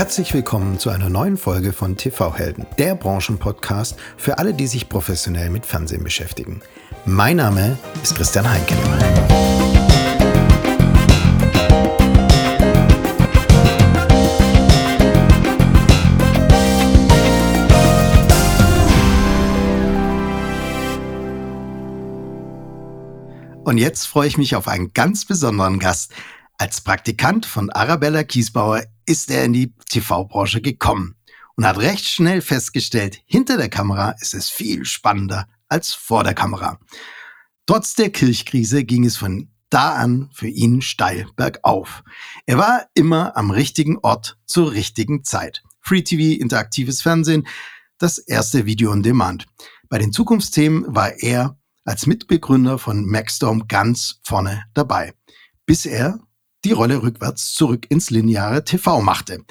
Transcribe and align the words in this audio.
Herzlich 0.00 0.32
willkommen 0.32 0.78
zu 0.78 0.88
einer 0.88 1.10
neuen 1.10 1.36
Folge 1.36 1.74
von 1.74 1.94
TV 1.98 2.34
Helden, 2.34 2.64
der 2.78 2.94
Branchenpodcast 2.94 3.98
für 4.16 4.38
alle, 4.38 4.54
die 4.54 4.66
sich 4.66 4.88
professionell 4.88 5.50
mit 5.50 5.66
Fernsehen 5.66 6.02
beschäftigen. 6.02 6.62
Mein 7.04 7.36
Name 7.36 7.76
ist 8.02 8.16
Christian 8.16 8.48
Heinke. 8.48 8.74
Und 23.64 23.76
jetzt 23.76 24.06
freue 24.06 24.28
ich 24.28 24.38
mich 24.38 24.56
auf 24.56 24.66
einen 24.66 24.94
ganz 24.94 25.26
besonderen 25.26 25.78
Gast. 25.78 26.14
Als 26.60 26.82
Praktikant 26.82 27.46
von 27.46 27.70
Arabella 27.70 28.22
Kiesbauer 28.22 28.84
ist 29.06 29.30
er 29.30 29.46
in 29.46 29.54
die 29.54 29.72
TV-Branche 29.88 30.60
gekommen 30.60 31.16
und 31.56 31.64
hat 31.64 31.78
recht 31.78 32.04
schnell 32.04 32.42
festgestellt, 32.42 33.22
hinter 33.24 33.56
der 33.56 33.70
Kamera 33.70 34.10
ist 34.20 34.34
es 34.34 34.50
viel 34.50 34.84
spannender 34.84 35.48
als 35.68 35.94
vor 35.94 36.22
der 36.22 36.34
Kamera. 36.34 36.78
Trotz 37.64 37.94
der 37.94 38.10
Kirchkrise 38.10 38.84
ging 38.84 39.06
es 39.06 39.16
von 39.16 39.48
da 39.70 39.94
an 39.94 40.28
für 40.34 40.48
ihn 40.48 40.82
steil 40.82 41.26
bergauf. 41.34 42.04
Er 42.44 42.58
war 42.58 42.84
immer 42.92 43.38
am 43.38 43.50
richtigen 43.50 43.96
Ort 43.96 44.36
zur 44.44 44.72
richtigen 44.72 45.24
Zeit. 45.24 45.62
Free 45.80 46.02
TV, 46.02 46.38
interaktives 46.42 47.00
Fernsehen, 47.00 47.48
das 47.96 48.18
erste 48.18 48.66
Video 48.66 48.92
on 48.92 49.02
Demand. 49.02 49.46
Bei 49.88 49.96
den 49.96 50.12
Zukunftsthemen 50.12 50.94
war 50.94 51.14
er 51.22 51.58
als 51.86 52.04
Mitbegründer 52.04 52.76
von 52.76 53.06
Maxstorm 53.06 53.66
ganz 53.66 54.20
vorne 54.24 54.64
dabei, 54.74 55.14
bis 55.64 55.86
er 55.86 56.20
die 56.64 56.72
Rolle 56.72 57.02
rückwärts 57.02 57.52
zurück 57.54 57.86
ins 57.90 58.10
lineare 58.10 58.64
TV 58.64 59.00
machte. 59.00 59.44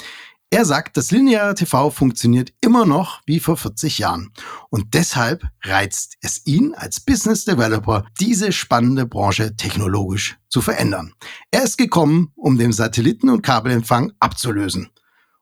Er 0.51 0.65
sagt, 0.65 0.97
das 0.97 1.11
lineare 1.11 1.53
TV 1.53 1.91
funktioniert 1.91 2.53
immer 2.61 2.83
noch 2.83 3.21
wie 3.27 3.39
vor 3.39 3.55
40 3.55 3.99
Jahren. 3.99 4.31
Und 4.71 4.95
deshalb 4.95 5.43
reizt 5.63 6.17
es 6.21 6.43
ihn 6.47 6.73
als 6.73 6.99
Business 6.99 7.45
Developer, 7.45 8.05
diese 8.19 8.51
spannende 8.51 9.05
Branche 9.05 9.55
technologisch 9.55 10.39
zu 10.49 10.61
verändern. 10.61 11.13
Er 11.51 11.63
ist 11.63 11.77
gekommen, 11.77 12.31
um 12.35 12.57
den 12.57 12.73
Satelliten- 12.73 13.29
und 13.29 13.43
Kabelempfang 13.43 14.11
abzulösen. 14.19 14.89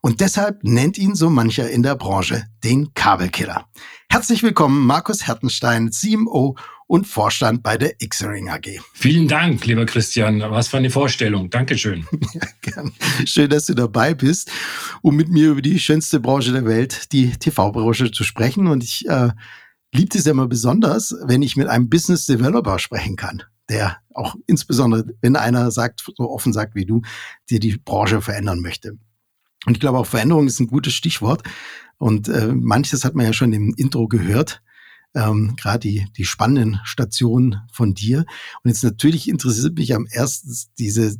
Und 0.02 0.20
deshalb 0.20 0.64
nennt 0.64 0.98
ihn 0.98 1.16
so 1.16 1.30
mancher 1.30 1.70
in 1.70 1.84
der 1.84 1.96
Branche 1.96 2.46
den 2.64 2.94
Kabelkiller. 2.94 3.68
Herzlich 4.10 4.44
willkommen, 4.44 4.86
Markus 4.86 5.26
Hertenstein, 5.26 5.92
CMO 5.92 6.58
und 6.88 7.06
Vorstand 7.06 7.62
bei 7.64 7.78
der 7.78 7.94
Xering 7.96 8.50
AG. 8.50 8.80
Vielen 8.94 9.28
Dank, 9.28 9.66
lieber 9.66 9.86
Christian. 9.86 10.40
Was 10.40 10.70
für 10.70 10.78
eine 10.78 10.90
Vorstellung. 10.90 11.50
Dankeschön. 11.50 12.06
Ja, 12.34 12.48
gern. 12.62 12.94
Schön, 13.26 13.50
dass 13.50 13.66
du 13.66 13.74
dabei 13.74 14.14
bist, 14.14 14.52
um 15.02 15.16
mit 15.16 15.30
mir 15.30 15.52
über 15.52 15.62
die 15.62 15.80
schönste 15.80 16.20
Branche 16.20 16.52
der 16.52 16.66
Welt, 16.66 17.12
die 17.12 17.32
TV-Branche, 17.32 18.12
zu 18.12 18.24
sprechen. 18.24 18.68
Und 18.68 18.84
ich 18.84 19.08
äh, 19.08 19.30
liebe 19.94 20.18
es 20.18 20.26
ja 20.26 20.32
immer 20.32 20.48
besonders, 20.48 21.16
wenn 21.26 21.42
ich 21.42 21.56
mit 21.56 21.68
einem 21.68 21.90
Business 21.90 22.26
Developer 22.26 22.80
sprechen 22.80 23.16
kann, 23.16 23.44
der 23.70 23.98
auch 24.14 24.36
insbesondere, 24.46 25.06
wenn 25.22 25.36
einer 25.36 25.72
sagt, 25.72 26.04
so 26.16 26.30
offen 26.30 26.54
sagt 26.54 26.76
wie 26.76 26.86
du, 26.86 27.02
dir 27.50 27.60
die 27.60 27.78
Branche 27.78 28.22
verändern 28.22 28.62
möchte. 28.62 28.98
Und 29.66 29.74
ich 29.74 29.80
glaube 29.80 29.98
auch 29.98 30.06
Veränderung 30.06 30.48
ist 30.48 30.60
ein 30.60 30.68
gutes 30.68 30.94
Stichwort. 30.94 31.44
Und 31.98 32.30
äh, 32.30 32.48
manches 32.54 33.04
hat 33.04 33.16
man 33.16 33.26
ja 33.26 33.34
schon 33.34 33.54
im 33.54 33.74
Intro 33.78 34.08
gehört 34.08 34.62
ähm, 35.16 35.56
gerade 35.56 35.80
die, 35.80 36.08
die 36.18 36.26
spannenden 36.26 36.80
Stationen 36.84 37.62
von 37.72 37.94
dir. 37.94 38.26
Und 38.64 38.70
jetzt 38.70 38.84
natürlich 38.84 39.28
interessiert 39.28 39.76
mich 39.76 39.96
am 39.96 40.08
ersten 40.08 40.56
diese, 40.78 41.16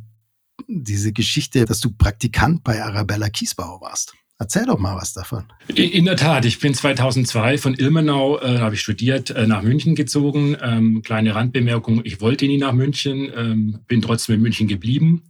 diese 0.66 1.12
Geschichte, 1.12 1.64
dass 1.64 1.80
du 1.80 1.90
Praktikant 1.90 2.64
bei 2.64 2.82
Arabella 2.82 3.28
Kiesbauer 3.28 3.80
warst. 3.80 4.14
Erzähl 4.40 4.66
doch 4.66 4.78
mal 4.78 4.94
was 4.94 5.14
davon. 5.14 5.46
In 5.74 6.04
der 6.04 6.16
Tat, 6.16 6.44
ich 6.44 6.60
bin 6.60 6.72
2002 6.72 7.58
von 7.58 7.74
Ilmenau, 7.74 8.38
äh, 8.38 8.58
habe 8.58 8.76
ich 8.76 8.80
studiert, 8.80 9.30
äh, 9.30 9.48
nach 9.48 9.62
München 9.62 9.96
gezogen. 9.96 10.56
Ähm, 10.62 11.02
kleine 11.02 11.34
Randbemerkung, 11.34 12.02
ich 12.04 12.20
wollte 12.20 12.46
nie 12.46 12.58
nach 12.58 12.72
München, 12.72 13.32
ähm, 13.34 13.80
bin 13.88 14.00
trotzdem 14.00 14.36
in 14.36 14.42
München 14.42 14.68
geblieben 14.68 15.24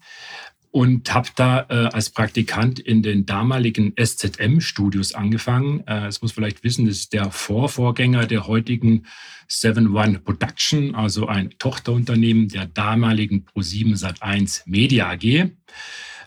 und 0.70 1.12
habe 1.14 1.28
da 1.36 1.66
äh, 1.68 1.74
als 1.92 2.10
Praktikant 2.10 2.78
in 2.78 3.02
den 3.02 3.26
damaligen 3.26 3.94
SZM-Studios 3.96 5.14
angefangen. 5.14 5.80
Äh, 5.80 6.02
das 6.02 6.22
muss 6.22 6.32
vielleicht 6.32 6.64
wissen, 6.64 6.86
das 6.86 6.96
ist 6.96 7.12
der 7.12 7.30
Vorvorgänger 7.30 8.26
der 8.26 8.46
heutigen 8.46 9.06
7-One 9.48 10.18
Production, 10.20 10.94
also 10.94 11.26
ein 11.26 11.50
Tochterunternehmen 11.58 12.48
der 12.48 12.66
damaligen 12.66 13.46
Pro7 13.46 13.98
Sat1 13.98 14.62
Media 14.66 15.10
AG. 15.10 15.50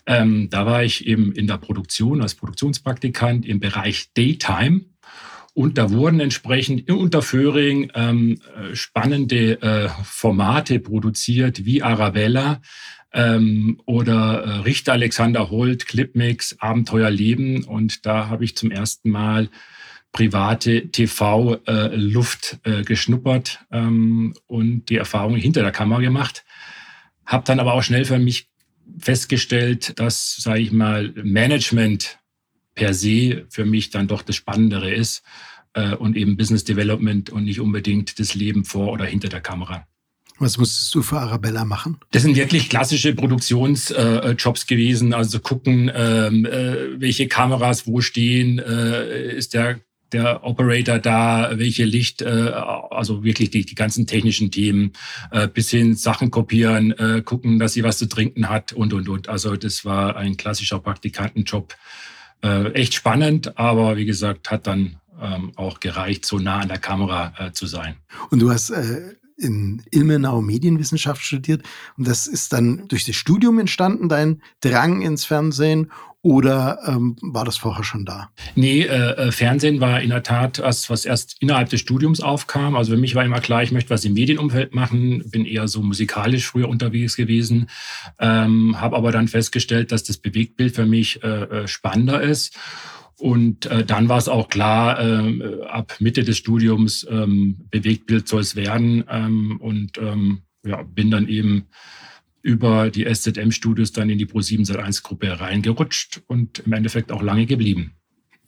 Ähm, 0.07 0.50
da 0.50 0.66
war 0.66 0.84
ich 0.84 1.06
eben 1.06 1.31
in 1.34 1.46
der 1.46 1.57
Produktion 1.57 2.22
als 2.22 2.35
Produktionspraktikant 2.35 3.46
im 3.46 3.59
Bereich 3.59 4.12
Daytime. 4.13 4.81
Und 5.53 5.78
da 5.78 5.91
wurden 5.91 6.19
entsprechend 6.19 6.88
in 6.88 6.95
Unterföhring 6.95 7.91
ähm, 7.94 8.39
äh, 8.56 8.75
spannende 8.75 9.62
äh, 9.62 9.89
Formate 10.03 10.79
produziert 10.79 11.66
wie 11.66 11.84
Arabella, 11.84 12.62
ähm, 13.13 13.81
oder 13.85 14.44
äh, 14.44 14.50
Richter 14.59 14.94
Alexander 14.94 15.50
Holt, 15.50 15.88
Clipmix, 15.88 16.57
Abenteuer 16.59 17.09
Leben. 17.09 17.63
Und 17.63 18.06
da 18.06 18.29
habe 18.29 18.45
ich 18.45 18.56
zum 18.56 18.72
ersten 18.72 19.09
Mal 19.09 19.50
private 20.12 20.89
TV-Luft 20.91 22.59
äh, 22.66 22.79
äh, 22.79 22.83
geschnuppert 22.83 23.59
ähm, 23.72 24.33
und 24.47 24.85
die 24.89 24.97
Erfahrung 24.97 25.35
hinter 25.35 25.62
der 25.62 25.72
Kamera 25.72 26.01
gemacht. 26.01 26.44
Habe 27.25 27.45
dann 27.45 27.59
aber 27.59 27.73
auch 27.73 27.83
schnell 27.83 28.06
für 28.06 28.19
mich 28.19 28.50
festgestellt, 28.97 30.00
dass, 30.00 30.35
sage 30.35 30.59
ich 30.59 30.72
mal, 30.72 31.13
Management 31.16 32.19
per 32.75 32.93
se 32.93 33.45
für 33.49 33.65
mich 33.65 33.89
dann 33.89 34.07
doch 34.07 34.21
das 34.21 34.35
Spannendere 34.35 34.93
ist 34.93 35.23
äh, 35.73 35.95
und 35.95 36.15
eben 36.15 36.37
Business 36.37 36.63
Development 36.63 37.29
und 37.29 37.45
nicht 37.45 37.59
unbedingt 37.59 38.19
das 38.19 38.35
Leben 38.35 38.65
vor 38.65 38.91
oder 38.91 39.05
hinter 39.05 39.29
der 39.29 39.41
Kamera. 39.41 39.87
Was 40.39 40.57
musstest 40.57 40.95
du 40.95 41.03
für 41.03 41.19
Arabella 41.19 41.65
machen? 41.65 41.97
Das 42.11 42.23
sind 42.23 42.35
wirklich 42.35 42.67
klassische 42.67 43.13
Produktionsjobs 43.13 44.63
äh, 44.63 44.65
gewesen. 44.67 45.13
Also 45.13 45.39
gucken, 45.39 45.91
ähm, 45.93 46.45
äh, 46.45 46.99
welche 46.99 47.27
Kameras 47.27 47.85
wo 47.85 48.01
stehen, 48.01 48.57
äh, 48.57 49.35
ist 49.35 49.53
der 49.53 49.81
der 50.11 50.43
Operator 50.43 50.99
da, 50.99 51.51
welche 51.53 51.85
Licht, 51.85 52.21
äh, 52.21 52.25
also 52.25 53.23
wirklich 53.23 53.49
die, 53.49 53.65
die 53.65 53.75
ganzen 53.75 54.07
technischen 54.07 54.51
Themen, 54.51 54.91
äh, 55.31 55.47
bis 55.47 55.69
hin 55.69 55.95
Sachen 55.95 56.31
kopieren, 56.31 56.91
äh, 56.91 57.21
gucken, 57.23 57.59
dass 57.59 57.73
sie 57.73 57.83
was 57.83 57.97
zu 57.97 58.07
trinken 58.07 58.49
hat 58.49 58.73
und, 58.73 58.93
und, 58.93 59.07
und. 59.07 59.29
Also 59.29 59.55
das 59.55 59.85
war 59.85 60.15
ein 60.17 60.38
klassischer 60.38 60.79
Praktikantenjob. 60.79 61.75
Äh, 62.44 62.72
echt 62.74 62.94
spannend, 62.94 63.57
aber 63.57 63.97
wie 63.97 64.06
gesagt, 64.06 64.50
hat 64.50 64.68
dann 64.68 64.97
ähm, 65.22 65.52
auch 65.56 65.79
gereicht, 65.79 66.25
so 66.25 66.40
nah 66.40 66.59
an 66.59 66.68
der 66.68 66.79
Kamera 66.79 67.34
äh, 67.38 67.52
zu 67.52 67.68
sein. 67.68 67.96
Und 68.31 68.40
du 68.40 68.52
hast 68.52 68.72
äh, 68.72 69.16
in 69.41 69.81
Ilmenau 69.91 70.41
Medienwissenschaft 70.41 71.22
studiert. 71.22 71.63
Und 71.97 72.07
das 72.07 72.28
ist 72.28 72.53
dann 72.53 72.88
durch 72.88 73.06
das 73.06 73.16
Studium 73.16 73.59
entstanden, 73.59 74.09
dein 74.09 74.41
Drang 74.62 75.02
ins 75.02 75.25
Fernsehen. 75.25 75.91
Oder 76.24 76.78
ähm, 76.85 77.16
war 77.22 77.46
das 77.46 77.57
vorher 77.57 77.84
schon 77.84 78.06
da? 78.06 78.30
Nee, 78.53 78.81
äh, 78.81 78.88
äh, 78.88 79.31
Fernsehen 79.31 79.80
war 79.80 80.01
in 80.01 80.12
der 80.12 80.22
Tat 80.22 80.59
was, 80.59 80.88
was 80.88 81.03
erst 81.03 81.38
innerhalb 81.40 81.69
des 81.69 81.80
Studiums 81.80 82.22
aufkam. 82.22 82.75
Also 82.75 82.91
für 82.91 83.00
mich 83.00 83.16
war 83.16 83.25
immer 83.25 83.40
klar, 83.40 83.63
ich 83.63 83.72
möchte 83.72 83.90
was 83.90 84.06
im 84.06 84.13
Medienumfeld 84.13 84.75
machen, 84.75 85.24
bin 85.31 85.46
eher 85.46 85.68
so 85.68 85.81
musikalisch 85.81 86.46
früher 86.46 86.69
unterwegs 86.69 87.16
gewesen, 87.16 87.69
ähm, 88.19 88.80
habe 88.80 88.97
aber 88.97 89.12
dann 89.12 89.30
festgestellt, 89.30 89.91
dass 89.91 90.03
das 90.03 90.18
Bewegtbild 90.18 90.75
für 90.75 90.85
mich 90.85 91.24
äh, 91.24 91.28
äh 91.28 91.68
spannender 91.68 92.22
ist 92.22 92.56
und 93.21 93.67
äh, 93.67 93.85
dann 93.85 94.09
war 94.09 94.17
es 94.17 94.27
auch 94.27 94.49
klar, 94.49 94.99
äh, 94.99 95.63
ab 95.65 95.93
Mitte 95.99 96.23
des 96.23 96.39
Studiums 96.39 97.05
ähm, 97.07 97.67
Bewegtbild 97.69 98.27
soll 98.27 98.41
es 98.41 98.55
werden. 98.55 99.03
Ähm, 99.07 99.57
und 99.61 99.99
ähm, 99.99 100.41
ja, 100.65 100.81
bin 100.81 101.11
dann 101.11 101.27
eben 101.27 101.67
über 102.41 102.89
die 102.89 103.05
SZM-Studios 103.05 103.91
dann 103.91 104.09
in 104.09 104.17
die 104.17 104.25
Pro7 104.25 104.67
Sat1-Gruppe 104.67 105.39
reingerutscht 105.39 106.23
und 106.25 106.63
im 106.65 106.73
Endeffekt 106.73 107.11
auch 107.11 107.21
lange 107.21 107.45
geblieben. 107.45 107.93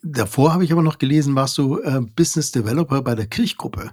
Davor 0.01 0.53
habe 0.53 0.65
ich 0.65 0.71
aber 0.71 0.81
noch 0.81 0.97
gelesen, 0.97 1.35
warst 1.35 1.59
du 1.59 1.79
äh, 1.79 2.01
Business 2.15 2.51
Developer 2.51 3.03
bei 3.03 3.13
der 3.13 3.27
Kirchgruppe. 3.27 3.91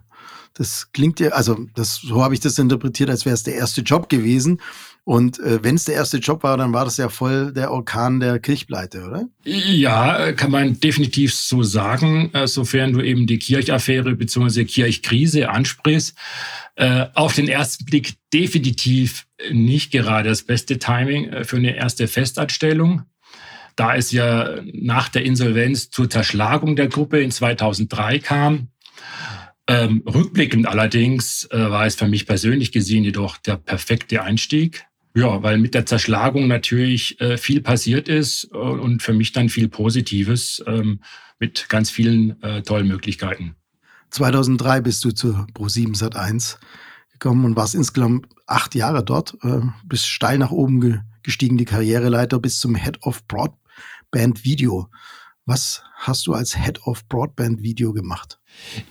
Das 0.55 0.93
klingt 0.93 1.21
ja, 1.21 1.29
also 1.33 1.67
das, 1.75 1.97
so 1.97 2.25
habe 2.25 2.33
ich 2.33 2.41
das 2.41 2.59
interpretiert, 2.59 3.11
als 3.11 3.27
wäre 3.27 3.35
es 3.35 3.43
der 3.43 3.57
erste 3.57 3.83
Job 3.83 4.09
gewesen. 4.09 4.63
Und 5.05 5.39
äh, 5.41 5.63
wenn 5.65 5.75
es 5.75 5.85
der 5.85 5.95
erste 5.95 6.19
Job 6.19 6.43
war, 6.43 6.57
dann 6.57 6.73
war 6.73 6.85
das 6.85 6.97
ja 6.97 7.09
voll 7.09 7.53
der 7.53 7.73
Orkan 7.73 8.21
der 8.21 8.39
Kirchpleite, 8.39 9.05
oder? 9.07 9.29
Ja, 9.45 10.33
kann 10.33 10.51
man 10.51 10.79
definitiv 10.79 11.35
so 11.35 11.63
sagen, 11.63 12.31
äh, 12.35 12.47
sofern 12.47 12.93
du 12.93 13.01
eben 13.01 13.27
die 13.27 13.39
Kirchaffäre 13.39 14.15
bzw. 14.15 14.65
Kirchkrise 14.65 15.49
ansprichst. 15.49 16.17
Äh, 16.77 17.07
auf 17.15 17.35
den 17.35 17.49
ersten 17.49 17.85
Blick 17.85 18.15
definitiv 18.33 19.27
nicht 19.51 19.91
gerade 19.91 20.29
das 20.29 20.43
beste 20.43 20.79
Timing 20.79 21.29
äh, 21.29 21.45
für 21.45 21.57
eine 21.57 21.77
erste 21.77 22.07
Festanstellung. 22.07 23.03
Da 23.77 23.95
es 23.97 24.13
ja 24.13 24.61
nach 24.73 25.09
der 25.09 25.25
Insolvenz 25.25 25.91
zur 25.91 26.11
Zerschlagung 26.11 26.77
der 26.77 26.89
Gruppe 26.89 27.21
in 27.21 27.31
2003 27.31 28.19
kam, 28.19 28.69
ähm, 29.67 30.03
rückblickend 30.05 30.67
allerdings 30.67 31.45
äh, 31.53 31.71
war 31.71 31.87
es 31.87 31.95
für 31.95 32.09
mich 32.09 32.27
persönlich 32.27 32.73
gesehen 32.73 33.05
jedoch 33.05 33.37
der 33.37 33.57
perfekte 33.57 34.23
Einstieg. 34.23 34.85
Ja, 35.15 35.43
weil 35.43 35.59
mit 35.59 35.75
der 35.75 35.87
Zerschlagung 35.87 36.47
natürlich 36.47 37.21
äh, 37.21 37.37
viel 37.37 37.63
passiert 37.63 38.09
ist 38.09 38.49
äh, 38.53 38.57
und 38.57 39.03
für 39.03 39.13
mich 39.13 39.33
dann 39.33 39.49
viel 39.49 39.69
Positives 39.69 40.63
ähm, 40.67 41.01
mit 41.41 41.69
ganz 41.69 41.91
vielen 41.91 42.41
äh, 42.43 42.63
tollen 42.63 42.87
Möglichkeiten. 42.87 43.57
2003 44.11 44.81
bist 44.83 45.05
du 45.05 45.11
zu 45.11 45.47
Pro7 45.55 45.97
Sat1 45.97 46.59
gekommen 47.13 47.45
und 47.45 47.57
warst 47.57 47.75
insgesamt 47.75 48.29
acht 48.47 48.75
Jahre 48.75 49.05
dort, 49.05 49.37
äh, 49.43 49.61
bist 49.85 50.07
steil 50.07 50.39
nach 50.39 50.51
oben 50.51 50.81
ge 50.81 50.99
gestiegen, 51.23 51.59
die 51.59 51.67
Karriereleiter 51.67 52.39
bis 52.39 52.61
zum 52.61 52.75
Head 52.75 53.03
of 53.03 53.27
Broadband 53.29 54.43
Video. 54.45 54.89
Was 55.45 55.83
hast 56.01 56.27
du 56.27 56.33
als 56.33 56.57
Head 56.57 56.87
of 56.87 57.07
Broadband 57.09 57.63
Video 57.63 57.93
gemacht? 57.93 58.41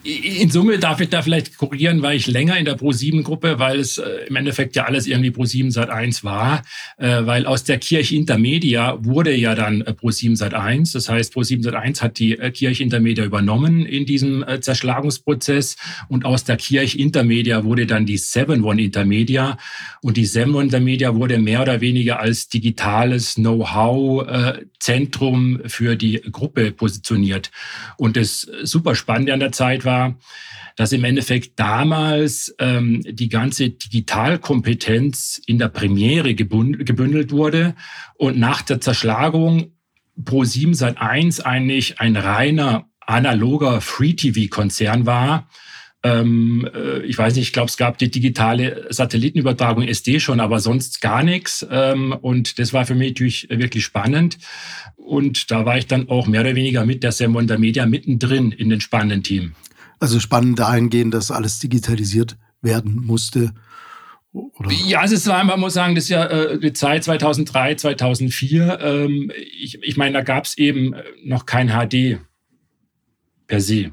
In 0.03 0.49
Summe 0.49 0.77
darf 0.79 0.99
ich 0.99 1.09
da 1.09 1.21
vielleicht 1.21 1.55
korrigieren, 1.57 2.01
weil 2.01 2.17
ich 2.17 2.25
länger 2.27 2.57
in 2.57 2.65
der 2.65 2.75
Pro7-Gruppe, 2.77 3.59
weil 3.59 3.79
es 3.79 3.99
äh, 3.99 4.25
im 4.27 4.35
Endeffekt 4.35 4.75
ja 4.75 4.85
alles 4.85 5.05
irgendwie 5.05 5.29
Pro7 5.29 5.69
Sat 5.71 5.89
1 5.89 6.23
war, 6.23 6.63
äh, 6.97 7.25
weil 7.25 7.45
aus 7.45 7.65
der 7.65 7.77
Kirche 7.77 8.15
Intermedia 8.15 8.97
wurde 9.03 9.35
ja 9.35 9.53
dann 9.55 9.81
äh, 9.81 9.91
Pro7 9.91 10.35
Sat 10.35 10.55
1. 10.55 10.93
Das 10.93 11.09
heißt, 11.09 11.35
Pro7 11.35 11.61
Sat 11.63 11.75
1 11.75 12.01
hat 12.01 12.17
die 12.17 12.39
äh, 12.39 12.49
Kirche 12.51 12.81
Intermedia 12.83 13.25
übernommen 13.25 13.85
in 13.85 14.05
diesem 14.05 14.43
äh, 14.43 14.59
Zerschlagungsprozess 14.59 15.75
und 16.07 16.25
aus 16.25 16.45
der 16.45 16.57
Kirche 16.57 16.97
Intermedia 16.97 17.63
wurde 17.63 17.85
dann 17.85 18.07
die 18.07 18.17
7 18.17 18.63
One 18.63 18.81
Intermedia 18.81 19.57
und 20.01 20.17
die 20.17 20.25
7 20.25 20.55
One 20.55 20.65
Intermedia 20.65 21.15
wurde 21.15 21.37
mehr 21.37 21.61
oder 21.61 21.79
weniger 21.81 22.19
als 22.19 22.49
digitales 22.49 23.35
Know-how-Zentrum 23.35 25.61
äh, 25.61 25.69
für 25.69 25.95
die 25.95 26.21
Gruppe 26.31 26.71
positioniert. 26.99 27.51
Und 27.97 28.17
das 28.17 28.47
super 28.63 28.95
Spannende 28.95 29.33
an 29.33 29.39
der 29.39 29.51
Zeit 29.51 29.85
war, 29.85 30.17
dass 30.75 30.91
im 30.91 31.03
Endeffekt 31.03 31.59
damals 31.59 32.55
ähm, 32.59 33.01
die 33.05 33.29
ganze 33.29 33.69
Digitalkompetenz 33.69 35.41
in 35.45 35.59
der 35.59 35.67
Premiere 35.67 36.35
gebündelt 36.35 37.31
wurde 37.31 37.75
und 38.15 38.37
nach 38.37 38.61
der 38.61 38.79
Zerschlagung 38.79 39.73
Pro 40.23 40.43
7 40.43 40.73
seit 40.73 40.97
1 40.97 41.41
eigentlich 41.41 41.99
ein 41.99 42.17
reiner 42.17 42.85
analoger 42.99 43.81
Free-TV-Konzern 43.81 45.05
war, 45.05 45.49
ähm, 46.01 46.69
äh, 46.73 47.01
ich 47.01 47.17
weiß 47.17 47.35
nicht, 47.35 47.47
ich 47.47 47.53
glaube, 47.53 47.69
es 47.69 47.77
gab 47.77 47.97
die 47.97 48.09
digitale 48.09 48.87
Satellitenübertragung 48.89 49.83
SD 49.83 50.19
schon, 50.19 50.39
aber 50.39 50.59
sonst 50.59 51.01
gar 51.01 51.23
nichts. 51.23 51.65
Ähm, 51.69 52.13
und 52.13 52.57
das 52.59 52.71
war 52.71 52.85
für 52.85 52.95
mich 52.95 53.11
natürlich 53.11 53.47
wirklich 53.49 53.83
spannend. 53.83 54.37
Und 54.95 55.51
da 55.51 55.65
war 55.65 55.77
ich 55.77 55.87
dann 55.87 56.07
auch 56.07 56.27
mehr 56.27 56.41
oder 56.41 56.55
weniger 56.55 56.85
mit 56.85 57.03
der 57.03 57.11
Semwonder 57.11 57.57
Media 57.57 57.85
mittendrin 57.85 58.51
in 58.51 58.69
den 58.69 58.79
spannenden 58.79 59.23
Team. 59.23 59.55
Also 59.99 60.19
spannend 60.19 60.59
dahingehend, 60.59 61.13
dass 61.13 61.31
alles 61.31 61.59
digitalisiert 61.59 62.37
werden 62.61 62.95
musste. 62.95 63.53
Oder? 64.31 64.71
Ja, 64.71 65.01
also 65.01 65.15
es 65.15 65.27
war, 65.27 65.43
man 65.43 65.59
muss 65.59 65.73
sagen, 65.73 65.95
das 65.95 66.05
ist 66.05 66.11
ja 66.11 66.25
äh, 66.25 66.59
die 66.59 66.71
Zeit 66.71 67.03
2003, 67.03 67.75
2004. 67.75 68.79
Ähm, 68.81 69.31
ich, 69.35 69.81
ich 69.81 69.97
meine, 69.97 70.13
da 70.13 70.21
gab 70.21 70.45
es 70.45 70.57
eben 70.57 70.95
noch 71.25 71.45
kein 71.45 71.69
HD 71.69 72.19
per 73.47 73.59
se. 73.59 73.91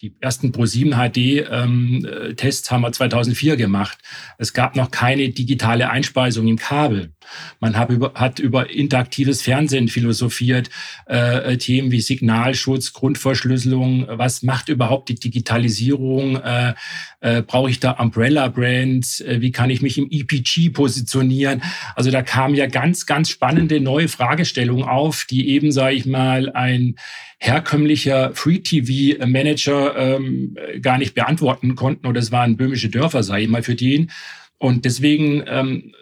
Die 0.00 0.14
ersten 0.20 0.52
Pro7 0.52 0.94
HD-Tests 0.94 2.70
ähm, 2.70 2.72
haben 2.72 2.82
wir 2.82 2.92
2004 2.92 3.56
gemacht. 3.56 3.98
Es 4.38 4.52
gab 4.52 4.76
noch 4.76 4.92
keine 4.92 5.30
digitale 5.30 5.90
Einspeisung 5.90 6.46
im 6.46 6.56
Kabel. 6.56 7.14
Man 7.58 7.76
hat 7.76 7.90
über, 7.90 8.14
hat 8.14 8.38
über 8.38 8.70
interaktives 8.70 9.42
Fernsehen 9.42 9.88
philosophiert, 9.88 10.70
äh, 11.06 11.56
Themen 11.56 11.90
wie 11.90 12.00
Signalschutz, 12.00 12.92
Grundverschlüsselung. 12.92 14.06
Was 14.08 14.44
macht 14.44 14.68
überhaupt 14.68 15.08
die 15.08 15.16
Digitalisierung? 15.16 16.36
Äh, 16.36 16.74
äh, 17.20 17.42
Brauche 17.42 17.68
ich 17.68 17.80
da 17.80 17.90
Umbrella-Brands? 17.90 19.20
Äh, 19.22 19.40
wie 19.40 19.50
kann 19.50 19.68
ich 19.68 19.82
mich 19.82 19.98
im 19.98 20.06
EPG 20.08 20.70
positionieren? 20.70 21.60
Also 21.96 22.12
da 22.12 22.22
kamen 22.22 22.54
ja 22.54 22.66
ganz, 22.66 23.04
ganz 23.04 23.30
spannende 23.30 23.80
neue 23.80 24.06
Fragestellungen 24.06 24.84
auf, 24.84 25.26
die 25.28 25.48
eben, 25.48 25.72
sage 25.72 25.96
ich 25.96 26.06
mal, 26.06 26.52
ein 26.52 26.94
herkömmlicher 27.38 28.32
Free-TV-Manager 28.34 29.96
ähm, 29.96 30.56
gar 30.82 30.98
nicht 30.98 31.14
beantworten 31.14 31.76
konnten. 31.76 32.06
Oder 32.06 32.20
es 32.20 32.32
waren 32.32 32.56
böhmische 32.56 32.88
Dörfer, 32.88 33.22
sage 33.22 33.42
ich 33.42 33.48
mal, 33.48 33.62
für 33.62 33.76
den. 33.76 34.10
Und 34.58 34.84
deswegen 34.84 35.44
ähm, 35.46 35.92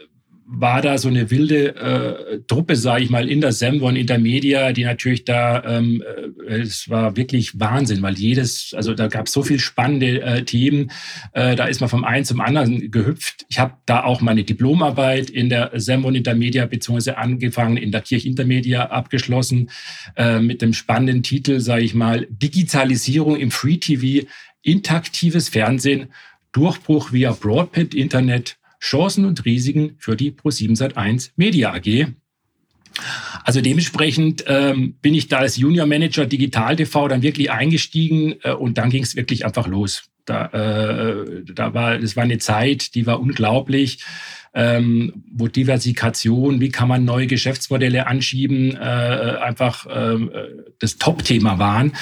war 0.48 0.81
da 0.81 0.96
so 0.96 1.08
eine 1.08 1.31
wilde 1.31 1.75
äh, 1.75 2.40
Truppe, 2.46 2.76
sage 2.76 3.02
ich 3.02 3.10
mal, 3.10 3.28
in 3.28 3.40
der 3.40 3.50
Semwon 3.50 3.96
Intermedia, 3.96 4.72
die 4.72 4.84
natürlich 4.84 5.25
da, 5.25 5.64
ähm, 5.64 6.04
äh, 6.46 6.60
es 6.60 6.88
war 6.88 7.16
wirklich 7.16 7.58
Wahnsinn, 7.58 8.00
weil 8.02 8.14
jedes, 8.14 8.72
also 8.76 8.94
da 8.94 9.08
gab 9.08 9.26
es 9.26 9.32
so 9.32 9.43
viel 9.43 9.58
spannende 9.58 10.22
äh, 10.22 10.44
Themen, 10.44 10.93
äh, 11.32 11.56
da 11.56 11.66
ist 11.66 11.81
man 11.81 11.90
vom 11.90 12.04
einen 12.04 12.25
zum 12.25 12.40
anderen 12.40 12.93
gehüpft. 12.93 13.44
Ich 13.48 13.58
habe 13.58 13.75
da 13.87 14.04
auch 14.04 14.20
meine 14.20 14.44
Diplomarbeit 14.44 15.31
in 15.31 15.48
der 15.48 15.72
Semwon 15.75 16.14
Intermedia 16.14 16.66
beziehungsweise 16.66 17.19
angefangen 17.19 17.76
in 17.76 17.90
der 17.90 18.02
Kirch 18.02 18.25
Intermedia 18.25 18.87
abgeschlossen 18.87 19.70
äh, 20.14 20.38
mit 20.38 20.62
dem 20.62 20.72
spannenden 20.72 21.25
Titel, 21.25 21.58
sage 21.58 21.82
ich 21.82 21.94
mal, 21.94 22.26
Digitalisierung 22.31 23.37
im 23.37 23.50
Free 23.50 23.78
TV, 23.78 24.28
interaktives 24.62 25.48
Fernsehen, 25.48 26.06
Durchbruch 26.52 27.12
via 27.12 27.32
Broadband 27.32 27.94
Internet 27.94 28.58
Chancen 28.86 29.24
und 29.24 29.44
Risiken 29.44 29.96
für 29.98 30.16
die 30.16 30.30
Pro7 30.30 30.76
Sat1 30.76 31.30
Media 31.36 31.72
AG. 31.72 32.06
Also 33.44 33.60
dementsprechend 33.60 34.44
ähm, 34.46 34.94
bin 35.02 35.14
ich 35.14 35.28
da 35.28 35.38
als 35.38 35.56
Junior 35.56 35.86
Manager 35.86 36.24
Digital 36.24 36.76
TV 36.76 37.08
dann 37.08 37.22
wirklich 37.22 37.50
eingestiegen 37.50 38.36
äh, 38.42 38.52
und 38.52 38.78
dann 38.78 38.90
ging 38.90 39.02
es 39.02 39.16
wirklich 39.16 39.44
einfach 39.44 39.66
los. 39.66 40.04
Da, 40.24 40.46
äh, 40.46 41.44
da 41.44 41.74
war, 41.74 41.98
das 41.98 42.16
war 42.16 42.24
eine 42.24 42.38
Zeit, 42.38 42.94
die 42.94 43.06
war 43.06 43.20
unglaublich 43.20 43.98
ähm, 44.56 45.12
wo 45.30 45.48
Diversifikation, 45.48 46.60
wie 46.60 46.70
kann 46.70 46.88
man 46.88 47.04
neue 47.04 47.26
Geschäftsmodelle 47.26 48.06
anschieben, 48.06 48.74
äh, 48.74 48.78
einfach 48.78 49.86
ähm, 49.94 50.30
äh, 50.32 50.46
das 50.78 50.96
Top-Thema 50.96 51.58
waren 51.58 51.92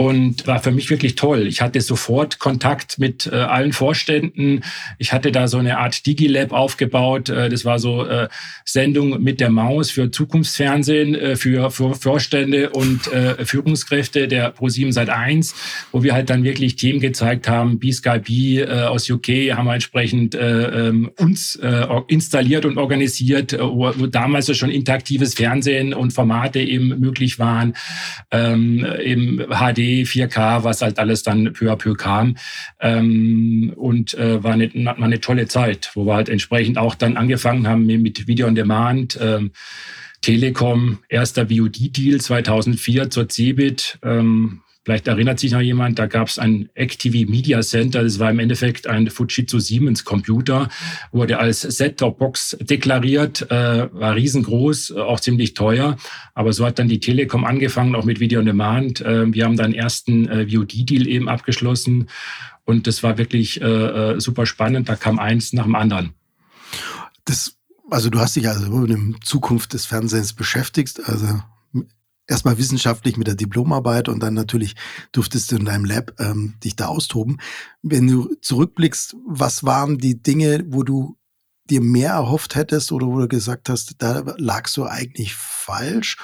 und 0.00 0.46
war 0.46 0.62
für 0.62 0.70
mich 0.70 0.88
wirklich 0.88 1.14
toll. 1.14 1.46
Ich 1.46 1.60
hatte 1.60 1.82
sofort 1.82 2.38
Kontakt 2.38 2.98
mit 2.98 3.26
äh, 3.26 3.34
allen 3.36 3.74
Vorständen. 3.74 4.64
Ich 4.96 5.12
hatte 5.12 5.30
da 5.30 5.46
so 5.46 5.58
eine 5.58 5.76
Art 5.76 6.06
Digilab 6.06 6.52
aufgebaut. 6.52 7.28
Äh, 7.28 7.50
das 7.50 7.66
war 7.66 7.78
so 7.78 8.06
äh, 8.06 8.28
Sendung 8.64 9.22
mit 9.22 9.40
der 9.40 9.50
Maus 9.50 9.90
für 9.90 10.10
Zukunftsfernsehen, 10.10 11.14
äh, 11.14 11.36
für, 11.36 11.70
für 11.70 11.94
Vorstände 11.94 12.70
und 12.70 13.12
äh, 13.12 13.44
Führungskräfte 13.44 14.26
der 14.26 14.56
Pro7 14.56 14.90
seit 14.90 15.10
1, 15.10 15.54
wo 15.92 16.02
wir 16.02 16.14
halt 16.14 16.30
dann 16.30 16.44
wirklich 16.44 16.76
Themen 16.76 17.00
gezeigt 17.00 17.46
haben. 17.46 17.78
B-Sky 17.78 18.60
äh, 18.60 18.84
aus 18.84 19.10
UK 19.10 19.54
haben 19.54 19.66
wir 19.66 19.74
entsprechend 19.74 20.34
äh, 20.34 20.88
ähm, 20.88 21.10
uns 21.18 21.56
äh, 21.56 21.86
installiert 22.08 22.64
und 22.64 22.78
organisiert, 22.78 23.52
äh, 23.52 23.60
wo, 23.60 23.92
wo 23.94 24.06
damals 24.06 24.48
ja 24.48 24.54
schon 24.54 24.70
interaktives 24.70 25.34
Fernsehen 25.34 25.92
und 25.92 26.14
Formate 26.14 26.60
eben 26.60 26.98
möglich 26.98 27.38
waren, 27.38 27.74
ähm, 28.30 28.86
eben 29.04 29.44
HD, 29.50 29.89
4K, 30.04 30.64
was 30.64 30.82
halt 30.82 30.98
alles 30.98 31.22
dann 31.22 31.52
peu 31.52 31.70
à 31.70 31.76
peu 31.76 31.94
kam. 31.94 32.36
Ähm, 32.80 33.72
und 33.76 34.14
äh, 34.14 34.42
war, 34.42 34.52
eine, 34.52 34.70
war 34.74 35.02
eine 35.02 35.20
tolle 35.20 35.46
Zeit, 35.48 35.90
wo 35.94 36.06
wir 36.06 36.14
halt 36.14 36.28
entsprechend 36.28 36.78
auch 36.78 36.94
dann 36.94 37.16
angefangen 37.16 37.66
haben 37.66 37.86
mit 37.86 38.26
Video 38.26 38.46
on 38.46 38.54
Demand. 38.54 39.18
Ähm, 39.20 39.52
Telekom, 40.20 40.98
erster 41.08 41.48
VOD-Deal 41.48 42.20
2004 42.20 43.10
zur 43.10 43.28
Cebit, 43.28 43.98
ähm, 44.02 44.60
Vielleicht 44.84 45.08
erinnert 45.08 45.38
sich 45.38 45.52
noch 45.52 45.60
jemand, 45.60 45.98
da 45.98 46.06
gab 46.06 46.28
es 46.28 46.38
ein 46.38 46.70
Active 46.74 47.30
Media 47.30 47.60
Center, 47.60 48.02
das 48.02 48.18
war 48.18 48.30
im 48.30 48.38
Endeffekt 48.38 48.86
ein 48.86 49.10
Fujitsu 49.10 49.58
Siemens 49.58 50.04
Computer, 50.04 50.70
wurde 51.12 51.38
als 51.38 51.60
Set-Top-Box 51.60 52.56
deklariert, 52.60 53.50
äh, 53.50 53.92
war 53.92 54.14
riesengroß, 54.14 54.90
äh, 54.90 55.00
auch 55.00 55.20
ziemlich 55.20 55.52
teuer. 55.52 55.96
Aber 56.34 56.54
so 56.54 56.64
hat 56.64 56.78
dann 56.78 56.88
die 56.88 56.98
Telekom 56.98 57.44
angefangen, 57.44 57.94
auch 57.94 58.04
mit 58.04 58.20
Video 58.20 58.40
on 58.40 58.46
Demand. 58.46 59.02
Äh, 59.02 59.30
wir 59.34 59.44
haben 59.44 59.58
dann 59.58 59.74
ersten 59.74 60.26
äh, 60.28 60.46
VOD-Deal 60.48 61.06
eben 61.06 61.28
abgeschlossen 61.28 62.08
und 62.64 62.86
das 62.86 63.02
war 63.02 63.18
wirklich 63.18 63.60
äh, 63.60 63.64
äh, 63.64 64.20
super 64.20 64.46
spannend. 64.46 64.88
Da 64.88 64.96
kam 64.96 65.18
eins 65.18 65.52
nach 65.52 65.64
dem 65.64 65.74
anderen. 65.74 66.14
Das 67.26 67.56
also 67.90 68.08
du 68.08 68.20
hast 68.20 68.36
dich 68.36 68.48
also 68.48 68.70
mit 68.70 68.90
der 68.90 69.20
Zukunft 69.20 69.72
des 69.74 69.84
Fernsehens 69.84 70.32
beschäftigt, 70.32 71.00
also 71.04 71.42
erstmal 72.30 72.58
wissenschaftlich 72.58 73.16
mit 73.16 73.26
der 73.26 73.34
Diplomarbeit 73.34 74.08
und 74.08 74.20
dann 74.20 74.34
natürlich 74.34 74.76
durftest 75.12 75.50
du 75.50 75.56
in 75.56 75.64
deinem 75.64 75.84
Lab 75.84 76.14
ähm, 76.18 76.54
dich 76.64 76.76
da 76.76 76.86
austoben. 76.86 77.38
Wenn 77.82 78.06
du 78.06 78.34
zurückblickst, 78.40 79.16
was 79.26 79.64
waren 79.64 79.98
die 79.98 80.22
Dinge, 80.22 80.64
wo 80.68 80.82
du 80.84 81.16
dir 81.68 81.80
mehr 81.80 82.12
erhofft 82.12 82.54
hättest 82.54 82.92
oder 82.92 83.06
wo 83.06 83.18
du 83.18 83.28
gesagt 83.28 83.68
hast, 83.68 83.96
da 83.98 84.24
lagst 84.38 84.76
du 84.76 84.84
eigentlich 84.84 85.34
falsch? 85.34 86.16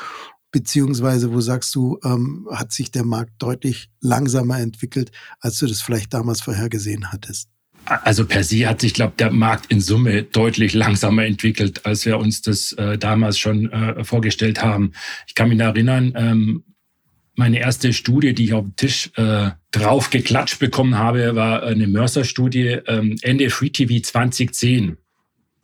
Beziehungsweise 0.53 1.33
wo 1.33 1.41
sagst 1.41 1.75
du, 1.75 1.99
ähm, 2.05 2.49
hat 2.51 2.73
sich 2.73 2.91
der 2.91 3.05
Markt 3.05 3.33
deutlich 3.39 3.91
langsamer 4.01 4.61
entwickelt, 4.61 5.11
als 5.41 5.59
du 5.59 5.67
das 5.67 5.83
vielleicht 5.83 6.15
damals 6.15 6.41
vorhergesehen 6.41 7.13
hattest? 7.13 7.49
Also 7.87 8.27
per 8.27 8.43
se 8.43 8.67
hat 8.67 8.81
sich, 8.81 8.95
glaube 8.95 9.15
der 9.19 9.31
Markt 9.31 9.71
in 9.71 9.81
Summe 9.81 10.25
deutlich 10.25 10.75
langsamer 10.75 11.25
entwickelt, 11.25 11.87
als 11.87 12.05
wir 12.05 12.19
uns 12.19 12.43
das 12.43 12.73
äh, 12.73 12.99
damals 12.99 13.39
schon 13.39 13.71
äh, 13.71 14.05
vorgestellt 14.05 14.63
haben. 14.63 14.93
Ich 15.27 15.35
kann 15.35 15.49
mich 15.49 15.61
erinnern, 15.61 16.13
ähm, 16.17 16.65
meine 17.37 17.61
erste 17.61 17.93
Studie, 17.93 18.35
die 18.35 18.47
ich 18.47 18.55
auf 18.55 18.65
dem 18.65 18.77
Tisch 18.77 19.11
äh, 19.17 19.51
drauf 19.71 20.11
geklatscht 20.11 20.59
bekommen 20.59 20.97
habe, 20.97 21.37
war 21.37 21.63
eine 21.63 21.87
Mercer-Studie, 21.87 22.79
ähm, 22.87 23.17
Ende 23.23 23.51
Free 23.51 23.71
TV 23.71 24.03
2010 24.03 24.97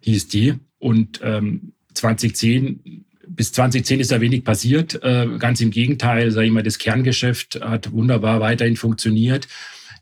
hieß 0.00 0.28
die. 0.28 0.54
und 0.78 1.20
ähm, 1.22 1.72
2010 1.94 3.04
bis 3.28 3.52
2010 3.52 4.00
ist 4.00 4.12
da 4.12 4.20
wenig 4.20 4.44
passiert. 4.44 5.02
Äh, 5.02 5.26
ganz 5.38 5.60
im 5.60 5.70
Gegenteil, 5.70 6.30
sage 6.30 6.46
ich 6.46 6.52
mal, 6.52 6.62
das 6.62 6.78
Kerngeschäft 6.78 7.60
hat 7.62 7.92
wunderbar 7.92 8.40
weiterhin 8.40 8.76
funktioniert. 8.76 9.48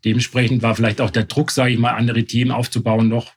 Dementsprechend 0.05 0.63
war 0.63 0.75
vielleicht 0.75 1.01
auch 1.01 1.11
der 1.11 1.25
Druck, 1.25 1.51
sage 1.51 1.73
ich 1.73 1.79
mal, 1.79 1.93
andere 1.93 2.25
Themen 2.25 2.51
aufzubauen, 2.51 3.09
noch 3.09 3.33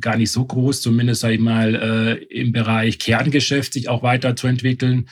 gar 0.00 0.16
nicht 0.16 0.30
so 0.30 0.44
groß, 0.44 0.80
zumindest 0.80 1.20
sage 1.20 1.34
ich 1.34 1.40
mal 1.40 1.74
äh, 1.74 2.24
im 2.24 2.52
Bereich 2.52 2.98
Kerngeschäft 2.98 3.72
sich 3.72 3.88
auch 3.88 4.02
weiterzuentwickeln. 4.02 5.08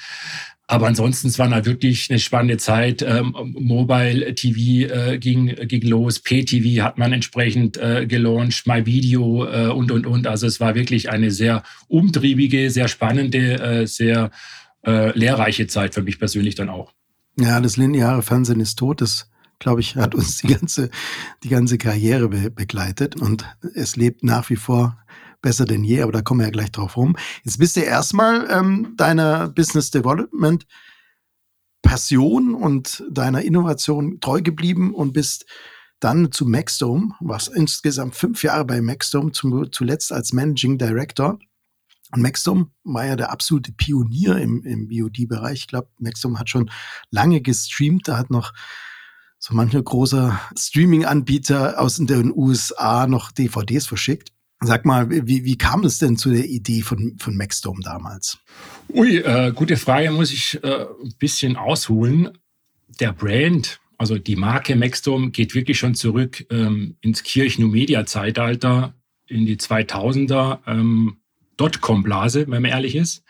Aber 0.70 0.87
ansonsten 0.87 1.28
es 1.28 1.38
war 1.38 1.49
da 1.49 1.64
wirklich 1.64 2.11
eine 2.11 2.18
spannende 2.18 2.58
Zeit. 2.58 3.00
Ähm, 3.00 3.35
Mobile 3.58 4.35
TV 4.35 4.92
äh, 4.92 5.18
ging, 5.18 5.47
ging 5.47 5.82
los, 5.88 6.20
P-TV 6.20 6.85
hat 6.85 6.99
man 6.99 7.14
entsprechend 7.14 7.78
äh, 7.78 8.06
gelauncht, 8.06 8.66
My 8.66 8.85
Video 8.85 9.47
äh, 9.47 9.68
und, 9.68 9.90
und, 9.90 10.06
und. 10.06 10.26
Also 10.26 10.47
es 10.47 10.61
war 10.61 10.75
wirklich 10.75 11.11
eine 11.11 11.30
sehr 11.30 11.62
umtriebige, 11.88 12.70
sehr 12.70 12.88
spannende, 12.88 13.61
äh, 13.61 13.87
sehr 13.87 14.30
äh, 14.87 15.18
lehrreiche 15.18 15.66
Zeit 15.68 15.94
für 15.94 16.02
mich 16.02 16.18
persönlich 16.18 16.54
dann 16.54 16.68
auch. 16.68 16.92
Ja, 17.40 17.61
das 17.62 17.78
lineare 17.78 18.23
Fernsehen 18.23 18.61
ist 18.61 18.78
tot. 18.78 19.00
Das, 19.00 19.30
glaube 19.59 19.81
ich, 19.81 19.97
hat 19.97 20.15
uns 20.15 20.38
die 20.38 20.49
ganze, 20.49 20.91
die 21.43 21.49
ganze 21.49 21.79
Karriere 21.79 22.29
be 22.29 22.50
begleitet 22.50 23.17
und 23.17 23.45
es 23.75 23.97
lebt 23.97 24.25
nach 24.25 24.50
wie 24.50 24.57
vor 24.57 24.99
besser 25.41 25.65
denn 25.65 25.85
je, 25.85 26.03
aber 26.03 26.12
da 26.12 26.23
kommen 26.23 26.41
wir 26.41 26.47
ja 26.47 26.53
gleich 26.53 26.73
drauf 26.73 26.97
rum. 26.97 27.17
Jetzt 27.45 27.59
bist 27.59 27.77
du 27.77 27.81
erstmal 27.81 28.49
ähm, 28.50 28.95
deiner 28.97 29.49
Business 29.49 29.91
Development 29.91 30.67
Passion 31.83 32.55
und 32.55 33.05
deiner 33.11 33.43
Innovation 33.43 34.21
treu 34.21 34.43
geblieben 34.43 34.95
und 34.95 35.12
bist 35.12 35.47
dann 36.00 36.31
zu 36.33 36.47
Maxdome, 36.47 37.15
warst 37.21 37.49
insgesamt 37.49 38.15
fünf 38.15 38.43
Jahre 38.43 38.65
bei 38.65 38.81
Maxdome, 38.81 39.33
zuletzt 39.33 40.12
als 40.12 40.33
Managing 40.33 40.79
Director. 40.79 41.38
Und 42.12 42.23
Maxdome 42.23 42.71
war 42.85 43.07
ja 43.07 43.17
der 43.17 43.31
absolute 43.31 43.73
Pionier 43.73 44.37
im, 44.37 44.65
im 44.65 44.88
BOD-Bereich. 44.88 45.61
Ich 45.61 45.67
glaube, 45.67 45.88
Maxdome 45.99 46.38
hat 46.38 46.49
schon 46.49 46.71
lange 47.11 47.41
gestreamt. 47.41 48.09
Da 48.09 48.17
hat 48.17 48.31
noch 48.31 48.53
so 49.38 49.54
mancher 49.54 49.83
großer 49.83 50.40
Streaming-Anbieter 50.57 51.80
aus 51.80 51.97
den 51.97 52.33
USA 52.35 53.07
noch 53.07 53.30
DVDs 53.30 53.87
verschickt. 53.87 54.33
Sag 54.61 54.85
mal, 54.85 55.09
wie, 55.09 55.45
wie 55.45 55.57
kam 55.57 55.85
es 55.85 55.99
denn 55.99 56.16
zu 56.16 56.30
der 56.30 56.47
Idee 56.47 56.83
von, 56.83 57.16
von 57.18 57.37
Maxdome 57.37 57.80
damals? 57.83 58.38
Ui, 58.88 59.18
äh, 59.18 59.52
gute 59.54 59.76
Frage, 59.76 60.11
muss 60.11 60.33
ich 60.33 60.59
äh, 60.64 60.83
ein 60.83 61.14
bisschen 61.18 61.57
ausholen. 61.57 62.37
Der 62.99 63.12
Brand, 63.12 63.78
also 63.99 64.18
die 64.18 64.35
Marke 64.35 64.75
Maxdome, 64.75 65.30
geht 65.30 65.54
wirklich 65.54 65.78
schon 65.78 65.95
zurück 65.95 66.45
ähm, 66.50 66.97
ins 67.00 67.23
Kirchen-Media-Zeitalter, 67.23 68.95
in 69.28 69.47
die 69.47 69.57
2000er 69.57 70.59
ähm, 70.66 71.18
wenn 71.57 72.62
man 72.62 72.64
ehrlich 72.64 72.97
ist. 72.97 73.23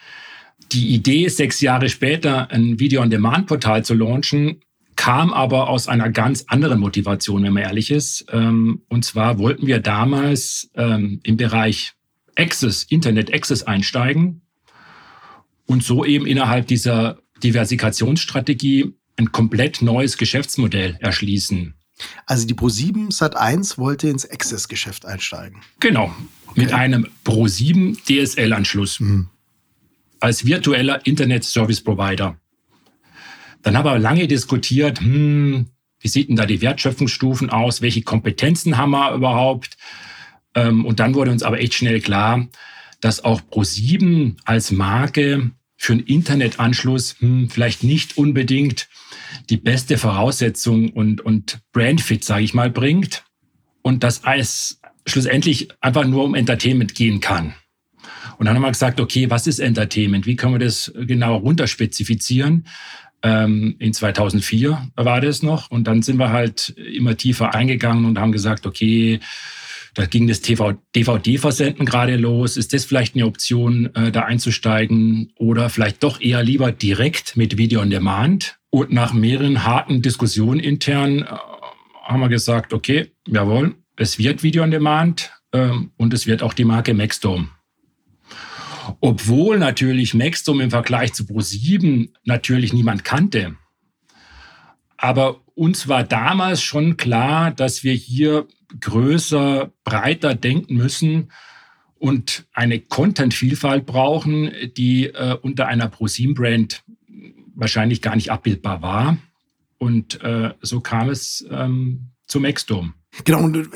Die 0.72 0.88
Idee, 0.94 1.28
sechs 1.28 1.60
Jahre 1.60 1.88
später 1.88 2.50
ein 2.50 2.78
Video-on-Demand-Portal 2.78 3.84
zu 3.84 3.94
launchen, 3.94 4.62
kam 4.98 5.32
aber 5.32 5.68
aus 5.68 5.86
einer 5.86 6.10
ganz 6.10 6.44
anderen 6.48 6.80
Motivation, 6.80 7.44
wenn 7.44 7.52
man 7.52 7.62
ehrlich 7.62 7.92
ist. 7.92 8.26
Ähm, 8.32 8.82
und 8.88 9.04
zwar 9.04 9.38
wollten 9.38 9.68
wir 9.68 9.78
damals 9.78 10.70
ähm, 10.74 11.20
im 11.22 11.36
Bereich 11.36 11.92
Access, 12.34 12.82
Internet 12.82 13.32
Access 13.32 13.62
einsteigen 13.62 14.42
und 15.66 15.84
so 15.84 16.04
eben 16.04 16.26
innerhalb 16.26 16.66
dieser 16.66 17.20
Diversifikationsstrategie 17.44 18.92
ein 19.16 19.30
komplett 19.30 19.82
neues 19.82 20.18
Geschäftsmodell 20.18 20.96
erschließen. 20.98 21.74
Also 22.26 22.48
die 22.48 22.54
Pro7 22.54 23.16
Sat1 23.16 23.78
wollte 23.78 24.08
ins 24.08 24.28
Access-Geschäft 24.28 25.06
einsteigen. 25.06 25.60
Genau, 25.78 26.12
okay. 26.48 26.60
mit 26.60 26.72
einem 26.72 27.06
Pro7 27.24 27.96
DSL-Anschluss 28.04 28.98
mhm. 28.98 29.28
als 30.18 30.44
virtueller 30.44 31.06
Internet 31.06 31.44
Service 31.44 31.80
Provider. 31.80 32.36
Dann 33.62 33.76
haben 33.76 33.86
wir 33.86 33.98
lange 33.98 34.28
diskutiert, 34.28 35.00
hm, 35.00 35.66
wie 36.00 36.08
sieht 36.08 36.28
denn 36.28 36.36
da 36.36 36.46
die 36.46 36.60
Wertschöpfungsstufen 36.60 37.50
aus? 37.50 37.82
Welche 37.82 38.02
Kompetenzen 38.02 38.76
haben 38.76 38.90
wir 38.90 39.14
überhaupt? 39.14 39.76
Ähm, 40.54 40.84
und 40.84 41.00
dann 41.00 41.14
wurde 41.14 41.30
uns 41.30 41.42
aber 41.42 41.60
echt 41.60 41.74
schnell 41.74 42.00
klar, 42.00 42.48
dass 43.00 43.24
auch 43.24 43.40
Pro7 43.40 44.36
als 44.44 44.70
Marke 44.70 45.50
für 45.76 45.92
einen 45.92 46.02
Internetanschluss 46.02 47.16
hm, 47.20 47.50
vielleicht 47.50 47.84
nicht 47.84 48.16
unbedingt 48.16 48.88
die 49.50 49.56
beste 49.56 49.98
Voraussetzung 49.98 50.90
und, 50.90 51.20
und 51.20 51.60
Brandfit, 51.72 52.24
sage 52.24 52.44
ich 52.44 52.54
mal, 52.54 52.70
bringt. 52.70 53.24
Und 53.82 54.02
dass 54.02 54.22
es 54.36 54.80
schlussendlich 55.06 55.68
einfach 55.80 56.04
nur 56.04 56.24
um 56.24 56.34
Entertainment 56.34 56.94
gehen 56.94 57.20
kann. 57.20 57.54
Und 58.38 58.46
dann 58.46 58.54
haben 58.54 58.62
wir 58.62 58.70
gesagt, 58.70 59.00
okay, 59.00 59.30
was 59.30 59.46
ist 59.46 59.58
Entertainment? 59.58 60.26
Wie 60.26 60.36
können 60.36 60.54
wir 60.54 60.58
das 60.64 60.92
genau 60.94 61.36
runterspezifizieren? 61.36 62.66
Ähm, 63.22 63.76
in 63.78 63.92
2004 63.92 64.90
war 64.96 65.20
das 65.20 65.42
noch. 65.42 65.70
Und 65.70 65.84
dann 65.84 66.02
sind 66.02 66.18
wir 66.18 66.30
halt 66.30 66.70
immer 66.70 67.16
tiefer 67.16 67.54
eingegangen 67.54 68.04
und 68.04 68.18
haben 68.18 68.32
gesagt, 68.32 68.66
okay, 68.66 69.20
da 69.94 70.06
ging 70.06 70.28
das 70.28 70.40
DVD-Versenden 70.40 71.84
gerade 71.84 72.16
los. 72.16 72.56
Ist 72.56 72.72
das 72.72 72.84
vielleicht 72.84 73.16
eine 73.16 73.26
Option, 73.26 73.92
äh, 73.94 74.12
da 74.12 74.22
einzusteigen? 74.22 75.32
Oder 75.36 75.70
vielleicht 75.70 76.02
doch 76.04 76.20
eher 76.20 76.42
lieber 76.42 76.70
direkt 76.70 77.36
mit 77.36 77.58
Video 77.58 77.80
on 77.80 77.90
Demand? 77.90 78.58
Und 78.70 78.92
nach 78.92 79.12
mehreren 79.12 79.64
harten 79.64 80.02
Diskussionen 80.02 80.60
intern 80.60 81.22
äh, 81.22 81.26
haben 82.04 82.20
wir 82.20 82.28
gesagt, 82.28 82.72
okay, 82.72 83.10
jawohl, 83.26 83.74
es 83.96 84.18
wird 84.18 84.42
Video 84.42 84.62
on 84.62 84.70
Demand 84.70 85.32
ähm, 85.52 85.90
und 85.96 86.14
es 86.14 86.26
wird 86.26 86.42
auch 86.42 86.52
die 86.52 86.64
Marke 86.64 86.94
Maxdome. 86.94 87.48
Obwohl 89.00 89.58
natürlich 89.58 90.14
Maxdom 90.14 90.60
im 90.60 90.70
Vergleich 90.70 91.12
zu 91.12 91.24
Pro7 91.24 92.10
natürlich 92.24 92.72
niemand 92.72 93.04
kannte. 93.04 93.56
Aber 94.96 95.40
uns 95.54 95.88
war 95.88 96.04
damals 96.04 96.62
schon 96.62 96.96
klar, 96.96 97.50
dass 97.50 97.84
wir 97.84 97.94
hier 97.94 98.46
größer, 98.80 99.72
breiter 99.84 100.34
denken 100.34 100.76
müssen 100.76 101.32
und 101.98 102.46
eine 102.52 102.80
Content-Vielfalt 102.80 103.86
brauchen, 103.86 104.52
die 104.76 105.06
äh, 105.06 105.36
unter 105.40 105.66
einer 105.66 105.88
ProSieben-Brand 105.88 106.84
wahrscheinlich 107.54 108.02
gar 108.02 108.14
nicht 108.14 108.30
abbildbar 108.30 108.82
war. 108.82 109.18
Und 109.78 110.20
äh, 110.22 110.54
so 110.60 110.80
kam 110.80 111.08
es 111.08 111.46
ähm, 111.50 112.10
zum 112.26 112.42
Maxdom. 112.42 112.94
Genau, 113.24 113.42
und 113.42 113.56
äh, 113.56 113.68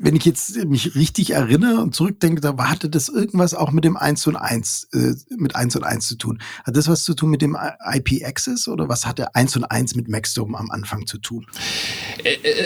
wenn 0.00 0.16
ich 0.16 0.24
jetzt 0.24 0.64
mich 0.64 0.94
richtig 0.94 1.32
erinnere 1.32 1.82
und 1.82 1.94
zurückdenke, 1.94 2.40
da 2.40 2.56
hatte 2.58 2.88
das 2.88 3.10
irgendwas 3.10 3.52
auch 3.52 3.70
mit 3.70 3.84
dem 3.84 3.98
1 3.98 4.26
und 4.26 4.36
1, 4.36 4.88
äh, 4.92 5.14
mit 5.36 5.54
1 5.54 5.76
und 5.76 5.84
1 5.84 6.08
zu 6.08 6.16
tun. 6.16 6.40
Hat 6.64 6.74
das 6.74 6.88
was 6.88 7.04
zu 7.04 7.14
tun 7.14 7.30
mit 7.30 7.42
dem 7.42 7.56
IP 7.92 8.24
Access 8.24 8.66
oder 8.66 8.88
was 8.88 9.06
hat 9.06 9.18
der 9.18 9.36
1 9.36 9.56
und 9.56 9.64
1 9.64 9.94
mit 9.96 10.08
Maxdome 10.08 10.58
am 10.58 10.70
Anfang 10.70 11.06
zu 11.06 11.18
tun? 11.18 11.46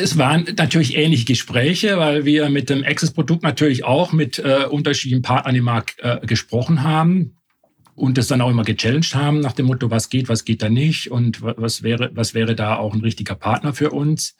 Es 0.00 0.16
waren 0.16 0.46
natürlich 0.56 0.96
ähnliche 0.96 1.24
Gespräche, 1.24 1.98
weil 1.98 2.24
wir 2.24 2.48
mit 2.50 2.70
dem 2.70 2.84
Access-Produkt 2.84 3.42
natürlich 3.42 3.84
auch 3.84 4.12
mit 4.12 4.38
äh, 4.38 4.66
unterschiedlichen 4.70 5.22
Partnern 5.22 5.56
im 5.56 5.64
Markt 5.64 5.96
äh, 5.98 6.24
gesprochen 6.24 6.84
haben 6.84 7.36
und 7.96 8.16
das 8.16 8.28
dann 8.28 8.40
auch 8.40 8.50
immer 8.50 8.64
gechallenged 8.64 9.14
haben 9.16 9.40
nach 9.40 9.52
dem 9.52 9.66
Motto, 9.66 9.90
was 9.90 10.08
geht, 10.08 10.28
was 10.28 10.44
geht 10.44 10.62
da 10.62 10.68
nicht 10.68 11.10
und 11.10 11.42
was 11.42 11.82
wäre, 11.82 12.10
was 12.14 12.34
wäre 12.34 12.54
da 12.54 12.76
auch 12.76 12.94
ein 12.94 13.00
richtiger 13.00 13.34
Partner 13.34 13.72
für 13.72 13.90
uns. 13.90 14.36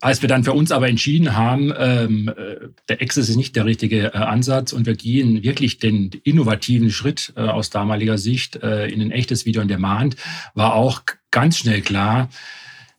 Als 0.00 0.20
wir 0.20 0.28
dann 0.28 0.44
für 0.44 0.52
uns 0.52 0.72
aber 0.72 0.88
entschieden 0.88 1.34
haben, 1.34 1.72
ähm, 1.78 2.28
äh, 2.28 2.68
der 2.88 3.00
Access 3.00 3.30
ist 3.30 3.36
nicht 3.36 3.56
der 3.56 3.64
richtige 3.64 4.12
äh, 4.12 4.18
Ansatz 4.18 4.74
und 4.74 4.84
wir 4.84 4.94
gehen 4.94 5.42
wirklich 5.42 5.78
den 5.78 6.10
innovativen 6.22 6.90
Schritt 6.90 7.32
äh, 7.34 7.40
aus 7.40 7.70
damaliger 7.70 8.18
Sicht 8.18 8.56
äh, 8.56 8.88
in 8.88 9.00
ein 9.00 9.10
echtes 9.10 9.46
Video 9.46 9.62
on 9.62 9.68
Demand, 9.68 10.16
war 10.54 10.74
auch 10.74 11.02
ganz 11.30 11.56
schnell 11.56 11.80
klar, 11.80 12.28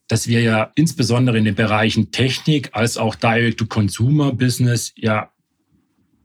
dass 0.08 0.27
wir 0.27 0.42
ja 0.42 0.72
insbesondere 0.74 1.38
in 1.38 1.46
den 1.46 1.54
Bereichen 1.54 2.12
Technik 2.12 2.70
als 2.72 2.98
auch 2.98 3.13
Direct-to-Consumer-Business 3.13 4.94
ja 4.96 5.32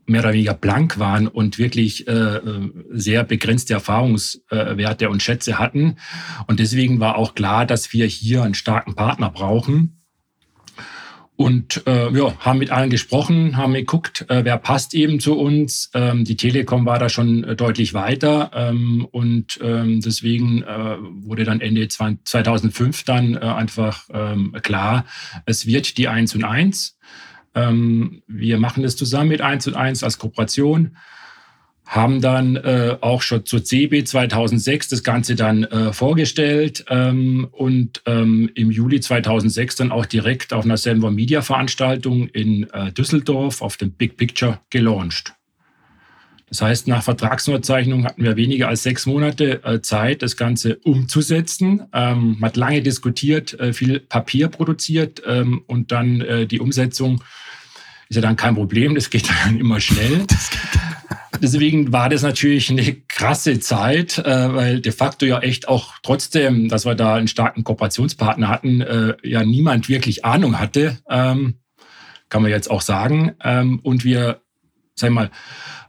mehr 0.06 0.22
oder 0.22 0.32
weniger 0.32 0.54
blank 0.54 0.98
waren 0.98 1.28
und 1.28 1.58
wirklich 1.58 2.08
äh, 2.08 2.12
äh 2.12 2.70
sehr 2.92 3.24
begrenzte 3.24 3.74
Erfahrungswerte 3.74 5.10
und 5.10 5.22
Schätze 5.22 5.58
hatten. 5.58 5.96
Und 6.46 6.60
deswegen 6.60 6.98
war 6.98 7.16
auch 7.16 7.34
klar, 7.34 7.66
dass 7.66 7.92
wir 7.92 8.06
hier 8.06 8.42
einen 8.42 8.54
starken 8.54 8.94
Partner 8.94 9.30
brauchen 9.30 10.01
und 11.42 11.84
äh, 11.88 12.16
ja, 12.16 12.38
haben 12.38 12.60
mit 12.60 12.70
allen 12.70 12.88
gesprochen, 12.88 13.56
haben 13.56 13.74
geguckt, 13.74 14.26
äh, 14.28 14.44
wer 14.44 14.58
passt 14.58 14.94
eben 14.94 15.18
zu 15.18 15.36
uns. 15.36 15.90
Ähm, 15.92 16.24
die 16.24 16.36
Telekom 16.36 16.86
war 16.86 17.00
da 17.00 17.08
schon 17.08 17.42
äh, 17.42 17.56
deutlich 17.56 17.94
weiter 17.94 18.52
ähm, 18.54 19.08
und 19.10 19.58
ähm, 19.60 20.00
deswegen 20.00 20.62
äh, 20.62 20.96
wurde 21.00 21.42
dann 21.42 21.60
Ende 21.60 21.88
2005 21.88 23.02
dann 23.02 23.34
äh, 23.34 23.40
einfach 23.40 24.08
ähm, 24.14 24.56
klar, 24.62 25.04
es 25.44 25.66
wird 25.66 25.98
die 25.98 26.06
1 26.06 26.36
und 26.36 26.44
1. 26.44 26.96
Ähm, 27.56 28.22
wir 28.28 28.60
machen 28.60 28.84
das 28.84 28.94
zusammen 28.94 29.30
mit 29.30 29.40
1 29.40 29.66
und 29.66 29.74
1 29.74 30.04
als 30.04 30.18
Kooperation 30.18 30.96
haben 31.92 32.22
dann 32.22 32.56
äh, 32.56 32.96
auch 33.02 33.20
schon 33.20 33.44
zur 33.44 33.62
CB 33.62 34.04
2006 34.04 34.88
das 34.88 35.02
Ganze 35.02 35.34
dann 35.34 35.64
äh, 35.64 35.92
vorgestellt 35.92 36.86
ähm, 36.88 37.48
und 37.52 38.00
ähm, 38.06 38.50
im 38.54 38.70
Juli 38.70 39.00
2006 39.00 39.76
dann 39.76 39.92
auch 39.92 40.06
direkt 40.06 40.54
auf 40.54 40.64
einer 40.64 40.78
Senvor 40.78 41.10
Media 41.10 41.42
Veranstaltung 41.42 42.28
in 42.28 42.62
äh, 42.70 42.92
Düsseldorf 42.92 43.60
auf 43.60 43.76
dem 43.76 43.92
Big 43.92 44.16
Picture 44.16 44.60
gelauncht. 44.70 45.34
Das 46.48 46.62
heißt, 46.62 46.88
nach 46.88 47.02
Vertragsunterzeichnung 47.02 48.06
hatten 48.06 48.24
wir 48.24 48.36
weniger 48.36 48.68
als 48.68 48.82
sechs 48.84 49.04
Monate 49.04 49.62
äh, 49.62 49.82
Zeit, 49.82 50.22
das 50.22 50.38
Ganze 50.38 50.76
umzusetzen. 50.76 51.82
Ähm, 51.92 52.36
man 52.38 52.48
hat 52.48 52.56
lange 52.56 52.80
diskutiert, 52.80 53.60
äh, 53.60 53.74
viel 53.74 54.00
Papier 54.00 54.48
produziert 54.48 55.22
ähm, 55.26 55.62
und 55.66 55.92
dann 55.92 56.22
äh, 56.22 56.46
die 56.46 56.58
Umsetzung 56.60 57.22
ist 58.08 58.16
ja 58.16 58.22
dann 58.22 58.36
kein 58.36 58.54
Problem, 58.54 58.94
das 58.94 59.10
geht 59.10 59.28
dann 59.44 59.60
immer 59.60 59.78
schnell. 59.78 60.24
Deswegen 61.42 61.92
war 61.92 62.08
das 62.08 62.22
natürlich 62.22 62.70
eine 62.70 62.94
krasse 63.08 63.58
Zeit, 63.58 64.16
äh, 64.18 64.54
weil 64.54 64.80
de 64.80 64.92
facto 64.92 65.26
ja 65.26 65.40
echt 65.40 65.66
auch 65.66 65.94
trotzdem, 66.04 66.68
dass 66.68 66.86
wir 66.86 66.94
da 66.94 67.16
einen 67.16 67.26
starken 67.26 67.64
Kooperationspartner 67.64 68.48
hatten, 68.48 68.80
äh, 68.80 69.14
ja 69.24 69.42
niemand 69.42 69.88
wirklich 69.88 70.24
Ahnung 70.24 70.60
hatte, 70.60 70.98
ähm, 71.10 71.54
kann 72.28 72.42
man 72.42 72.52
jetzt 72.52 72.70
auch 72.70 72.80
sagen. 72.80 73.32
Ähm, 73.42 73.80
und 73.82 74.04
wir, 74.04 74.40
sag 74.94 75.10
ich 75.10 75.14
mal, 75.14 75.30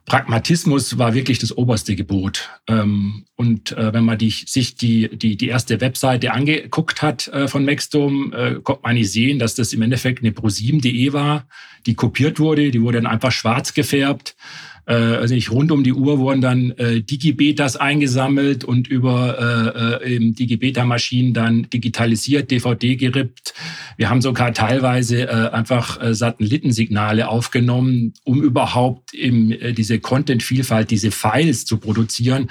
Pragmatismus 0.06 0.98
war 0.98 1.14
wirklich 1.14 1.38
das 1.38 1.56
oberste 1.56 1.96
Gebot. 1.96 2.50
Ähm, 2.68 3.26
und 3.36 3.74
äh, 3.74 3.94
wenn 3.94 4.06
man 4.06 4.18
die, 4.18 4.32
sich 4.32 4.76
die, 4.76 5.16
die, 5.16 5.38
die 5.38 5.48
erste 5.50 5.80
Webseite 5.82 6.34
angeguckt 6.34 7.04
hat 7.04 7.28
äh, 7.28 7.48
von 7.48 7.64
Maxdome, 7.64 8.36
äh, 8.36 8.60
konnte 8.62 8.82
man 8.82 8.96
nicht 8.96 9.12
sehen, 9.12 9.38
dass 9.38 9.54
das 9.54 9.72
im 9.72 9.84
Endeffekt 9.84 10.24
eine 10.24 10.32
pro7.de 10.32 11.14
war, 11.14 11.48
die 11.86 11.94
kopiert 11.94 12.40
wurde. 12.40 12.72
Die 12.72 12.82
wurde 12.82 13.02
dann 13.02 13.12
einfach 13.12 13.32
schwarz 13.32 13.76
gefärbt 13.76 14.36
äh, 14.86 14.94
also 14.94 15.34
nicht 15.34 15.52
rund 15.52 15.72
um 15.72 15.84
die 15.84 15.94
Uhr 15.94 16.20
wurden 16.20 16.42
dann 16.42 16.72
äh, 16.72 17.02
Digibetas 17.02 17.76
eingesammelt 17.78 18.64
und 18.64 18.88
über 18.88 20.02
äh, 20.04 20.16
äh, 20.16 20.20
Digibeta-Maschinen 20.20 21.34
dann 21.34 21.70
digitalisiert, 21.70 22.52
DVD 22.52 22.96
gerippt. 22.96 23.54
Wir 23.98 24.10
haben 24.10 24.22
sogar 24.22 24.54
teilweise 24.54 25.24
äh, 25.24 25.50
einfach 25.52 26.02
äh, 26.02 26.14
Satellitensignale 26.14 27.30
aufgenommen, 27.30 28.14
um 28.24 28.42
überhaupt 28.42 29.14
im, 29.14 29.52
äh, 29.52 29.74
diese 29.74 30.00
Content-Vielfalt, 30.00 30.92
diese 30.92 31.12
Files 31.12 31.66
zu 31.66 31.78
produzieren 31.78 32.48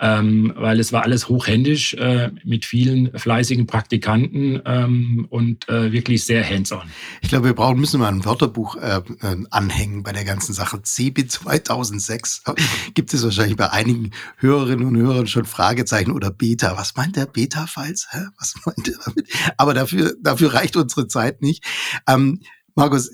ähm, 0.00 0.52
weil 0.56 0.80
es 0.80 0.92
war 0.92 1.02
alles 1.02 1.28
hochhändisch 1.28 1.94
äh, 1.94 2.30
mit 2.44 2.64
vielen 2.64 3.16
fleißigen 3.16 3.66
Praktikanten 3.66 4.60
ähm, 4.64 5.26
und 5.28 5.68
äh, 5.68 5.92
wirklich 5.92 6.24
sehr 6.24 6.48
hands-on. 6.48 6.90
Ich 7.20 7.28
glaube, 7.28 7.46
wir 7.46 7.54
brauchen 7.54 7.78
müssen 7.78 8.00
mal 8.00 8.08
ein 8.08 8.24
Wörterbuch 8.24 8.76
äh, 8.76 9.02
äh 9.20 9.36
anhängen 9.50 10.02
bei 10.02 10.12
der 10.12 10.24
ganzen 10.24 10.54
Sache. 10.54 10.82
CB 10.82 11.26
2006 11.28 12.44
gibt 12.94 13.12
es 13.12 13.22
wahrscheinlich 13.22 13.56
bei 13.56 13.70
einigen 13.70 14.12
Hörerinnen 14.38 14.86
und 14.86 14.96
Hörern 14.96 15.26
schon 15.26 15.44
Fragezeichen 15.44 16.12
oder 16.12 16.30
Beta. 16.30 16.76
Was 16.78 16.96
meint 16.96 17.16
der 17.16 17.26
Beta-Files? 17.26 18.08
Was 18.38 18.54
meint 18.64 18.88
er 18.88 18.98
damit? 19.04 19.28
Aber 19.58 19.74
dafür, 19.74 20.14
dafür 20.22 20.54
reicht 20.54 20.76
unsere 20.76 21.08
Zeit 21.08 21.42
nicht. 21.42 21.64
Ähm, 22.08 22.40
Markus, 22.74 23.10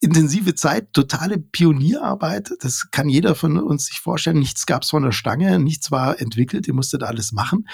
intensive 0.00 0.54
Zeit, 0.54 0.92
totale 0.92 1.38
Pionierarbeit. 1.38 2.50
Das 2.60 2.90
kann 2.90 3.08
jeder 3.08 3.34
von 3.34 3.58
uns 3.58 3.86
sich 3.86 4.00
vorstellen. 4.00 4.38
Nichts 4.38 4.66
gab 4.66 4.82
es 4.82 4.90
von 4.90 5.02
der 5.02 5.12
Stange, 5.12 5.58
nichts 5.58 5.90
war 5.90 6.20
entwickelt, 6.20 6.68
ihr 6.68 6.74
musstet 6.74 7.02
alles 7.02 7.32
machen. 7.32 7.68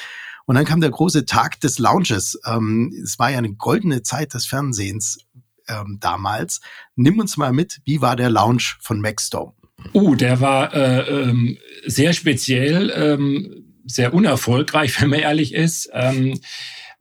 Und 0.46 0.56
dann 0.56 0.64
kam 0.64 0.80
der 0.80 0.90
große 0.90 1.24
Tag 1.24 1.60
des 1.60 1.78
Launches. 1.78 2.38
Ähm, 2.46 2.92
es 3.02 3.18
war 3.18 3.30
ja 3.30 3.38
eine 3.38 3.54
goldene 3.54 4.02
Zeit 4.02 4.34
des 4.34 4.46
Fernsehens 4.46 5.18
ähm, 5.68 5.98
damals. 6.00 6.60
Nimm 6.96 7.18
uns 7.18 7.36
mal 7.36 7.52
mit, 7.52 7.80
wie 7.84 8.00
war 8.00 8.16
der 8.16 8.30
Launch 8.30 8.76
von 8.80 9.00
Maxdome? 9.00 9.54
Uh, 9.92 10.14
der 10.14 10.40
war 10.40 10.74
äh, 10.74 11.00
ähm, 11.00 11.58
sehr 11.86 12.12
speziell, 12.12 12.92
ähm, 12.94 13.64
sehr 13.84 14.14
unerfolgreich, 14.14 15.00
wenn 15.00 15.10
man 15.10 15.20
ehrlich 15.20 15.54
ist. 15.54 15.90
Ähm, 15.92 16.40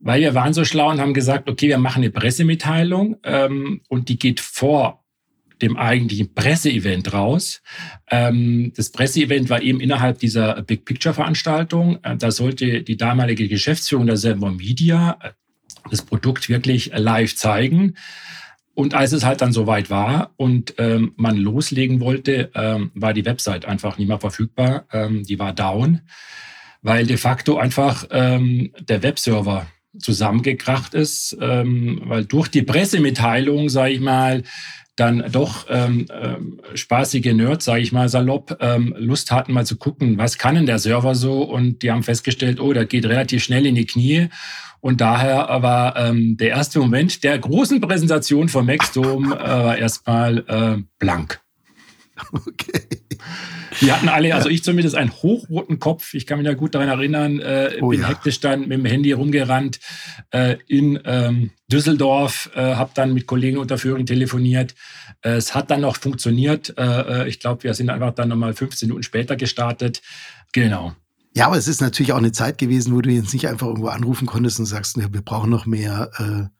weil 0.00 0.20
wir 0.20 0.34
waren 0.34 0.52
so 0.52 0.64
schlau 0.64 0.90
und 0.90 1.00
haben 1.00 1.14
gesagt, 1.14 1.48
okay, 1.48 1.68
wir 1.68 1.78
machen 1.78 2.02
eine 2.02 2.10
Pressemitteilung 2.10 3.16
ähm, 3.22 3.80
und 3.88 4.08
die 4.08 4.18
geht 4.18 4.40
vor 4.40 5.03
dem 5.62 5.76
eigentlichen 5.76 6.34
Presseevent 6.34 7.12
raus. 7.12 7.62
Ähm, 8.10 8.72
das 8.76 8.90
Presseevent 8.90 9.50
war 9.50 9.62
eben 9.62 9.80
innerhalb 9.80 10.18
dieser 10.18 10.62
Big 10.62 10.84
Picture 10.84 11.14
Veranstaltung. 11.14 11.98
Äh, 12.02 12.16
da 12.16 12.30
sollte 12.30 12.82
die 12.82 12.96
damalige 12.96 13.48
Geschäftsführung 13.48 14.06
der 14.06 14.16
Server 14.16 14.50
Media 14.50 15.18
äh, 15.22 15.30
das 15.90 16.02
Produkt 16.02 16.48
wirklich 16.48 16.90
live 16.94 17.34
zeigen. 17.36 17.94
Und 18.74 18.94
als 18.94 19.12
es 19.12 19.24
halt 19.24 19.40
dann 19.40 19.52
soweit 19.52 19.88
war 19.88 20.32
und 20.36 20.74
ähm, 20.78 21.12
man 21.16 21.36
loslegen 21.36 22.00
wollte, 22.00 22.50
ähm, 22.54 22.90
war 22.94 23.14
die 23.14 23.24
Website 23.24 23.66
einfach 23.66 23.98
nicht 23.98 24.08
mehr 24.08 24.18
verfügbar. 24.18 24.86
Ähm, 24.92 25.22
die 25.22 25.38
war 25.38 25.52
down, 25.52 26.00
weil 26.82 27.06
de 27.06 27.16
facto 27.16 27.56
einfach 27.56 28.06
ähm, 28.10 28.72
der 28.80 29.04
Webserver 29.04 29.68
zusammengekracht 29.98 30.94
ist, 30.94 31.36
ähm, 31.40 32.02
weil 32.06 32.24
durch 32.24 32.48
die 32.48 32.62
Pressemitteilung, 32.62 33.68
sage 33.68 33.92
ich 33.92 34.00
mal, 34.00 34.42
dann 34.96 35.24
doch 35.32 35.66
ähm, 35.68 36.06
ähm, 36.12 36.60
spaßige 36.74 37.32
Nerds, 37.34 37.64
sage 37.64 37.80
ich 37.80 37.92
mal 37.92 38.08
salopp, 38.08 38.56
ähm, 38.60 38.94
Lust 38.96 39.32
hatten, 39.32 39.52
mal 39.52 39.66
zu 39.66 39.76
gucken, 39.76 40.18
was 40.18 40.38
kann 40.38 40.54
denn 40.54 40.66
der 40.66 40.78
Server 40.78 41.14
so? 41.14 41.42
Und 41.42 41.82
die 41.82 41.90
haben 41.90 42.02
festgestellt, 42.02 42.60
oh, 42.60 42.72
der 42.72 42.86
geht 42.86 43.06
relativ 43.06 43.42
schnell 43.42 43.66
in 43.66 43.74
die 43.74 43.86
Knie. 43.86 44.28
Und 44.80 45.00
daher 45.00 45.48
war 45.62 45.96
ähm, 45.96 46.36
der 46.36 46.50
erste 46.50 46.78
Moment 46.78 47.24
der 47.24 47.38
großen 47.38 47.80
Präsentation 47.80 48.48
von 48.48 48.66
Maxdome 48.66 49.36
äh, 49.36 49.80
erstmal 49.80 50.44
äh, 50.46 50.82
blank. 50.98 51.40
Okay. 52.32 53.03
Wir 53.80 53.94
hatten 53.94 54.08
alle, 54.08 54.34
also 54.34 54.48
ich 54.48 54.62
zumindest, 54.62 54.94
einen 54.94 55.10
hochroten 55.10 55.78
Kopf. 55.78 56.14
Ich 56.14 56.26
kann 56.26 56.38
mich 56.38 56.46
da 56.46 56.54
gut 56.54 56.74
daran 56.74 56.88
erinnern. 56.88 57.40
Äh, 57.40 57.78
oh, 57.80 57.88
bin 57.88 58.00
ja. 58.00 58.08
hektisch 58.08 58.40
dann 58.40 58.60
mit 58.60 58.72
dem 58.72 58.84
Handy 58.84 59.12
rumgerannt 59.12 59.80
äh, 60.30 60.56
in 60.68 61.00
ähm, 61.04 61.50
Düsseldorf, 61.70 62.50
äh, 62.54 62.60
habe 62.60 62.92
dann 62.94 63.14
mit 63.14 63.26
Kollegen 63.26 63.58
unter 63.58 63.78
Führung 63.78 64.06
telefoniert. 64.06 64.74
Äh, 65.22 65.30
es 65.30 65.54
hat 65.54 65.70
dann 65.70 65.80
noch 65.80 65.96
funktioniert. 65.96 66.74
Äh, 66.78 67.22
äh, 67.22 67.28
ich 67.28 67.40
glaube, 67.40 67.64
wir 67.64 67.74
sind 67.74 67.90
einfach 67.90 68.14
dann 68.14 68.28
nochmal 68.28 68.54
15 68.54 68.88
Minuten 68.88 69.02
später 69.02 69.36
gestartet. 69.36 70.02
Genau. 70.52 70.94
Ja, 71.36 71.46
aber 71.46 71.56
es 71.56 71.66
ist 71.66 71.80
natürlich 71.80 72.12
auch 72.12 72.18
eine 72.18 72.32
Zeit 72.32 72.58
gewesen, 72.58 72.94
wo 72.94 73.00
du 73.00 73.10
jetzt 73.10 73.32
nicht 73.32 73.48
einfach 73.48 73.66
irgendwo 73.66 73.88
anrufen 73.88 74.26
konntest 74.26 74.60
und 74.60 74.66
sagst, 74.66 74.96
wir 74.96 75.08
brauchen 75.08 75.50
noch 75.50 75.66
mehr 75.66 76.10
äh, 76.18 76.53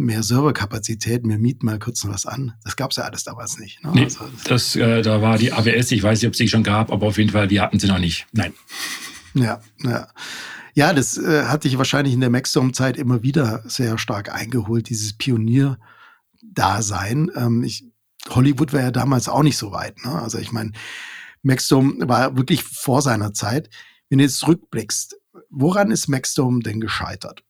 mehr 0.00 0.22
Serverkapazität, 0.22 1.22
wir 1.24 1.38
mieten 1.38 1.66
mal 1.66 1.78
kurz 1.78 2.06
was 2.06 2.26
an. 2.26 2.54
Das 2.64 2.76
gab 2.76 2.90
es 2.90 2.96
ja 2.96 3.04
alles 3.04 3.24
damals 3.24 3.58
nicht. 3.58 3.82
Ne? 3.84 3.92
Nee, 3.94 4.04
also, 4.04 4.24
das, 4.44 4.76
äh, 4.76 5.02
da 5.02 5.22
war 5.22 5.38
die 5.38 5.52
AWS, 5.52 5.92
ich 5.92 6.02
weiß 6.02 6.20
nicht, 6.20 6.26
ob 6.26 6.32
es 6.32 6.38
sie 6.38 6.48
schon 6.48 6.62
gab, 6.62 6.90
aber 6.90 7.06
auf 7.06 7.18
jeden 7.18 7.30
Fall, 7.30 7.50
wir 7.50 7.62
hatten 7.62 7.78
sie 7.78 7.86
noch 7.86 7.98
nicht. 7.98 8.26
Nein. 8.32 8.52
Ja, 9.34 9.60
ja. 9.82 10.08
Ja, 10.74 10.92
das 10.92 11.18
äh, 11.18 11.46
hat 11.46 11.64
dich 11.64 11.78
wahrscheinlich 11.78 12.14
in 12.14 12.20
der 12.20 12.30
Maxstorm-Zeit 12.30 12.96
immer 12.96 13.22
wieder 13.22 13.62
sehr 13.66 13.98
stark 13.98 14.32
eingeholt, 14.32 14.88
dieses 14.88 15.14
Pionier-Dasein. 15.14 17.30
Ähm, 17.34 17.64
ich, 17.64 17.84
Hollywood 18.28 18.72
war 18.72 18.80
ja 18.80 18.90
damals 18.90 19.28
auch 19.28 19.42
nicht 19.42 19.58
so 19.58 19.72
weit. 19.72 20.02
Ne? 20.04 20.22
Also 20.22 20.38
ich 20.38 20.52
meine, 20.52 20.72
Maxstorm 21.42 21.96
war 22.06 22.36
wirklich 22.36 22.62
vor 22.62 23.02
seiner 23.02 23.34
Zeit. 23.34 23.68
Wenn 24.08 24.18
du 24.18 24.24
jetzt 24.24 24.38
zurückblickst, 24.38 25.16
woran 25.50 25.90
ist 25.90 26.08
Maxstorm 26.08 26.60
denn 26.60 26.80
gescheitert? 26.80 27.42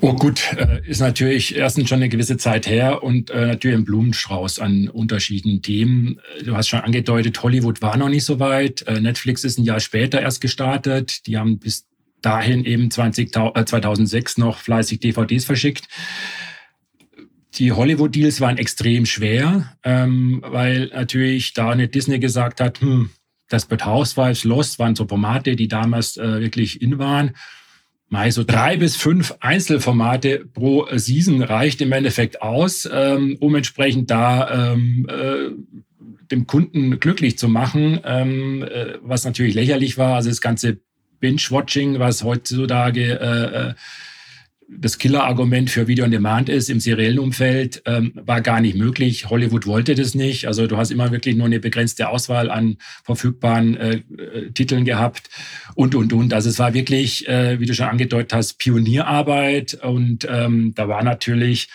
Oh 0.00 0.12
gut, 0.12 0.52
äh, 0.52 0.82
ist 0.86 1.00
natürlich 1.00 1.56
erstens 1.56 1.88
schon 1.88 1.96
eine 1.96 2.10
gewisse 2.10 2.36
Zeit 2.36 2.66
her 2.66 3.02
und 3.02 3.30
äh, 3.30 3.46
natürlich 3.46 3.78
ein 3.78 3.84
Blumenstrauß 3.84 4.58
an 4.58 4.88
unterschiedlichen 4.88 5.62
Themen. 5.62 6.20
Du 6.44 6.54
hast 6.54 6.68
schon 6.68 6.80
angedeutet, 6.80 7.42
Hollywood 7.42 7.80
war 7.80 7.96
noch 7.96 8.10
nicht 8.10 8.24
so 8.24 8.38
weit. 8.38 8.82
Äh, 8.82 9.00
Netflix 9.00 9.42
ist 9.42 9.58
ein 9.58 9.64
Jahr 9.64 9.80
später 9.80 10.20
erst 10.20 10.42
gestartet. 10.42 11.26
Die 11.26 11.38
haben 11.38 11.58
bis 11.58 11.86
dahin 12.20 12.64
eben 12.64 12.90
20, 12.90 13.32
2006 13.32 14.36
noch 14.36 14.58
fleißig 14.58 15.00
DVDs 15.00 15.46
verschickt. 15.46 15.84
Die 17.54 17.72
Hollywood-Deals 17.72 18.42
waren 18.42 18.58
extrem 18.58 19.06
schwer, 19.06 19.76
ähm, 19.82 20.42
weil 20.46 20.88
natürlich 20.88 21.54
da 21.54 21.70
eine 21.70 21.88
Disney 21.88 22.18
gesagt 22.18 22.60
hat, 22.60 22.82
hm, 22.82 23.08
das 23.48 23.64
But 23.64 23.86
Housewives, 23.86 24.44
Lost 24.44 24.78
waren 24.78 24.94
so 24.94 25.06
Formate, 25.06 25.56
die 25.56 25.68
damals 25.68 26.18
äh, 26.18 26.40
wirklich 26.40 26.82
in 26.82 26.98
waren 26.98 27.32
mal 28.08 28.30
so 28.30 28.44
drei 28.44 28.76
bis 28.76 28.96
fünf 28.96 29.34
Einzelformate 29.40 30.44
pro 30.52 30.86
Season 30.92 31.42
reicht 31.42 31.80
im 31.80 31.92
Endeffekt 31.92 32.42
aus, 32.42 32.88
ähm, 32.90 33.36
um 33.40 33.54
entsprechend 33.54 34.10
da 34.10 34.72
ähm, 34.72 35.08
äh, 35.08 35.50
dem 36.30 36.46
Kunden 36.46 36.98
glücklich 37.00 37.38
zu 37.38 37.48
machen, 37.48 38.00
ähm, 38.04 38.62
äh, 38.62 38.94
was 39.02 39.24
natürlich 39.24 39.54
lächerlich 39.54 39.98
war. 39.98 40.16
Also 40.16 40.28
das 40.28 40.40
ganze 40.40 40.78
Binge-Watching, 41.20 41.98
was 41.98 42.22
heutzutage 42.22 43.18
äh, 43.20 43.70
äh 43.70 43.74
das 44.68 44.98
Killer-Argument 44.98 45.70
für 45.70 45.86
Video 45.86 46.04
on 46.04 46.10
Demand 46.10 46.48
ist 46.48 46.68
im 46.70 46.80
seriellen 46.80 47.18
Umfeld, 47.18 47.82
ähm, 47.86 48.12
war 48.14 48.40
gar 48.40 48.60
nicht 48.60 48.76
möglich. 48.76 49.30
Hollywood 49.30 49.66
wollte 49.66 49.94
das 49.94 50.14
nicht. 50.14 50.46
Also 50.46 50.66
du 50.66 50.76
hast 50.76 50.90
immer 50.90 51.12
wirklich 51.12 51.36
nur 51.36 51.46
eine 51.46 51.60
begrenzte 51.60 52.08
Auswahl 52.08 52.50
an 52.50 52.78
verfügbaren 53.04 53.76
äh, 53.76 53.96
äh, 53.96 54.50
Titeln 54.52 54.84
gehabt 54.84 55.30
und, 55.74 55.94
und, 55.94 56.12
und. 56.12 56.34
Also 56.34 56.48
es 56.48 56.58
war 56.58 56.74
wirklich, 56.74 57.28
äh, 57.28 57.60
wie 57.60 57.66
du 57.66 57.74
schon 57.74 57.86
angedeutet 57.86 58.32
hast, 58.32 58.58
Pionierarbeit 58.58 59.74
und 59.74 60.26
ähm, 60.28 60.72
da 60.74 60.88
war 60.88 61.04
natürlich 61.04 61.68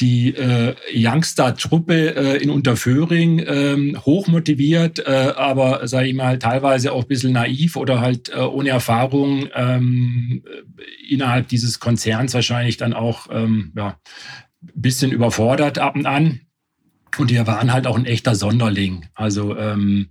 die 0.00 0.34
äh, 0.34 0.74
Youngster-Truppe 0.92 2.16
äh, 2.16 2.42
in 2.42 2.50
Unterföhring 2.50 3.42
ähm, 3.46 3.98
hochmotiviert, 4.04 4.98
äh, 4.98 5.32
aber 5.36 5.88
sage 5.88 6.08
ich 6.08 6.14
mal 6.14 6.38
teilweise 6.38 6.92
auch 6.92 7.02
ein 7.02 7.08
bisschen 7.08 7.32
naiv 7.32 7.76
oder 7.76 8.00
halt 8.00 8.28
äh, 8.28 8.40
ohne 8.40 8.68
Erfahrung 8.68 9.48
ähm, 9.54 10.44
innerhalb 11.08 11.48
dieses 11.48 11.80
Konzerns 11.80 12.34
wahrscheinlich 12.34 12.76
dann 12.76 12.92
auch 12.92 13.28
ähm, 13.30 13.72
ja, 13.74 13.98
bisschen 14.74 15.12
überfordert 15.12 15.78
ab 15.78 15.96
und 15.96 16.06
an. 16.06 16.40
Und 17.18 17.30
die 17.30 17.46
waren 17.46 17.72
halt 17.72 17.86
auch 17.86 17.96
ein 17.96 18.04
echter 18.04 18.34
Sonderling. 18.34 19.06
Also 19.14 19.56
ähm, 19.56 20.10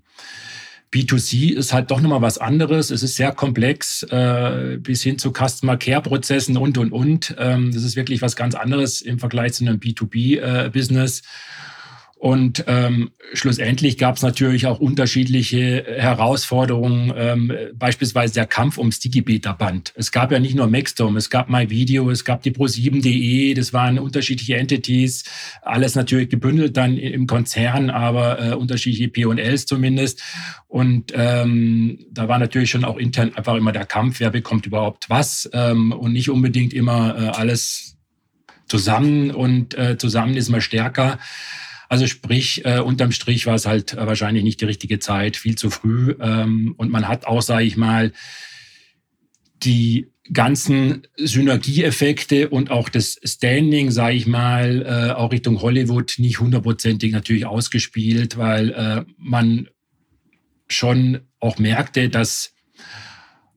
B2C 0.94 1.54
ist 1.54 1.74
halt 1.74 1.92
doch 1.92 2.00
nochmal 2.00 2.22
was 2.22 2.38
anderes. 2.38 2.90
Es 2.90 3.04
ist 3.04 3.16
sehr 3.16 3.32
komplex, 3.32 4.04
äh, 4.04 4.78
bis 4.80 5.04
hin 5.04 5.18
zu 5.18 5.32
Customer 5.32 5.78
Care 5.78 6.02
Prozessen 6.02 6.58
und, 6.58 6.78
und, 6.78 6.92
und. 6.92 7.36
Ähm, 7.38 7.72
das 7.74 7.84
ist 7.84 7.96
wirklich 7.96 8.22
was 8.22 8.36
ganz 8.36 8.56
anderes 8.56 9.02
im 9.02 9.20
Vergleich 9.20 9.54
zu 9.54 9.66
einem 9.66 9.80
B2B-Business. 9.80 11.20
Äh, 11.20 11.24
und 12.18 12.64
ähm, 12.68 13.12
schlussendlich 13.34 13.98
gab 13.98 14.16
es 14.16 14.22
natürlich 14.22 14.68
auch 14.68 14.80
unterschiedliche 14.80 15.86
Herausforderungen, 15.98 17.14
ähm, 17.16 17.52
beispielsweise 17.74 18.34
der 18.34 18.48
Kampf 18.48 18.78
ums 18.78 19.00
Digibeta-Band. 19.00 19.94
Es 19.96 20.14
gab 20.14 20.32
ja 20.32 20.40
nicht 20.40 20.56
nur 20.56 20.68
Maxdome, 20.68 21.18
es 21.18 21.30
gab 21.30 21.50
MyVideo, 21.50 22.10
es 22.10 22.24
gab 22.24 22.42
die 22.42 22.52
Pro7.de, 22.52 23.54
das 23.54 23.74
waren 23.74 24.00
unterschiedliche 24.00 24.56
Entities, 24.56 25.26
alles 25.62 25.96
natürlich 25.96 26.30
gebündelt 26.30 26.78
dann 26.78 26.98
im 26.98 27.28
Konzern, 27.28 27.90
aber 27.90 28.42
äh, 28.42 28.56
unterschiedliche 28.56 29.10
P&Ls 29.10 29.66
zumindest. 29.66 30.24
Und 30.68 31.12
ähm, 31.14 32.06
da 32.12 32.30
war 32.30 32.40
natürlich 32.40 32.70
schon 32.70 32.86
auch 32.86 32.98
intern 32.98 33.36
einfach 33.36 33.56
immer 33.56 33.74
der 33.74 33.86
Kampf, 33.86 34.22
wer 34.22 34.30
bekommt 34.30 34.66
überhaupt 34.66 35.10
was 35.10 35.50
ähm, 35.52 35.92
und 35.92 36.14
nicht 36.14 36.30
unbedingt 36.30 36.74
immer 36.74 37.16
äh, 37.18 37.28
alles 37.28 37.98
zusammen 38.68 39.32
und 39.32 39.78
äh, 39.78 39.98
zusammen 39.98 40.38
ist 40.38 40.50
man 40.50 40.62
stärker. 40.62 41.20
Also 41.90 42.08
sprich, 42.08 42.66
äh, 42.66 42.80
unterm 42.80 43.12
Strich 43.12 43.46
war 43.46 43.56
es 43.56 43.66
halt 43.66 43.94
äh, 43.94 44.08
wahrscheinlich 44.08 44.44
nicht 44.44 44.62
die 44.62 44.66
richtige 44.66 45.00
Zeit, 45.00 45.38
viel 45.38 45.56
zu 45.56 45.70
früh. 45.70 46.16
Ähm, 46.20 46.74
und 46.78 46.92
man 46.92 47.08
hat 47.08 47.26
auch, 47.26 47.42
sage 47.42 47.66
ich 47.66 47.78
mal, 47.78 48.12
die 49.64 50.08
ganzen 50.32 51.08
Synergieeffekte 51.18 52.50
und 52.50 52.72
auch 52.72 52.90
das 52.90 53.20
Standing, 53.24 53.92
sage 53.92 54.16
ich 54.16 54.26
mal, 54.26 54.82
äh, 54.82 55.14
auch 55.14 55.32
Richtung 55.32 55.62
Hollywood 55.62 56.16
nicht 56.18 56.40
hundertprozentig 56.40 57.12
natürlich 57.12 57.46
ausgespielt, 57.46 58.38
weil 58.38 58.72
äh, 58.72 59.04
man 59.18 59.68
schon 60.68 61.20
auch 61.40 61.60
merkte, 61.60 62.10
dass 62.10 62.55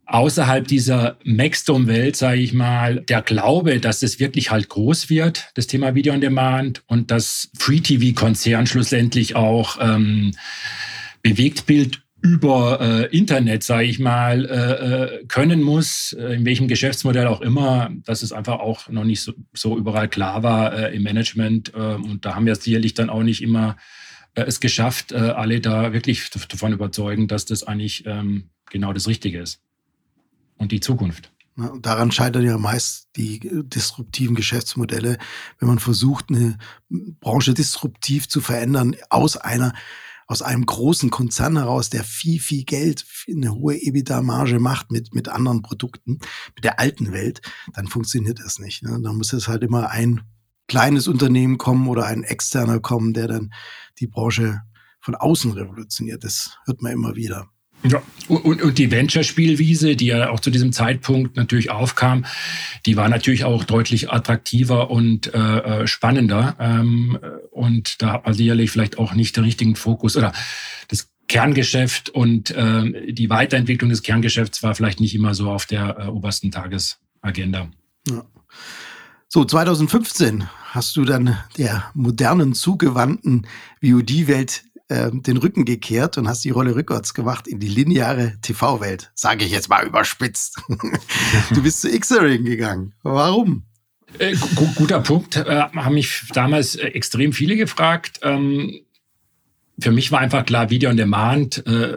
außerhalb 0.08 0.66
dieser 0.66 1.18
Maxdome-Welt, 1.24 2.16
sage 2.16 2.40
ich 2.40 2.54
mal, 2.54 3.00
der 3.00 3.20
Glaube, 3.20 3.78
dass 3.78 4.02
es 4.02 4.18
wirklich 4.18 4.50
halt 4.50 4.68
groß 4.70 5.10
wird, 5.10 5.50
das 5.54 5.66
Thema 5.66 5.94
Video 5.94 6.14
on 6.14 6.20
Demand 6.20 6.82
und 6.86 7.10
das 7.10 7.50
Free-TV-Konzern 7.58 8.66
schlussendlich 8.66 9.36
auch 9.36 9.76
ähm, 9.80 10.32
Bewegtbild 11.22 12.02
über 12.22 12.80
äh, 12.80 13.16
Internet, 13.16 13.62
sage 13.62 13.84
ich 13.84 13.98
mal, 13.98 14.46
äh, 14.46 15.18
äh, 15.18 15.24
können 15.26 15.62
muss, 15.62 16.14
äh, 16.14 16.34
in 16.34 16.44
welchem 16.44 16.68
Geschäftsmodell 16.68 17.26
auch 17.26 17.42
immer, 17.42 17.90
dass 18.04 18.22
es 18.22 18.32
einfach 18.32 18.58
auch 18.58 18.88
noch 18.88 19.04
nicht 19.04 19.20
so, 19.20 19.34
so 19.52 19.76
überall 19.76 20.08
klar 20.08 20.42
war 20.42 20.72
äh, 20.72 20.96
im 20.96 21.02
Management. 21.02 21.74
Äh, 21.74 21.94
und 21.94 22.24
da 22.24 22.34
haben 22.34 22.46
wir 22.46 22.56
sicherlich 22.56 22.94
dann 22.94 23.10
auch 23.10 23.22
nicht 23.22 23.42
immer 23.42 23.76
es 24.34 24.60
geschafft, 24.60 25.12
alle 25.12 25.60
da 25.60 25.92
wirklich 25.92 26.30
davon 26.30 26.72
überzeugen, 26.72 27.26
dass 27.26 27.44
das 27.44 27.64
eigentlich 27.64 28.06
ähm, 28.06 28.50
genau 28.70 28.92
das 28.92 29.08
Richtige 29.08 29.40
ist 29.40 29.62
und 30.58 30.72
die 30.72 30.80
Zukunft. 30.80 31.32
Daran 31.80 32.12
scheitern 32.12 32.44
ja 32.44 32.56
meist 32.56 33.08
die 33.16 33.40
disruptiven 33.64 34.36
Geschäftsmodelle, 34.36 35.18
wenn 35.58 35.68
man 35.68 35.80
versucht, 35.80 36.26
eine 36.28 36.56
Branche 36.88 37.52
disruptiv 37.52 38.28
zu 38.28 38.40
verändern 38.40 38.94
aus 39.10 39.36
einer 39.36 39.72
aus 40.28 40.42
einem 40.42 40.66
großen 40.66 41.08
Konzern 41.08 41.56
heraus, 41.56 41.88
der 41.88 42.04
viel, 42.04 42.38
viel 42.38 42.64
Geld, 42.64 43.06
eine 43.28 43.54
hohe 43.54 43.76
EBITDA-Marge 43.76 44.60
macht 44.60 44.92
mit, 44.92 45.14
mit 45.14 45.26
anderen 45.28 45.62
Produkten, 45.62 46.18
mit 46.54 46.64
der 46.64 46.78
alten 46.78 47.12
Welt, 47.12 47.40
dann 47.72 47.88
funktioniert 47.88 48.38
das 48.38 48.58
nicht. 48.58 48.82
Ne? 48.82 49.00
Dann 49.02 49.16
muss 49.16 49.32
es 49.32 49.48
halt 49.48 49.62
immer 49.62 49.88
ein 49.88 50.20
kleines 50.66 51.08
Unternehmen 51.08 51.56
kommen 51.56 51.88
oder 51.88 52.04
ein 52.04 52.24
externer 52.24 52.78
kommen, 52.78 53.14
der 53.14 53.26
dann 53.26 53.54
die 54.00 54.06
Branche 54.06 54.60
von 55.00 55.14
außen 55.14 55.52
revolutioniert. 55.52 56.22
Das 56.22 56.58
hört 56.66 56.82
man 56.82 56.92
immer 56.92 57.16
wieder. 57.16 57.48
Ja, 57.84 58.02
und, 58.28 58.60
und 58.60 58.78
die 58.78 58.90
Venture-Spielwiese, 58.90 59.94
die 59.94 60.06
ja 60.06 60.30
auch 60.30 60.40
zu 60.40 60.50
diesem 60.50 60.72
Zeitpunkt 60.72 61.36
natürlich 61.36 61.70
aufkam, 61.70 62.24
die 62.86 62.96
war 62.96 63.08
natürlich 63.08 63.44
auch 63.44 63.64
deutlich 63.64 64.10
attraktiver 64.10 64.90
und 64.90 65.32
äh, 65.32 65.82
äh 65.82 65.86
spannender. 65.86 66.56
Ähm, 66.58 67.18
und 67.50 68.02
da 68.02 68.14
hat 68.14 68.26
man 68.26 68.34
sicherlich 68.34 68.70
vielleicht 68.70 68.98
auch 68.98 69.14
nicht 69.14 69.36
den 69.36 69.44
richtigen 69.44 69.76
Fokus 69.76 70.16
oder 70.16 70.32
das 70.88 71.08
Kerngeschäft 71.28 72.10
und 72.10 72.50
äh, 72.50 73.12
die 73.12 73.30
Weiterentwicklung 73.30 73.90
des 73.90 74.02
Kerngeschäfts 74.02 74.62
war 74.62 74.74
vielleicht 74.74 75.00
nicht 75.00 75.14
immer 75.14 75.34
so 75.34 75.50
auf 75.50 75.66
der 75.66 75.98
äh, 75.98 76.06
obersten 76.06 76.50
Tagesagenda. 76.50 77.68
Ja. 78.08 78.24
So, 79.28 79.44
2015 79.44 80.48
hast 80.70 80.96
du 80.96 81.04
dann 81.04 81.36
der 81.58 81.90
modernen, 81.92 82.54
zugewandten 82.54 83.46
VOD-Welt 83.82 84.64
ähm, 84.90 85.22
den 85.22 85.36
Rücken 85.36 85.64
gekehrt 85.64 86.18
und 86.18 86.28
hast 86.28 86.44
die 86.44 86.50
Rolle 86.50 86.74
rückwärts 86.74 87.14
gemacht 87.14 87.46
in 87.46 87.60
die 87.60 87.68
lineare 87.68 88.34
TV-Welt. 88.42 89.10
Sage 89.14 89.44
ich 89.44 89.50
jetzt 89.50 89.68
mal 89.68 89.86
überspitzt. 89.86 90.62
du 91.50 91.62
bist 91.62 91.82
zu 91.82 91.88
Xering 91.90 92.44
gegangen. 92.44 92.94
Warum? 93.02 93.64
Äh, 94.18 94.34
guter 94.76 95.00
Punkt. 95.00 95.36
Äh, 95.36 95.44
haben 95.44 95.94
mich 95.94 96.22
damals 96.32 96.76
äh, 96.76 96.86
extrem 96.88 97.32
viele 97.32 97.56
gefragt. 97.56 98.20
Ähm, 98.22 98.80
für 99.78 99.92
mich 99.92 100.10
war 100.10 100.20
einfach 100.20 100.44
klar, 100.44 100.70
Video 100.70 100.90
on 100.90 100.96
Demand 100.96 101.64
äh, 101.66 101.96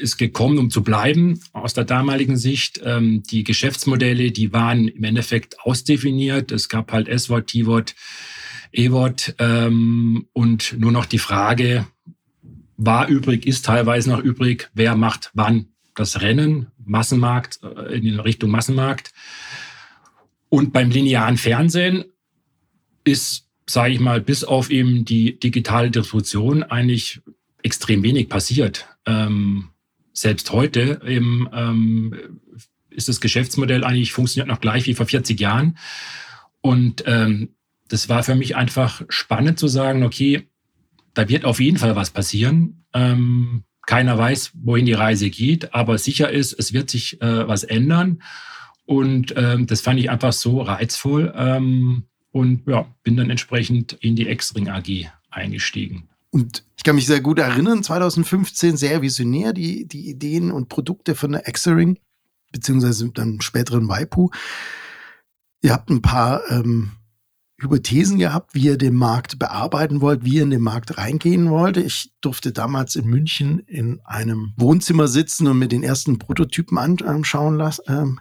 ist 0.00 0.16
gekommen, 0.16 0.58
um 0.58 0.70
zu 0.70 0.82
bleiben 0.82 1.40
aus 1.52 1.74
der 1.74 1.84
damaligen 1.84 2.36
Sicht. 2.36 2.80
Ähm, 2.82 3.22
die 3.30 3.44
Geschäftsmodelle, 3.44 4.32
die 4.32 4.52
waren 4.52 4.88
im 4.88 5.04
Endeffekt 5.04 5.60
ausdefiniert. 5.60 6.50
Es 6.50 6.68
gab 6.68 6.92
halt 6.92 7.08
S-Wort, 7.08 7.48
T-Wort, 7.48 7.94
E-Wort 8.72 9.34
ähm, 9.38 10.26
und 10.32 10.76
nur 10.78 10.92
noch 10.92 11.06
die 11.06 11.18
Frage, 11.18 11.86
war 12.76 13.08
übrig, 13.08 13.46
ist 13.46 13.66
teilweise 13.66 14.10
noch 14.10 14.20
übrig, 14.20 14.70
wer 14.74 14.96
macht 14.96 15.30
wann 15.34 15.66
das 15.94 16.22
Rennen, 16.22 16.68
Massenmarkt, 16.84 17.60
äh, 17.62 17.98
in 17.98 18.18
Richtung 18.20 18.50
Massenmarkt. 18.50 19.12
Und 20.48 20.72
beim 20.72 20.90
linearen 20.90 21.36
Fernsehen 21.36 22.04
ist, 23.04 23.46
sage 23.68 23.92
ich 23.92 24.00
mal, 24.00 24.20
bis 24.20 24.44
auf 24.44 24.70
eben 24.70 25.04
die 25.04 25.38
digitale 25.38 25.90
Distribution 25.90 26.62
eigentlich 26.62 27.20
extrem 27.62 28.02
wenig 28.02 28.28
passiert. 28.28 28.88
Ähm, 29.06 29.68
selbst 30.12 30.50
heute 30.52 31.00
eben, 31.06 31.48
ähm, 31.52 32.40
ist 32.90 33.08
das 33.08 33.20
Geschäftsmodell 33.20 33.84
eigentlich 33.84 34.12
funktioniert 34.12 34.48
noch 34.48 34.60
gleich 34.60 34.86
wie 34.86 34.94
vor 34.94 35.06
40 35.06 35.38
Jahren. 35.38 35.78
Und 36.60 37.04
ähm, 37.06 37.50
das 37.90 38.08
war 38.08 38.22
für 38.22 38.36
mich 38.36 38.56
einfach 38.56 39.02
spannend 39.08 39.58
zu 39.58 39.68
sagen, 39.68 40.04
okay, 40.04 40.48
da 41.12 41.28
wird 41.28 41.44
auf 41.44 41.60
jeden 41.60 41.76
Fall 41.76 41.96
was 41.96 42.10
passieren. 42.10 42.84
Ähm, 42.94 43.64
keiner 43.86 44.16
weiß, 44.16 44.52
wohin 44.62 44.86
die 44.86 44.92
Reise 44.92 45.28
geht, 45.28 45.74
aber 45.74 45.98
sicher 45.98 46.30
ist, 46.30 46.52
es 46.52 46.72
wird 46.72 46.88
sich 46.88 47.20
äh, 47.20 47.48
was 47.48 47.64
ändern. 47.64 48.22
Und 48.86 49.34
ähm, 49.36 49.66
das 49.66 49.80
fand 49.80 49.98
ich 49.98 50.08
einfach 50.08 50.32
so 50.32 50.62
reizvoll 50.62 51.32
ähm, 51.36 52.04
und 52.30 52.66
ja, 52.68 52.86
bin 53.02 53.16
dann 53.16 53.30
entsprechend 53.30 53.94
in 53.94 54.14
die 54.14 54.28
X-Ring 54.28 54.68
AG 54.68 55.10
eingestiegen. 55.30 56.08
Und 56.30 56.64
ich 56.76 56.84
kann 56.84 56.94
mich 56.94 57.06
sehr 57.06 57.20
gut 57.20 57.40
erinnern, 57.40 57.82
2015 57.82 58.76
sehr 58.76 59.02
visionär, 59.02 59.52
die, 59.52 59.86
die 59.86 60.08
Ideen 60.08 60.52
und 60.52 60.68
Produkte 60.68 61.16
von 61.16 61.32
der 61.32 61.48
X-Ring, 61.48 61.98
beziehungsweise 62.52 63.10
dann 63.10 63.40
späteren 63.40 63.88
Waipu. 63.88 64.30
Ihr 65.62 65.72
habt 65.72 65.90
ein 65.90 66.02
paar 66.02 66.48
ähm, 66.50 66.92
Hypothesen 67.60 68.18
gehabt, 68.18 68.54
wie 68.54 68.64
ihr 68.64 68.78
den 68.78 68.94
Markt 68.94 69.38
bearbeiten 69.38 70.00
wollt, 70.00 70.24
wie 70.24 70.36
ihr 70.36 70.42
in 70.42 70.50
den 70.50 70.62
Markt 70.62 70.96
reingehen 70.96 71.50
wollt. 71.50 71.76
Ich 71.76 72.12
durfte 72.20 72.52
damals 72.52 72.96
in 72.96 73.06
München 73.06 73.58
in 73.60 74.00
einem 74.04 74.54
Wohnzimmer 74.56 75.08
sitzen 75.08 75.46
und 75.46 75.58
mir 75.58 75.68
den 75.68 75.82
ersten 75.82 76.18
Prototypen 76.18 76.78
anschauen 76.78 77.56
lassen. 77.56 77.82
Ähm, 77.88 78.20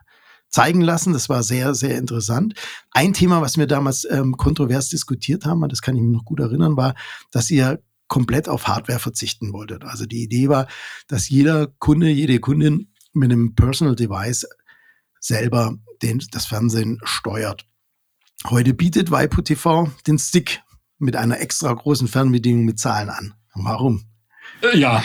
zeigen 0.49 0.82
lassen. 0.82 1.13
Das 1.13 1.30
war 1.30 1.43
sehr, 1.43 1.75
sehr 1.75 1.97
interessant. 1.97 2.56
Ein 2.91 3.13
Thema, 3.13 3.41
was 3.41 3.58
wir 3.58 3.67
damals 3.67 4.06
ähm, 4.10 4.36
kontrovers 4.36 4.89
diskutiert 4.89 5.45
haben, 5.45 5.67
das 5.69 5.82
kann 5.82 5.95
ich 5.95 6.02
mir 6.02 6.12
noch 6.12 6.25
gut 6.25 6.39
erinnern, 6.39 6.75
war, 6.75 6.95
dass 7.32 7.49
ihr 7.52 7.82
komplett 8.08 8.49
auf 8.49 8.67
Hardware 8.67 8.99
verzichten 8.99 9.54
wolltet. 9.54 9.86
Also 9.86 10.06
die 10.06 10.23
Idee 10.23 10.49
war, 10.49 10.67
dass 11.08 11.30
jeder 11.30 11.67
Kunde, 11.67 12.10
jede 12.10 12.39
Kundin 12.39 12.91
mit 13.13 13.32
einem 13.32 13.56
Personal 13.56 13.95
Device 13.95 14.47
selber 15.19 15.78
den, 16.02 16.19
das 16.32 16.45
Fernsehen 16.47 16.97
steuert. 17.04 17.68
Heute 18.47 18.73
bietet 18.73 19.12
Waipu 19.12 19.41
TV 19.41 19.91
den 20.08 20.17
Stick 20.17 20.62
mit 20.97 21.17
einer 21.17 21.41
extra 21.41 21.73
großen 21.73 22.08
Fernbedienung 22.08 22.63
mit 22.63 22.80
Zahlen 22.80 23.10
an. 23.10 23.34
Warum? 23.54 24.06
Äh, 24.62 24.78
ja, 24.78 25.04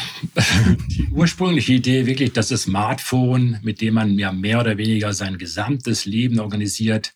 die 0.88 1.08
ursprüngliche 1.10 1.74
Idee 1.74 2.06
wirklich, 2.06 2.32
dass 2.32 2.48
das 2.48 2.62
Smartphone, 2.62 3.58
mit 3.62 3.80
dem 3.80 3.94
man 3.94 4.18
ja 4.18 4.32
mehr 4.32 4.60
oder 4.60 4.78
weniger 4.78 5.12
sein 5.12 5.36
gesamtes 5.36 6.06
Leben 6.06 6.38
organisiert, 6.38 7.14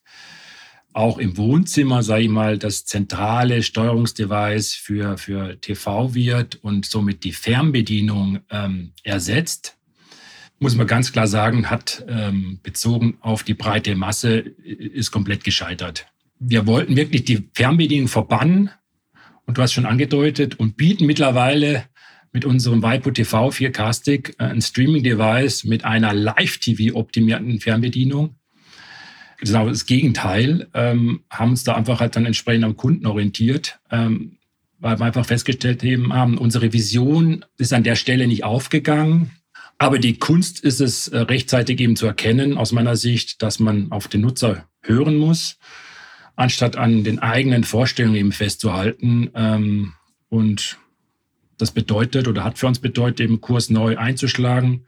auch 0.92 1.18
im 1.18 1.36
Wohnzimmer, 1.36 2.02
sage 2.02 2.24
ich 2.24 2.28
mal, 2.28 2.58
das 2.58 2.84
zentrale 2.84 3.62
Steuerungsdevice 3.62 4.74
für, 4.74 5.16
für 5.18 5.60
TV 5.60 6.14
wird 6.14 6.56
und 6.56 6.86
somit 6.86 7.22
die 7.22 7.32
Fernbedienung 7.32 8.40
ähm, 8.50 8.92
ersetzt, 9.04 9.77
muss 10.58 10.74
man 10.74 10.86
ganz 10.86 11.12
klar 11.12 11.26
sagen, 11.26 11.70
hat 11.70 12.04
ähm, 12.08 12.60
bezogen 12.62 13.18
auf 13.20 13.42
die 13.42 13.54
breite 13.54 13.94
Masse, 13.94 14.38
ist 14.38 15.10
komplett 15.10 15.44
gescheitert. 15.44 16.06
Wir 16.40 16.66
wollten 16.66 16.96
wirklich 16.96 17.24
die 17.24 17.48
Fernbedienung 17.54 18.08
verbannen 18.08 18.70
und 19.46 19.58
du 19.58 19.62
hast 19.62 19.72
schon 19.72 19.86
angedeutet 19.86 20.58
und 20.58 20.76
bieten 20.76 21.06
mittlerweile 21.06 21.84
mit 22.32 22.44
unserem 22.44 22.82
Waipu 22.82 23.10
TV 23.10 23.48
4K 23.48 23.94
Stick 23.94 24.34
äh, 24.38 24.44
ein 24.44 24.60
Streaming-Device 24.60 25.64
mit 25.64 25.84
einer 25.84 26.12
Live-TV-optimierten 26.12 27.60
Fernbedienung. 27.60 28.34
Genau 29.40 29.68
das 29.68 29.86
Gegenteil, 29.86 30.68
ähm, 30.74 31.20
haben 31.30 31.50
uns 31.50 31.64
da 31.64 31.74
einfach 31.74 32.00
halt 32.00 32.16
dann 32.16 32.26
entsprechend 32.26 32.64
am 32.64 32.76
Kunden 32.76 33.06
orientiert, 33.06 33.78
ähm, 33.90 34.36
weil 34.80 34.98
wir 34.98 35.06
einfach 35.06 35.26
festgestellt 35.26 35.82
haben, 35.82 36.38
unsere 36.38 36.72
Vision 36.72 37.44
ist 37.56 37.72
an 37.72 37.84
der 37.84 37.96
Stelle 37.96 38.26
nicht 38.26 38.44
aufgegangen. 38.44 39.30
Aber 39.78 40.00
die 40.00 40.18
Kunst 40.18 40.60
ist 40.60 40.80
es, 40.80 41.08
äh, 41.08 41.18
rechtzeitig 41.18 41.80
eben 41.80 41.94
zu 41.94 42.06
erkennen, 42.06 42.58
aus 42.58 42.72
meiner 42.72 42.96
Sicht, 42.96 43.42
dass 43.42 43.60
man 43.60 43.92
auf 43.92 44.08
den 44.08 44.22
Nutzer 44.22 44.68
hören 44.82 45.16
muss, 45.16 45.58
anstatt 46.34 46.76
an 46.76 47.04
den 47.04 47.20
eigenen 47.20 47.62
Vorstellungen 47.62 48.16
eben 48.16 48.32
festzuhalten. 48.32 49.30
Ähm, 49.34 49.92
und 50.28 50.78
das 51.58 51.70
bedeutet 51.70 52.26
oder 52.26 52.42
hat 52.44 52.58
für 52.58 52.66
uns 52.66 52.80
bedeutet, 52.80 53.20
eben 53.20 53.40
Kurs 53.40 53.70
neu 53.70 53.96
einzuschlagen, 53.96 54.86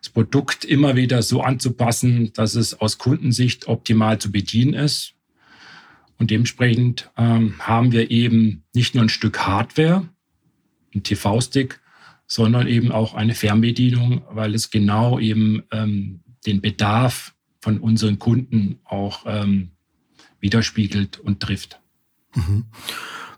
das 0.00 0.08
Produkt 0.08 0.64
immer 0.64 0.96
wieder 0.96 1.22
so 1.22 1.42
anzupassen, 1.42 2.32
dass 2.32 2.54
es 2.54 2.80
aus 2.80 2.96
Kundensicht 2.96 3.68
optimal 3.68 4.18
zu 4.18 4.32
bedienen 4.32 4.72
ist. 4.72 5.12
Und 6.18 6.30
dementsprechend 6.30 7.10
ähm, 7.18 7.54
haben 7.58 7.92
wir 7.92 8.10
eben 8.10 8.64
nicht 8.74 8.94
nur 8.94 9.04
ein 9.04 9.10
Stück 9.10 9.40
Hardware, 9.40 10.08
ein 10.94 11.02
TV-Stick, 11.02 11.79
sondern 12.30 12.68
eben 12.68 12.92
auch 12.92 13.14
eine 13.14 13.34
Fernbedienung, 13.34 14.22
weil 14.30 14.54
es 14.54 14.70
genau 14.70 15.18
eben 15.18 15.64
ähm, 15.72 16.20
den 16.46 16.60
Bedarf 16.60 17.34
von 17.60 17.78
unseren 17.78 18.20
Kunden 18.20 18.78
auch 18.84 19.24
ähm, 19.26 19.72
widerspiegelt 20.38 21.18
und 21.18 21.40
trifft. 21.40 21.80
Mhm. 22.36 22.66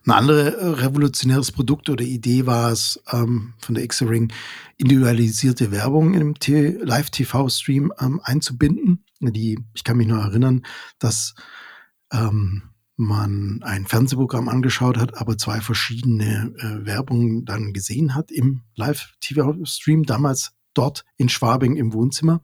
Ein 0.05 0.11
anderes 0.11 0.55
äh, 0.55 0.67
revolutionäres 0.85 1.53
Produkt 1.53 1.89
oder 1.89 2.05
Idee 2.05 2.45
war 2.45 2.71
es 2.71 3.03
ähm, 3.11 3.55
von 3.61 3.75
der 3.75 3.85
X-Ring, 3.85 4.31
individualisierte 4.77 5.71
Werbung 5.71 6.13
im 6.13 6.35
Live-TV-Stream 6.47 7.95
ähm, 7.99 8.21
einzubinden. 8.23 9.05
Die, 9.21 9.59
ich 9.73 9.85
kann 9.85 9.97
mich 9.97 10.09
noch 10.09 10.23
erinnern, 10.23 10.67
dass 10.99 11.35
ähm, 12.13 12.72
man 13.03 13.61
ein 13.63 13.87
Fernsehprogramm 13.87 14.49
angeschaut 14.49 14.97
hat, 14.97 15.19
aber 15.19 15.37
zwei 15.39 15.61
verschiedene 15.61 16.55
äh, 16.59 16.87
Werbungen 16.87 17.45
dann 17.45 17.73
gesehen 17.73 18.15
hat 18.15 18.31
im 18.31 18.63
Live-TV-Stream, 18.75 20.05
damals 20.05 20.53
dort 20.75 21.05
in 21.17 21.29
Schwabing 21.29 21.77
im 21.77 21.93
Wohnzimmer. 21.93 22.43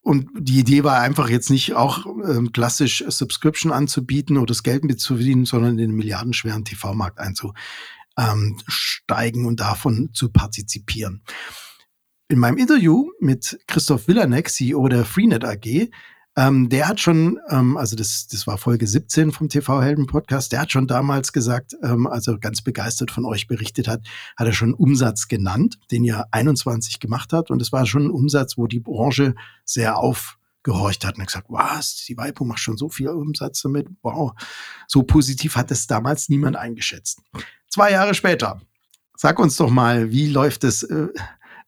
Und 0.00 0.28
die 0.38 0.58
Idee 0.58 0.84
war 0.84 1.00
einfach 1.00 1.30
jetzt 1.30 1.50
nicht 1.50 1.74
auch 1.74 2.06
ähm, 2.06 2.52
klassisch 2.52 3.04
Subscription 3.08 3.72
anzubieten 3.72 4.36
oder 4.36 4.46
das 4.46 4.62
Geld 4.62 4.84
mitzuverdienen, 4.84 5.46
sondern 5.46 5.72
in 5.72 5.78
den 5.78 5.92
milliardenschweren 5.92 6.66
TV-Markt 6.66 7.18
einzusteigen 7.18 9.46
und 9.46 9.60
davon 9.60 10.10
zu 10.12 10.30
partizipieren. 10.30 11.22
In 12.28 12.38
meinem 12.38 12.58
Interview 12.58 13.10
mit 13.18 13.58
Christoph 13.66 14.06
Villanek, 14.06 14.50
CEO 14.50 14.86
der 14.88 15.06
Freenet 15.06 15.44
AG, 15.44 15.88
ähm, 16.36 16.68
der 16.68 16.88
hat 16.88 17.00
schon, 17.00 17.38
ähm, 17.48 17.76
also 17.76 17.94
das, 17.94 18.26
das 18.26 18.46
war 18.46 18.58
Folge 18.58 18.86
17 18.86 19.30
vom 19.30 19.48
TV-Helden-Podcast, 19.48 20.50
der 20.50 20.62
hat 20.62 20.72
schon 20.72 20.88
damals 20.88 21.32
gesagt, 21.32 21.76
ähm, 21.82 22.08
also 22.08 22.38
ganz 22.38 22.60
begeistert 22.60 23.12
von 23.12 23.24
euch 23.24 23.46
berichtet 23.46 23.86
hat, 23.86 24.00
hat 24.36 24.46
er 24.46 24.52
schon 24.52 24.70
einen 24.70 24.74
Umsatz 24.74 25.28
genannt, 25.28 25.78
den 25.92 26.02
ihr 26.02 26.26
21 26.32 26.98
gemacht 26.98 27.32
hat. 27.32 27.50
Und 27.50 27.62
es 27.62 27.70
war 27.70 27.86
schon 27.86 28.06
ein 28.06 28.10
Umsatz, 28.10 28.58
wo 28.58 28.66
die 28.66 28.80
Branche 28.80 29.36
sehr 29.64 29.96
aufgehorcht 29.96 31.04
hat 31.04 31.18
und 31.18 31.26
gesagt, 31.26 31.46
was, 31.50 32.04
die 32.08 32.16
Weipo 32.16 32.44
macht 32.44 32.58
schon 32.58 32.76
so 32.76 32.88
viel 32.88 33.10
Umsatz 33.10 33.62
damit. 33.62 33.86
Wow. 34.02 34.32
So 34.88 35.04
positiv 35.04 35.54
hat 35.54 35.70
es 35.70 35.86
damals 35.86 36.28
niemand 36.28 36.56
eingeschätzt. 36.56 37.20
Zwei 37.68 37.92
Jahre 37.92 38.14
später, 38.14 38.60
sag 39.16 39.38
uns 39.38 39.56
doch 39.56 39.70
mal, 39.70 40.10
wie 40.10 40.28
läuft 40.28 40.64
das 40.64 40.82
äh, 40.82 41.08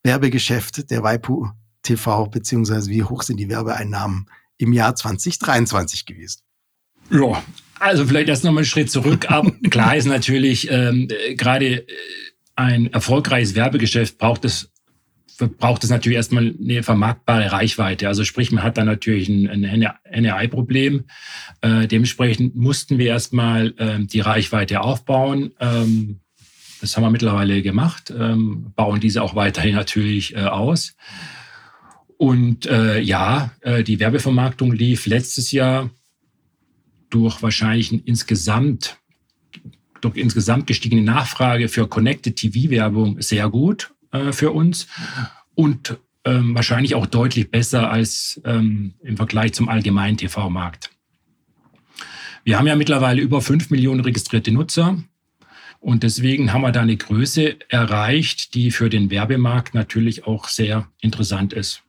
Werbegeschäft 0.02 0.90
der 0.90 1.04
Waipu 1.04 1.48
TV, 1.82 2.26
beziehungsweise 2.26 2.90
wie 2.90 3.04
hoch 3.04 3.22
sind 3.22 3.36
die 3.38 3.48
Werbeeinnahmen 3.48 4.26
im 4.58 4.72
Jahr 4.72 4.94
2023 4.94 6.06
gewesen. 6.06 6.42
Ja, 7.10 7.42
also 7.78 8.06
vielleicht 8.06 8.28
erst 8.28 8.44
nochmal 8.44 8.62
einen 8.62 8.66
Schritt 8.66 8.90
zurück. 8.90 9.30
Aber 9.30 9.50
klar 9.70 9.96
ist 9.96 10.06
natürlich, 10.06 10.70
ähm, 10.70 11.08
gerade 11.36 11.82
äh, 11.82 11.86
ein 12.54 12.92
erfolgreiches 12.92 13.54
Werbegeschäft 13.54 14.18
braucht 14.18 14.44
es 14.44 14.72
braucht 15.58 15.84
es 15.84 15.90
natürlich 15.90 16.16
erstmal 16.16 16.54
eine 16.58 16.82
vermarktbare 16.82 17.52
Reichweite. 17.52 18.08
Also 18.08 18.24
sprich, 18.24 18.52
man 18.52 18.64
hat 18.64 18.78
da 18.78 18.84
natürlich 18.84 19.28
ein, 19.28 19.48
ein 19.48 19.86
NRI-Problem. 20.10 21.04
Äh, 21.60 21.86
dementsprechend 21.86 22.56
mussten 22.56 22.98
wir 22.98 23.08
erstmal 23.08 23.74
äh, 23.76 23.98
die 24.00 24.20
Reichweite 24.20 24.80
aufbauen. 24.80 25.52
Ähm, 25.60 26.20
das 26.80 26.96
haben 26.96 27.04
wir 27.04 27.10
mittlerweile 27.10 27.62
gemacht, 27.62 28.12
ähm, 28.16 28.72
bauen 28.74 29.00
diese 29.00 29.22
auch 29.22 29.34
weiterhin 29.34 29.74
natürlich 29.74 30.34
äh, 30.34 30.40
aus. 30.40 30.94
Und 32.18 32.66
äh, 32.66 33.00
ja, 33.00 33.52
äh, 33.60 33.82
die 33.82 34.00
Werbevermarktung 34.00 34.72
lief 34.72 35.06
letztes 35.06 35.52
Jahr 35.52 35.90
durch 37.10 37.42
wahrscheinlich 37.42 37.92
ein 37.92 38.00
insgesamt 38.04 38.98
durch 40.00 40.16
insgesamt 40.16 40.66
gestiegene 40.66 41.02
Nachfrage 41.02 41.68
für 41.68 41.88
Connected 41.88 42.36
TV-Werbung 42.36 43.20
sehr 43.20 43.48
gut 43.48 43.94
äh, 44.12 44.32
für 44.32 44.52
uns 44.52 44.86
und 45.54 45.98
ähm, 46.24 46.54
wahrscheinlich 46.54 46.94
auch 46.94 47.06
deutlich 47.06 47.50
besser 47.50 47.90
als 47.90 48.40
ähm, 48.44 48.94
im 49.02 49.16
Vergleich 49.16 49.54
zum 49.54 49.68
allgemeinen 49.68 50.16
TV-Markt. 50.16 50.90
Wir 52.44 52.58
haben 52.58 52.66
ja 52.66 52.76
mittlerweile 52.76 53.22
über 53.22 53.40
fünf 53.40 53.70
Millionen 53.70 54.00
registrierte 54.00 54.52
Nutzer 54.52 55.02
und 55.80 56.02
deswegen 56.02 56.52
haben 56.52 56.62
wir 56.62 56.72
da 56.72 56.82
eine 56.82 56.96
Größe 56.96 57.56
erreicht, 57.68 58.54
die 58.54 58.70
für 58.70 58.90
den 58.90 59.10
Werbemarkt 59.10 59.74
natürlich 59.74 60.26
auch 60.26 60.48
sehr 60.48 60.88
interessant 61.00 61.52
ist. 61.52 61.82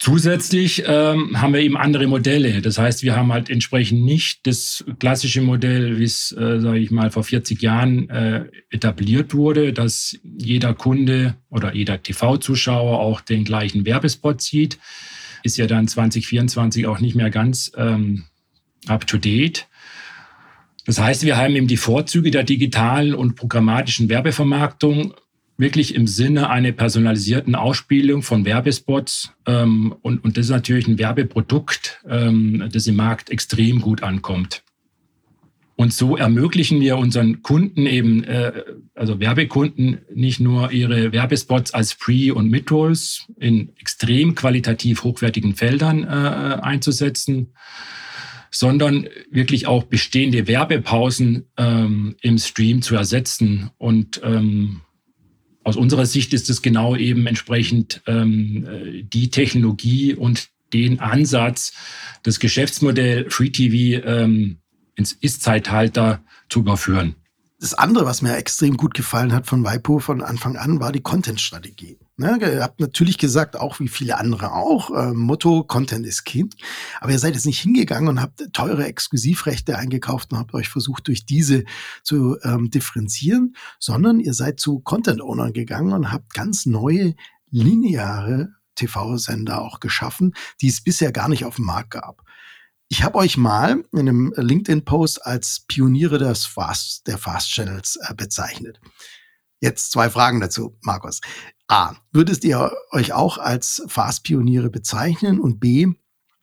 Zusätzlich 0.00 0.84
ähm, 0.86 1.40
haben 1.40 1.52
wir 1.52 1.60
eben 1.60 1.76
andere 1.76 2.06
Modelle. 2.06 2.62
Das 2.62 2.78
heißt, 2.78 3.02
wir 3.02 3.16
haben 3.16 3.32
halt 3.32 3.50
entsprechend 3.50 4.04
nicht 4.04 4.46
das 4.46 4.84
klassische 5.00 5.40
Modell, 5.40 5.98
wie 5.98 6.04
es, 6.04 6.30
äh, 6.30 6.60
sage 6.60 6.78
ich 6.78 6.92
mal, 6.92 7.10
vor 7.10 7.24
40 7.24 7.60
Jahren 7.60 8.08
äh, 8.08 8.44
etabliert 8.70 9.34
wurde, 9.34 9.72
dass 9.72 10.16
jeder 10.22 10.74
Kunde 10.74 11.34
oder 11.50 11.74
jeder 11.74 12.00
TV-Zuschauer 12.00 13.00
auch 13.00 13.20
den 13.20 13.42
gleichen 13.42 13.84
Werbespot 13.84 14.40
sieht. 14.40 14.78
Ist 15.42 15.56
ja 15.56 15.66
dann 15.66 15.88
2024 15.88 16.86
auch 16.86 17.00
nicht 17.00 17.16
mehr 17.16 17.30
ganz 17.30 17.72
ähm, 17.76 18.24
up-to-date. 18.86 19.66
Das 20.86 21.00
heißt, 21.00 21.24
wir 21.24 21.36
haben 21.36 21.56
eben 21.56 21.66
die 21.66 21.76
Vorzüge 21.76 22.30
der 22.30 22.44
digitalen 22.44 23.14
und 23.14 23.34
programmatischen 23.34 24.08
Werbevermarktung 24.08 25.12
wirklich 25.58 25.94
im 25.94 26.06
Sinne 26.06 26.48
einer 26.48 26.72
personalisierten 26.72 27.54
Ausspielung 27.54 28.22
von 28.22 28.44
Werbespots. 28.44 29.32
Ähm, 29.44 29.94
und, 30.00 30.24
und 30.24 30.36
das 30.38 30.46
ist 30.46 30.52
natürlich 30.52 30.86
ein 30.86 30.98
Werbeprodukt, 30.98 32.00
ähm, 32.08 32.68
das 32.72 32.86
im 32.86 32.96
Markt 32.96 33.28
extrem 33.28 33.80
gut 33.80 34.02
ankommt. 34.02 34.62
Und 35.74 35.92
so 35.92 36.16
ermöglichen 36.16 36.80
wir 36.80 36.96
unseren 36.96 37.42
Kunden 37.42 37.86
eben, 37.86 38.24
äh, 38.24 38.52
also 38.94 39.20
Werbekunden, 39.20 39.98
nicht 40.12 40.40
nur 40.40 40.72
ihre 40.72 41.12
Werbespots 41.12 41.72
als 41.72 41.94
Pre- 41.94 42.34
und 42.34 42.50
Mid-Rolls 42.50 43.26
in 43.38 43.70
extrem 43.78 44.34
qualitativ 44.34 45.04
hochwertigen 45.04 45.54
Feldern 45.54 46.02
äh, 46.02 46.06
einzusetzen, 46.06 47.52
sondern 48.50 49.08
wirklich 49.30 49.66
auch 49.66 49.84
bestehende 49.84 50.48
Werbepausen 50.48 51.46
ähm, 51.56 52.16
im 52.22 52.38
Stream 52.38 52.82
zu 52.82 52.96
ersetzen 52.96 53.70
und 53.78 54.20
ähm, 54.24 54.80
aus 55.68 55.76
unserer 55.76 56.06
Sicht 56.06 56.32
ist 56.32 56.48
es 56.50 56.62
genau 56.62 56.96
eben 56.96 57.26
entsprechend 57.26 58.02
ähm, 58.06 58.66
die 59.12 59.30
Technologie 59.30 60.14
und 60.14 60.48
den 60.72 61.00
Ansatz, 61.00 61.72
das 62.22 62.40
Geschäftsmodell 62.40 63.30
Free 63.30 63.50
TV 63.50 64.02
ähm, 64.06 64.58
ins 64.94 65.12
Ist-Zeitalter 65.12 66.22
zu 66.48 66.60
überführen. 66.60 67.14
Das 67.60 67.74
andere, 67.74 68.06
was 68.06 68.22
mir 68.22 68.36
extrem 68.36 68.76
gut 68.76 68.94
gefallen 68.94 69.32
hat 69.32 69.46
von 69.46 69.64
Waipo 69.64 69.98
von 69.98 70.22
Anfang 70.22 70.56
an, 70.56 70.80
war 70.80 70.92
die 70.92 71.00
Content-Strategie. 71.00 71.98
Ne, 72.20 72.36
ihr 72.40 72.64
habt 72.64 72.80
natürlich 72.80 73.16
gesagt, 73.16 73.56
auch 73.56 73.78
wie 73.78 73.86
viele 73.86 74.18
andere 74.18 74.52
auch, 74.52 74.90
äh, 74.90 75.12
Motto, 75.12 75.62
Content 75.62 76.04
ist 76.04 76.24
Kind. 76.24 76.56
Aber 77.00 77.12
ihr 77.12 77.18
seid 77.20 77.34
jetzt 77.34 77.46
nicht 77.46 77.60
hingegangen 77.60 78.08
und 78.08 78.20
habt 78.20 78.42
teure 78.52 78.84
Exklusivrechte 78.86 79.78
eingekauft 79.78 80.32
und 80.32 80.38
habt 80.38 80.52
euch 80.52 80.68
versucht, 80.68 81.06
durch 81.06 81.26
diese 81.26 81.62
zu 82.02 82.36
ähm, 82.42 82.70
differenzieren, 82.70 83.54
sondern 83.78 84.18
ihr 84.18 84.34
seid 84.34 84.58
zu 84.58 84.80
Content-Ownern 84.80 85.52
gegangen 85.52 85.92
und 85.92 86.10
habt 86.10 86.34
ganz 86.34 86.66
neue 86.66 87.14
lineare 87.50 88.48
TV-Sender 88.74 89.62
auch 89.62 89.78
geschaffen, 89.78 90.34
die 90.60 90.68
es 90.68 90.82
bisher 90.82 91.12
gar 91.12 91.28
nicht 91.28 91.44
auf 91.44 91.54
dem 91.54 91.66
Markt 91.66 91.92
gab. 91.92 92.24
Ich 92.88 93.04
habe 93.04 93.18
euch 93.18 93.36
mal 93.36 93.84
in 93.92 94.08
einem 94.08 94.34
LinkedIn-Post 94.34 95.24
als 95.24 95.66
Pioniere 95.68 96.18
des 96.18 96.46
Fast, 96.46 97.06
der 97.06 97.18
Fast 97.18 97.50
Channels 97.50 97.96
äh, 98.02 98.12
bezeichnet. 98.14 98.80
Jetzt 99.60 99.92
zwei 99.92 100.10
Fragen 100.10 100.40
dazu, 100.40 100.76
Markus. 100.82 101.20
A, 101.68 101.96
würdet 102.12 102.44
ihr 102.44 102.72
euch 102.92 103.12
auch 103.12 103.36
als 103.36 103.82
Fast-Pioniere 103.88 104.70
bezeichnen? 104.70 105.38
Und 105.38 105.60
B, 105.60 105.86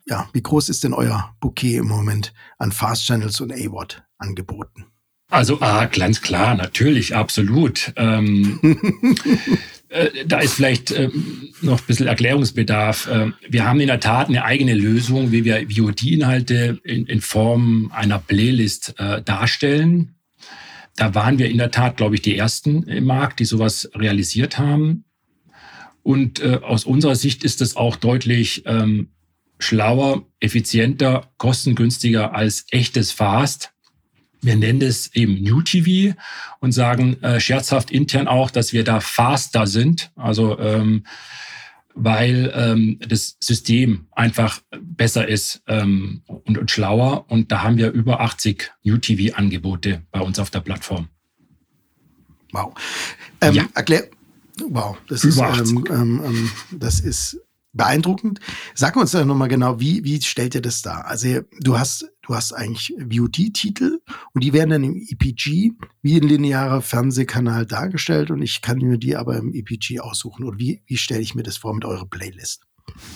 ja, 0.05 0.29
wie 0.33 0.43
groß 0.43 0.69
ist 0.69 0.83
denn 0.83 0.93
euer 0.93 1.35
Bouquet 1.39 1.77
im 1.77 1.88
Moment 1.88 2.31
an 2.59 2.71
Fast 2.71 3.05
Channels 3.05 3.41
und 3.41 3.51
AWOD 3.51 4.03
angeboten? 4.19 4.85
Also 5.31 5.59
A, 5.61 5.85
ganz 5.85 6.21
klar, 6.21 6.53
natürlich, 6.53 7.15
absolut. 7.15 7.91
Ähm, 7.95 8.59
äh, 9.89 10.25
da 10.27 10.41
ist 10.41 10.53
vielleicht 10.53 10.91
äh, 10.91 11.09
noch 11.61 11.79
ein 11.79 11.85
bisschen 11.88 12.05
Erklärungsbedarf. 12.05 13.07
Äh, 13.07 13.31
wir 13.49 13.65
haben 13.65 13.79
in 13.79 13.88
der 13.88 13.99
Tat 13.99 14.29
eine 14.29 14.45
eigene 14.45 14.75
Lösung, 14.75 15.31
wie 15.31 15.43
wir 15.43 15.67
VOD-Inhalte 15.67 16.79
in, 16.83 17.07
in, 17.07 17.21
Form 17.21 17.91
einer 17.91 18.19
Playlist 18.19 18.93
äh, 18.99 19.23
darstellen. 19.23 20.17
Da 20.95 21.15
waren 21.15 21.39
wir 21.39 21.49
in 21.49 21.57
der 21.57 21.71
Tat, 21.71 21.97
glaube 21.97 22.13
ich, 22.13 22.21
die 22.21 22.38
ersten 22.38 22.83
im 22.83 23.05
Markt, 23.05 23.39
die 23.39 23.45
sowas 23.45 23.89
realisiert 23.95 24.59
haben. 24.59 25.04
Und 26.05 26.39
äh, 26.39 26.59
aus 26.61 26.85
unserer 26.85 27.15
Sicht 27.15 27.43
ist 27.43 27.61
es 27.61 27.75
auch 27.75 27.95
deutlich 27.95 28.63
ähm, 28.65 29.09
schlauer, 29.57 30.27
effizienter, 30.39 31.31
kostengünstiger 31.37 32.33
als 32.33 32.65
echtes 32.69 33.11
Fast 33.11 33.71
wir 34.45 34.55
nennen 34.55 34.81
es 34.81 35.13
eben 35.15 35.41
New 35.41 35.61
TV 35.61 36.15
und 36.59 36.71
sagen 36.71 37.21
äh, 37.23 37.39
scherzhaft 37.39 37.89
intern 37.89 38.27
auch, 38.27 38.51
dass 38.51 38.73
wir 38.73 38.83
da 38.83 38.99
faster 38.99 39.65
sind. 39.65 40.11
Also 40.15 40.59
ähm, 40.59 41.05
weil 41.97 42.51
ähm, 42.53 42.99
das 43.07 43.37
System 43.39 44.07
einfach 44.11 44.61
besser 44.81 45.27
ist 45.27 45.63
ähm, 45.67 46.21
und, 46.27 46.57
und 46.57 46.69
schlauer. 46.69 47.25
Und 47.29 47.51
da 47.51 47.63
haben 47.63 47.77
wir 47.77 47.91
über 47.91 48.19
80 48.19 48.71
New 48.83 48.97
TV-Angebote 48.97 50.03
bei 50.11 50.19
uns 50.19 50.37
auf 50.37 50.49
der 50.49 50.59
Plattform. 50.59 51.07
Wow. 52.51 52.73
Ähm, 53.41 53.53
ja. 53.53 53.65
Erklär. 53.73 54.09
Wow, 54.69 54.97
das 55.07 55.23
ist, 55.23 55.37
ähm, 55.37 55.85
ähm, 55.89 56.21
ähm, 56.23 56.51
das 56.71 56.99
ist 56.99 57.39
beeindruckend. 57.75 58.39
Sag 58.73 58.95
uns 58.95 59.11
doch 59.11 59.25
nochmal 59.25 59.49
genau, 59.49 59.79
wie, 59.79 60.03
wie 60.03 60.21
stellt 60.21 60.55
ihr 60.55 60.61
das 60.61 60.81
dar? 60.81 61.05
Also 61.07 61.41
du 61.59 61.77
hast, 61.77 62.09
du 62.21 62.33
hast 62.33 62.53
eigentlich 62.53 62.93
VOD-Titel 62.97 63.99
und 64.33 64.43
die 64.43 64.53
werden 64.53 64.69
dann 64.69 64.83
im 64.83 64.95
EPG 64.95 65.71
wie 66.01 66.15
ein 66.15 66.27
linearer 66.27 66.81
Fernsehkanal 66.81 67.65
dargestellt 67.65 68.31
und 68.31 68.41
ich 68.41 68.61
kann 68.61 68.77
mir 68.77 68.97
die 68.97 69.15
aber 69.15 69.37
im 69.37 69.53
EPG 69.53 69.99
aussuchen. 69.99 70.45
Und 70.45 70.57
wie, 70.57 70.81
wie 70.87 70.97
stelle 70.97 71.21
ich 71.21 71.35
mir 71.35 71.43
das 71.43 71.57
vor 71.57 71.73
mit 71.73 71.85
eurer 71.85 72.07
Playlist? 72.07 72.63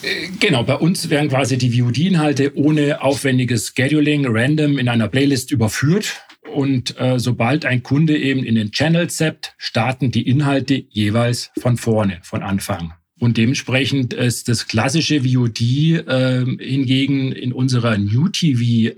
Äh, 0.02 0.30
genau, 0.40 0.64
bei 0.64 0.76
uns 0.76 1.10
werden 1.10 1.30
quasi 1.30 1.58
die 1.58 1.80
VOD-Inhalte 1.80 2.58
ohne 2.58 3.02
aufwendiges 3.02 3.74
Scheduling 3.76 4.26
random 4.28 4.78
in 4.78 4.90
einer 4.90 5.08
Playlist 5.08 5.52
überführt. 5.52 6.22
Und 6.48 7.00
äh, 7.00 7.20
sobald 7.20 7.66
ein 7.66 7.84
Kunde 7.84 8.18
eben 8.18 8.44
in 8.44 8.56
den 8.56 8.72
Channel 8.72 9.10
zappt, 9.10 9.54
starten 9.58 10.12
die 10.12 10.28
Inhalte 10.28 10.86
jeweils 10.90 11.52
von 11.60 11.78
vorne, 11.78 12.20
von 12.24 12.42
Anfang. 12.44 12.94
Und 13.20 13.38
dementsprechend 13.38 14.14
ist 14.14 14.48
das 14.48 14.68
klassische 14.68 15.24
VOD 15.24 15.62
äh, 15.62 16.46
hingegen 16.60 17.32
in 17.34 17.52
unserer 17.52 17.98
New 17.98 18.30
TV-Logik 18.30 18.96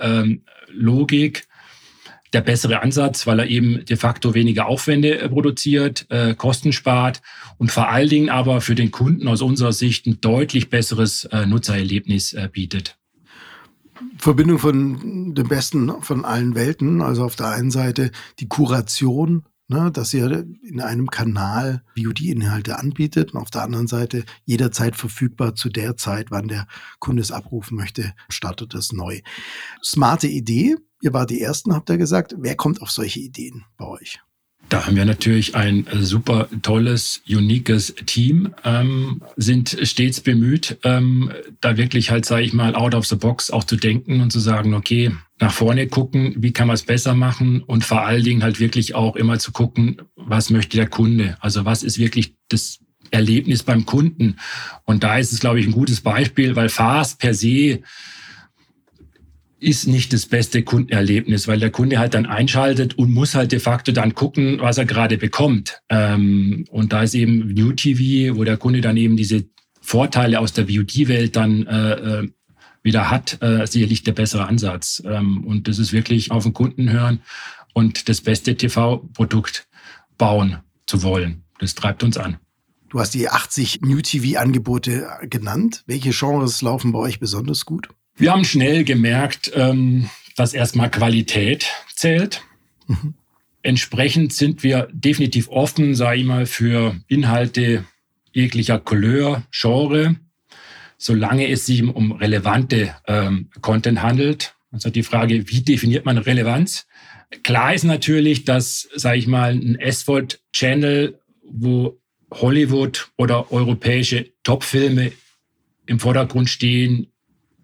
ähm, 1.38 1.44
der 2.34 2.42
bessere 2.42 2.82
Ansatz, 2.82 3.28
weil 3.28 3.40
er 3.40 3.48
eben 3.48 3.84
de 3.84 3.98
facto 3.98 4.34
weniger 4.34 4.68
Aufwände 4.68 5.20
äh, 5.20 5.28
produziert, 5.28 6.06
äh, 6.10 6.36
Kosten 6.36 6.72
spart 6.72 7.22
und 7.58 7.72
vor 7.72 7.90
allen 7.90 8.10
Dingen 8.10 8.30
aber 8.30 8.62
für 8.62 8.76
den 8.76 8.92
Kunden 8.92 9.28
aus 9.28 9.42
unserer 9.42 9.74
Sicht 9.74 10.06
ein 10.06 10.22
deutlich 10.22 10.70
besseres 10.70 11.26
äh, 11.26 11.46
Nutzererlebnis 11.46 12.34
äh, 12.34 12.48
bietet. 12.52 13.01
Verbindung 14.18 14.60
von 14.60 15.34
dem 15.34 15.48
Besten 15.48 15.92
von 16.02 16.26
allen 16.26 16.56
Welten, 16.56 17.02
also 17.02 17.24
auf 17.24 17.36
der 17.36 17.50
einen 17.50 17.72
Seite 17.72 18.12
die 18.40 18.48
Kuration 18.48 19.44
ne, 19.72 19.90
dass 19.92 20.14
ihr 20.14 20.46
in 20.62 20.82
einem 20.82 21.10
Kanal 21.10 21.82
VOD-Inhalte 21.98 22.78
anbietet 22.78 23.34
und 23.34 23.40
auf 23.40 23.50
der 23.50 23.64
anderen 23.64 23.88
Seite 23.88 24.26
jederzeit 24.46 24.96
verfügbar 24.96 25.56
zu 25.56 25.70
der 25.70 25.98
Zeit, 25.98 26.30
wann 26.30 26.48
der 26.48 26.68
Kunde 27.00 27.22
es 27.22 27.32
abrufen 27.32 27.78
möchte, 27.78 28.14
startet 28.30 28.76
es 28.76 28.92
neu. 28.92 29.22
Smarte 29.84 30.28
Idee. 30.28 30.76
Ihr 31.02 31.14
wart 31.14 31.32
die 31.32 31.42
Ersten, 31.42 31.74
habt 31.74 31.90
ihr 31.90 31.98
gesagt. 31.98 32.36
Wer 32.38 32.56
kommt 32.56 32.82
auf 32.82 32.92
solche 32.92 33.20
Ideen 33.20 33.64
bei 33.78 33.88
euch? 33.88 34.20
Da 34.72 34.88
haben 34.88 34.96
wir 34.96 35.04
natürlich 35.04 35.54
ein 35.54 35.86
äh, 35.88 36.02
super 36.02 36.48
tolles, 36.62 37.22
uniques 37.28 37.94
Team, 38.06 38.56
ähm, 38.64 39.22
sind 39.36 39.78
stets 39.84 40.22
bemüht, 40.22 40.78
ähm, 40.86 41.30
da 41.60 41.76
wirklich 41.76 42.10
halt, 42.10 42.24
sage 42.24 42.44
ich 42.44 42.54
mal, 42.54 42.74
out 42.74 42.96
of 42.96 43.06
the 43.06 43.18
box 43.18 43.52
auch 43.52 43.66
zu 43.66 43.76
denken 43.76 44.22
und 44.22 44.32
zu 44.32 44.40
sagen, 44.40 44.74
okay, 44.74 45.12
nach 45.42 45.52
vorne 45.52 45.88
gucken, 45.88 46.36
wie 46.38 46.54
kann 46.54 46.68
man 46.68 46.76
es 46.76 46.84
besser 46.84 47.16
machen 47.16 47.62
und 47.62 47.84
vor 47.84 48.06
allen 48.06 48.24
Dingen 48.24 48.44
halt 48.44 48.62
wirklich 48.62 48.96
auch 48.96 49.18
immer 49.18 49.40
zu 49.40 49.52
gucken, 49.52 49.98
was 50.16 50.50
möchte 50.50 50.78
der 50.78 50.88
Kunde? 50.88 51.36
Also 51.42 51.66
was 51.66 51.84
ist 51.84 52.00
wirklich 52.00 52.36
das 52.48 52.80
Erlebnis 53.10 53.64
beim 53.64 53.86
Kunden? 53.86 54.38
Und 54.86 55.04
da 55.04 55.18
ist 55.18 55.34
es, 55.34 55.42
glaube 55.42 55.60
ich, 55.60 55.68
ein 55.68 55.74
gutes 55.74 56.00
Beispiel, 56.00 56.56
weil 56.56 56.70
Fast 56.70 57.20
per 57.20 57.34
se 57.34 57.82
ist 59.62 59.88
nicht 59.88 60.12
das 60.12 60.26
beste 60.26 60.64
Kundenerlebnis, 60.64 61.48
weil 61.48 61.60
der 61.60 61.70
Kunde 61.70 62.00
halt 62.00 62.16
dann 62.16 62.26
einschaltet 62.26 62.98
und 62.98 63.12
muss 63.12 63.36
halt 63.36 63.52
de 63.52 63.60
facto 63.60 63.92
dann 63.92 64.16
gucken, 64.16 64.58
was 64.60 64.80
er 64.80 64.86
gerade 64.86 65.18
bekommt. 65.18 65.82
Ähm, 65.88 66.66
und 66.72 66.92
da 66.92 67.04
ist 67.04 67.14
eben 67.14 67.54
New 67.54 67.72
TV, 67.72 68.36
wo 68.36 68.44
der 68.44 68.58
Kunde 68.58 68.82
dann 68.82 68.98
eben 68.98 69.16
diese 69.16 69.46
Vorteile 69.80 70.40
aus 70.40 70.54
der 70.54 70.68
VOD-Welt 70.68 71.36
dann 71.36 71.68
äh, 71.68 71.92
äh, 71.92 72.32
wieder 72.82 73.12
hat, 73.12 73.38
äh, 73.44 73.68
sicherlich 73.68 74.02
der 74.02 74.14
bessere 74.14 74.48
Ansatz. 74.48 75.04
Ähm, 75.06 75.46
und 75.46 75.68
das 75.68 75.78
ist 75.78 75.94
wirklich 75.94 76.32
auf 76.32 76.44
den 76.44 76.54
Kunden 76.54 76.90
hören 76.92 77.22
und 77.74 78.10
das 78.10 78.22
beste 78.22 78.58
TV-Produkt 78.58 79.68
bauen 80.18 80.58
zu 80.88 81.04
wollen. 81.04 81.44
Das 81.60 81.76
treibt 81.76 82.04
uns 82.04 82.18
an. 82.18 82.38
Du 82.90 83.00
hast 83.00 83.14
die 83.14 83.30
80 83.30 83.82
New 83.82 84.02
TV-Angebote 84.02 85.08
genannt. 85.30 85.84
Welche 85.86 86.10
Genres 86.10 86.64
laufen 86.64 86.92
bei 86.92 87.00
euch 87.00 87.20
besonders 87.20 87.66
gut? 87.66 87.90
Wir 88.22 88.34
haben 88.34 88.46
schnell 88.46 88.84
gemerkt, 88.84 89.52
ähm, 89.56 90.08
dass 90.36 90.54
erstmal 90.54 90.92
Qualität 90.92 91.66
zählt. 91.96 92.44
Mhm. 92.86 93.16
Entsprechend 93.64 94.32
sind 94.32 94.62
wir 94.62 94.90
definitiv 94.94 95.50
offen, 95.50 95.96
sage 95.96 96.20
ich 96.20 96.26
mal, 96.26 96.46
für 96.46 96.96
Inhalte 97.08 97.84
jeglicher 98.32 98.78
Couleur, 98.78 99.42
Genre, 99.50 100.18
solange 101.00 101.50
es 101.50 101.66
sich 101.66 101.82
um 101.82 102.12
relevante 102.12 102.96
ähm, 103.08 103.50
Content 103.60 104.04
handelt. 104.04 104.54
Also 104.72 104.92
die 104.92 105.02
Frage, 105.02 105.50
wie 105.50 105.62
definiert 105.62 106.06
man 106.06 106.20
Relevanz? 106.20 106.86
Klar 107.42 107.74
ist 107.74 107.86
natürlich, 107.86 108.46
dass, 108.46 108.88
sage 108.94 109.18
ich 109.18 109.26
mal, 109.26 109.52
ein 109.52 109.80
S-Volt-Channel, 109.80 111.20
wo 111.44 112.00
Hollywood 112.30 113.10
oder 113.18 113.52
europäische 113.52 114.32
Topfilme 114.44 115.12
im 115.88 116.00
Vordergrund 116.00 116.52
stehen, 116.52 117.11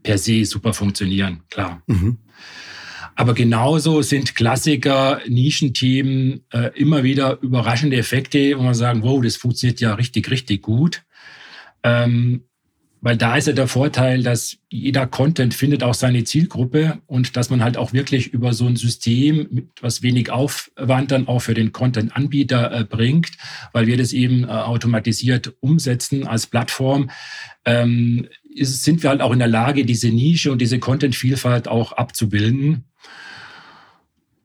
per 0.08 0.18
se 0.18 0.46
super 0.46 0.74
funktionieren, 0.74 1.42
klar. 1.50 1.84
Mhm. 1.86 2.20
Aber 3.16 3.34
genauso 3.34 4.02
sind 4.02 4.36
Klassiker, 4.36 5.20
Nischenthemen 5.28 6.46
äh, 6.54 6.70
immer 6.76 7.04
wieder 7.04 7.40
überraschende 7.42 7.98
Effekte, 7.98 8.58
wo 8.58 8.64
man 8.64 8.74
sagen, 8.74 9.04
wow, 9.04 9.22
das 9.22 9.36
funktioniert 9.36 9.82
ja 9.82 9.96
richtig, 9.96 10.32
richtig 10.32 10.62
gut. 10.62 11.04
Ähm, 11.84 12.44
weil 13.02 13.18
da 13.18 13.36
ist 13.36 13.48
ja 13.48 13.54
der 13.54 13.68
Vorteil, 13.68 14.24
dass 14.24 14.58
jeder 14.70 15.08
Content 15.08 15.54
findet 15.54 15.84
auch 15.84 15.94
seine 15.94 16.24
Zielgruppe 16.24 17.00
und 17.06 17.36
dass 17.36 17.50
man 17.50 17.64
halt 17.64 17.76
auch 17.76 17.92
wirklich 17.92 18.28
über 18.34 18.54
so 18.54 18.66
ein 18.66 18.78
System 18.78 19.48
mit 19.50 19.68
was 19.82 20.04
wenig 20.04 20.32
Aufwand 20.32 21.12
dann 21.12 21.28
auch 21.28 21.40
für 21.40 21.54
den 21.54 21.74
Content-Anbieter 21.74 22.72
äh, 22.72 22.84
bringt, 22.86 23.32
weil 23.74 23.88
wir 23.88 23.98
das 23.98 24.14
eben 24.14 24.46
äh, 24.46 24.48
automatisiert 24.48 25.54
umsetzen 25.60 26.26
als 26.26 26.48
Plattform, 26.48 27.10
ähm, 27.66 28.28
ist, 28.58 28.84
sind 28.84 29.04
wir 29.04 29.10
halt 29.10 29.22
auch 29.22 29.32
in 29.32 29.40
der 29.40 29.48
Lage, 29.48 29.86
diese 29.86 30.10
Nische 30.10 30.52
und 30.52 30.60
diese 30.60 30.80
Content-Vielfalt 30.80 31.68
auch 31.68 31.92
abzubilden. 31.94 32.86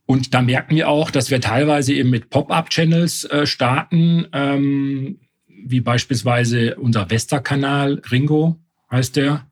Und 0.06 0.34
da 0.34 0.42
merken 0.42 0.76
wir 0.76 0.88
auch, 0.88 1.10
dass 1.10 1.30
wir 1.30 1.40
teilweise 1.40 1.94
eben 1.94 2.10
mit 2.10 2.28
Pop-up-Channels 2.28 3.24
äh, 3.24 3.46
starten. 3.46 4.26
Ähm, 4.32 5.20
wie 5.64 5.80
beispielsweise 5.80 6.76
unser 6.76 7.08
Vesta-Kanal, 7.08 8.02
Ringo 8.10 8.60
heißt 8.90 9.16
der, 9.16 9.46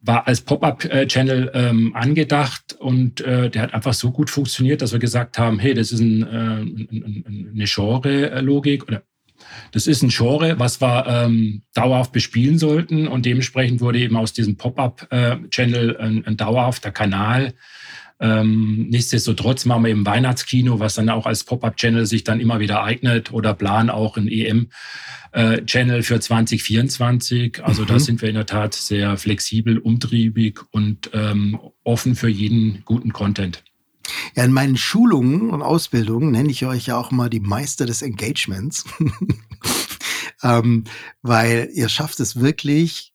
war 0.00 0.26
als 0.26 0.40
Pop-up-Channel 0.40 1.52
ähm, 1.54 1.94
angedacht 1.94 2.76
und 2.80 3.20
äh, 3.20 3.50
der 3.50 3.62
hat 3.62 3.74
einfach 3.74 3.94
so 3.94 4.10
gut 4.10 4.30
funktioniert, 4.30 4.82
dass 4.82 4.92
wir 4.92 4.98
gesagt 4.98 5.38
haben, 5.38 5.60
hey, 5.60 5.74
das 5.74 5.92
ist 5.92 6.00
ein, 6.00 6.22
äh, 6.22 7.52
eine 7.52 7.64
Genre-Logik 7.66 8.88
oder 8.88 9.04
das 9.72 9.86
ist 9.86 10.02
ein 10.02 10.10
Genre, 10.10 10.58
was 10.58 10.80
wir 10.80 11.06
ähm, 11.06 11.62
dauerhaft 11.74 12.12
bespielen 12.12 12.58
sollten 12.58 13.08
und 13.08 13.26
dementsprechend 13.26 13.80
wurde 13.80 13.98
eben 13.98 14.16
aus 14.16 14.32
diesem 14.32 14.56
Pop-up-Channel 14.56 15.96
äh, 15.98 16.02
ein, 16.02 16.26
ein 16.26 16.36
dauerhafter 16.36 16.90
Kanal, 16.90 17.54
ähm, 18.22 18.86
nichtsdestotrotz 18.88 19.64
machen 19.64 19.82
wir 19.82 19.90
eben 19.90 20.06
Weihnachtskino, 20.06 20.78
was 20.78 20.94
dann 20.94 21.08
auch 21.08 21.26
als 21.26 21.42
Pop-up-Channel 21.42 22.06
sich 22.06 22.22
dann 22.22 22.38
immer 22.38 22.60
wieder 22.60 22.84
eignet 22.84 23.32
oder 23.32 23.52
planen 23.52 23.90
auch 23.90 24.16
ein 24.16 24.28
EM-Channel 24.28 25.98
äh, 25.98 26.02
für 26.04 26.20
2024. 26.20 27.64
Also 27.64 27.82
mhm. 27.82 27.86
da 27.88 27.98
sind 27.98 28.22
wir 28.22 28.28
in 28.28 28.36
der 28.36 28.46
Tat 28.46 28.74
sehr 28.74 29.16
flexibel, 29.16 29.76
umtriebig 29.76 30.60
und 30.70 31.10
ähm, 31.14 31.58
offen 31.82 32.14
für 32.14 32.28
jeden 32.28 32.84
guten 32.84 33.12
Content. 33.12 33.64
Ja, 34.34 34.44
in 34.44 34.52
meinen 34.52 34.76
Schulungen 34.76 35.50
und 35.50 35.62
Ausbildungen 35.62 36.30
nenne 36.30 36.50
ich 36.50 36.64
euch 36.66 36.86
ja 36.86 36.96
auch 36.96 37.10
mal 37.10 37.30
die 37.30 37.40
Meister 37.40 37.86
des 37.86 38.02
Engagements, 38.02 38.84
ähm, 40.42 40.84
weil 41.22 41.70
ihr 41.72 41.88
schafft 41.88 42.20
es 42.20 42.36
wirklich, 42.36 43.14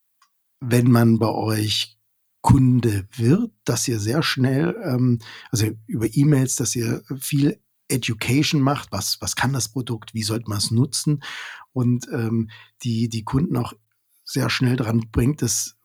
wenn 0.60 0.90
man 0.90 1.18
bei 1.18 1.28
euch 1.28 1.98
Kunde 2.40 3.08
wird, 3.16 3.50
dass 3.64 3.88
ihr 3.88 3.98
sehr 3.98 4.22
schnell, 4.22 4.76
ähm, 4.84 5.18
also 5.50 5.66
über 5.86 6.06
E-Mails, 6.10 6.56
dass 6.56 6.74
ihr 6.76 7.02
viel 7.18 7.60
Education 7.88 8.60
macht, 8.60 8.92
was, 8.92 9.18
was 9.20 9.34
kann 9.34 9.52
das 9.52 9.68
Produkt, 9.70 10.14
wie 10.14 10.22
sollte 10.22 10.48
man 10.48 10.58
es 10.58 10.70
nutzen? 10.70 11.22
Und 11.72 12.06
ähm, 12.12 12.50
die, 12.82 13.08
die 13.08 13.24
Kunden 13.24 13.56
auch 13.56 13.72
sehr 14.24 14.50
schnell 14.50 14.76
daran 14.76 15.08
bringt, 15.10 15.42
das 15.42 15.77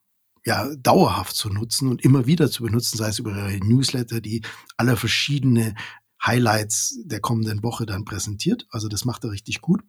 ja, 0.45 0.73
dauerhaft 0.75 1.35
zu 1.35 1.49
nutzen 1.49 1.87
und 1.87 2.03
immer 2.03 2.25
wieder 2.25 2.49
zu 2.51 2.63
benutzen, 2.63 2.97
sei 2.97 3.09
es 3.09 3.19
über 3.19 3.31
ihre 3.31 3.65
Newsletter, 3.65 4.21
die 4.21 4.41
alle 4.77 4.97
verschiedene 4.97 5.75
Highlights 6.23 6.99
der 7.05 7.19
kommenden 7.19 7.63
Woche 7.63 7.85
dann 7.85 8.05
präsentiert. 8.05 8.65
Also 8.69 8.87
das 8.87 9.05
macht 9.05 9.23
er 9.23 9.31
richtig 9.31 9.61
gut. 9.61 9.81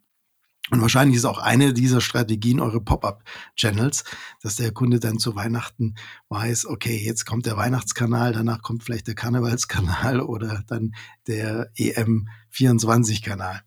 Und 0.71 0.81
wahrscheinlich 0.81 1.19
ist 1.19 1.27
auch 1.27 1.39
eine 1.39 1.75
dieser 1.75 2.01
Strategien 2.01 2.59
eure 2.59 2.81
Pop-up-Channels, 2.81 4.05
dass 4.41 4.57
der 4.57 4.73
Kunde 4.73 4.99
dann 4.99 5.19
zu 5.19 5.35
Weihnachten 5.37 5.95
weiß, 6.31 6.67
okay, 6.67 6.97
jetzt 6.97 7.27
kommt 7.27 7.45
der 7.45 7.59
Weihnachtskanal, 7.59 8.33
danach 8.33 8.63
kommt 8.63 8.83
vielleicht 8.83 9.07
der 9.07 9.15
Karnevalskanal 9.15 10.21
oder 10.23 10.65
dann 10.67 10.95
der 11.27 11.71
EM24-Kanal. 11.75 13.63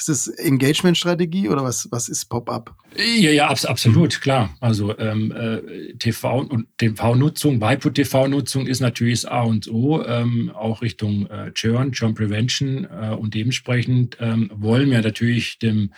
Ist 0.00 0.08
das 0.08 0.28
Engagement-Strategie 0.28 1.50
oder 1.50 1.62
was, 1.62 1.86
was 1.90 2.08
ist 2.08 2.24
Pop-up? 2.30 2.74
Ja, 2.96 3.30
ja, 3.30 3.48
abs 3.48 3.66
absolut, 3.66 4.22
klar. 4.22 4.48
Also 4.58 4.96
ähm, 4.98 5.30
äh, 5.30 5.92
TV 5.98 6.40
und 6.40 6.66
TV-Nutzung, 6.78 7.60
Waipu-TV-Nutzung 7.60 8.66
ist 8.66 8.80
natürlich 8.80 9.20
das 9.20 9.30
A 9.30 9.42
und 9.42 9.70
O, 9.70 10.02
ähm, 10.02 10.52
auch 10.54 10.80
Richtung 10.80 11.26
äh, 11.26 11.52
Churn, 11.52 11.92
Churn 11.92 12.14
Prevention 12.14 12.84
äh, 12.86 13.10
und 13.10 13.34
dementsprechend 13.34 14.16
ähm, 14.20 14.50
wollen 14.54 14.90
wir 14.90 15.02
natürlich 15.02 15.58
dem 15.58 15.92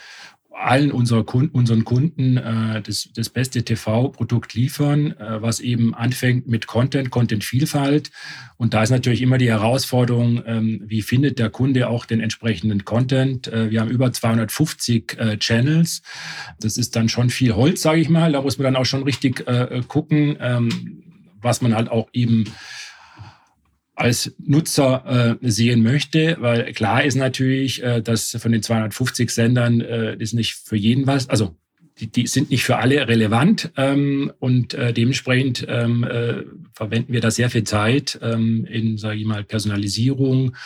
allen 0.55 0.93
unserer 0.93 1.25
Kunden, 1.25 1.55
unseren 1.57 1.85
Kunden 1.85 2.37
äh, 2.37 2.83
das, 2.83 3.09
das 3.15 3.29
beste 3.29 3.65
TV-Produkt 3.65 4.55
liefern, 4.55 5.13
äh, 5.13 5.43
was 5.43 5.61
eben 5.61 5.95
anfängt 5.95 6.47
mit 6.47 6.67
Content, 6.67 7.11
Content-Vielfalt. 7.11 8.11
Und 8.57 8.75
da 8.75 8.83
ist 8.83 8.91
natürlich 8.91 9.23
immer 9.23 9.39
die 9.39 9.51
Herausforderung, 9.51 10.43
ähm, 10.47 10.83
wie 10.85 11.03
findet 11.03 11.39
der 11.39 11.51
Kunde 11.51 11.89
auch 11.89 12.07
den 12.07 12.21
entsprechenden 12.21 12.85
Content. 12.85 13.49
Äh, 13.49 13.71
wir 13.71 13.81
haben 13.81 13.91
über 13.91 14.13
250 14.13 15.19
äh, 15.19 15.39
Channels. 15.39 16.03
Das 16.61 16.77
ist 16.77 16.97
dann 16.97 17.09
schon 17.09 17.31
viel 17.31 17.55
Holz, 17.55 17.83
sage 17.83 18.01
ich 18.01 18.09
mal. 18.09 18.33
Da 18.33 18.43
muss 18.43 18.59
man 18.59 18.65
dann 18.65 18.77
auch 18.77 18.87
schon 18.87 19.03
richtig 19.03 19.47
äh, 19.49 19.83
gucken, 19.89 20.37
ähm, 20.41 21.03
was 21.41 21.61
man 21.61 21.75
halt 21.75 21.91
auch 21.91 22.09
eben 22.13 22.45
als 24.03 24.35
Nutzer 24.45 25.39
äh, 25.41 25.49
sehen 25.49 25.83
möchte, 25.85 26.37
weil 26.41 26.73
klar 26.73 27.05
ist 27.05 27.15
natürlich, 27.15 27.83
äh, 27.85 28.03
dass 28.03 28.37
von 28.41 28.51
den 28.51 28.61
250 28.61 29.31
Sendern 29.31 29.81
äh, 29.81 30.17
ist 30.17 30.35
nicht 30.35 30.55
für 30.55 30.77
jeden 30.77 31.07
was, 31.07 31.29
also 31.29 31.55
die, 32.01 32.11
die 32.11 32.27
sind 32.27 32.51
nicht 32.51 32.65
für 32.65 32.79
alle 32.79 33.07
relevant 33.07 33.71
ähm, 33.77 34.33
und 34.41 34.75
äh, 34.75 34.93
dementsprechend 34.93 35.65
ähm, 35.69 36.03
äh, 36.03 36.43
verwenden 36.75 37.13
wir 37.13 37.21
da 37.21 37.31
sehr 37.31 37.49
viel 37.49 37.63
Zeit 37.63 38.19
ähm, 38.23 38.65
in, 38.65 38.99
sage 38.99 39.21
ich 39.21 39.25
mal, 39.25 39.45
Personalisierung 39.45 40.57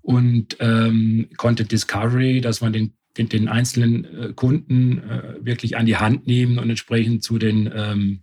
und 0.00 0.56
ähm, 0.60 1.28
Content 1.36 1.70
Discovery, 1.70 2.40
dass 2.40 2.62
man 2.62 2.72
den 2.72 2.94
den, 3.18 3.48
einzelnen 3.48 4.04
äh, 4.04 4.32
Kunden 4.32 5.02
äh, 5.02 5.34
wirklich 5.44 5.76
an 5.76 5.84
die 5.84 5.96
Hand 5.96 6.26
nehmen 6.26 6.58
und 6.58 6.70
entsprechend 6.70 7.22
zu 7.22 7.38
den 7.38 7.70
ähm, 7.74 8.20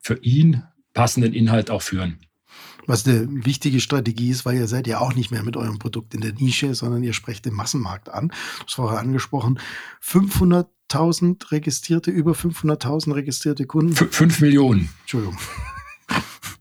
für 0.00 0.18
ihn 0.22 0.62
passenden 0.92 1.32
Inhalt 1.32 1.70
auch 1.70 1.82
führen 1.82 2.18
was 2.86 3.06
eine 3.06 3.26
wichtige 3.30 3.80
Strategie 3.80 4.30
ist, 4.30 4.44
weil 4.44 4.56
ihr 4.56 4.68
seid 4.68 4.86
ja 4.86 5.00
auch 5.00 5.14
nicht 5.14 5.30
mehr 5.30 5.42
mit 5.42 5.56
eurem 5.56 5.78
Produkt 5.78 6.14
in 6.14 6.20
der 6.20 6.32
Nische, 6.32 6.74
sondern 6.74 7.02
ihr 7.02 7.12
sprecht 7.12 7.44
den 7.44 7.54
Massenmarkt 7.54 8.08
an. 8.08 8.28
Das 8.64 8.78
war 8.78 8.86
vorher 8.86 9.00
angesprochen. 9.00 9.58
500.000 10.02 11.50
registrierte, 11.52 12.10
über 12.10 12.32
500.000 12.32 13.14
registrierte 13.14 13.66
Kunden. 13.66 13.92
F 13.92 14.08
5 14.10 14.40
Millionen. 14.40 14.88
Entschuldigung. 15.02 15.38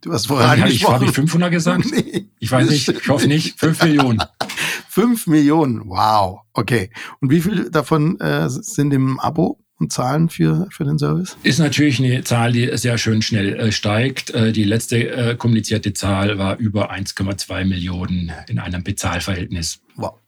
Du 0.01 0.13
hast 0.13 0.27
vorher 0.27 0.51
angesprochen. 0.51 0.93
Habe 0.93 1.05
ich 1.05 1.11
500 1.13 1.51
gesagt? 1.51 1.85
Nee. 1.91 2.29
Ich 2.37 2.51
weiß 2.51 2.69
nicht, 2.69 2.87
ich 2.87 3.09
hoffe 3.09 3.27
nicht. 3.27 3.59
5 3.59 3.81
Millionen. 3.85 4.21
5 4.89 5.25
Millionen, 5.25 5.89
wow. 5.89 6.41
Okay. 6.53 6.91
Und 7.21 7.31
wie 7.31 7.41
viel 7.41 7.71
davon 7.71 8.19
äh, 8.19 8.47
sind 8.47 8.93
im 8.93 9.19
Abo? 9.19 9.64
Und 9.77 9.91
Zahlen 9.91 10.29
für, 10.29 10.67
für 10.71 10.85
den 10.85 10.97
Service? 10.97 11.37
Ist 11.43 11.59
natürlich 11.59 11.99
eine 11.99 12.23
Zahl, 12.23 12.53
die 12.53 12.69
sehr 12.77 12.97
schön 12.97 13.21
schnell 13.21 13.55
äh, 13.55 13.71
steigt. 13.71 14.29
Äh, 14.31 14.51
die 14.51 14.63
letzte 14.63 15.09
äh, 15.09 15.35
kommunizierte 15.35 15.93
Zahl 15.93 16.37
war 16.37 16.57
über 16.57 16.91
1,2 16.91 17.65
Millionen 17.65 18.31
in 18.47 18.59
einem 18.59 18.83
Bezahlverhältnis. 18.83 19.79
Wow. 19.95 20.19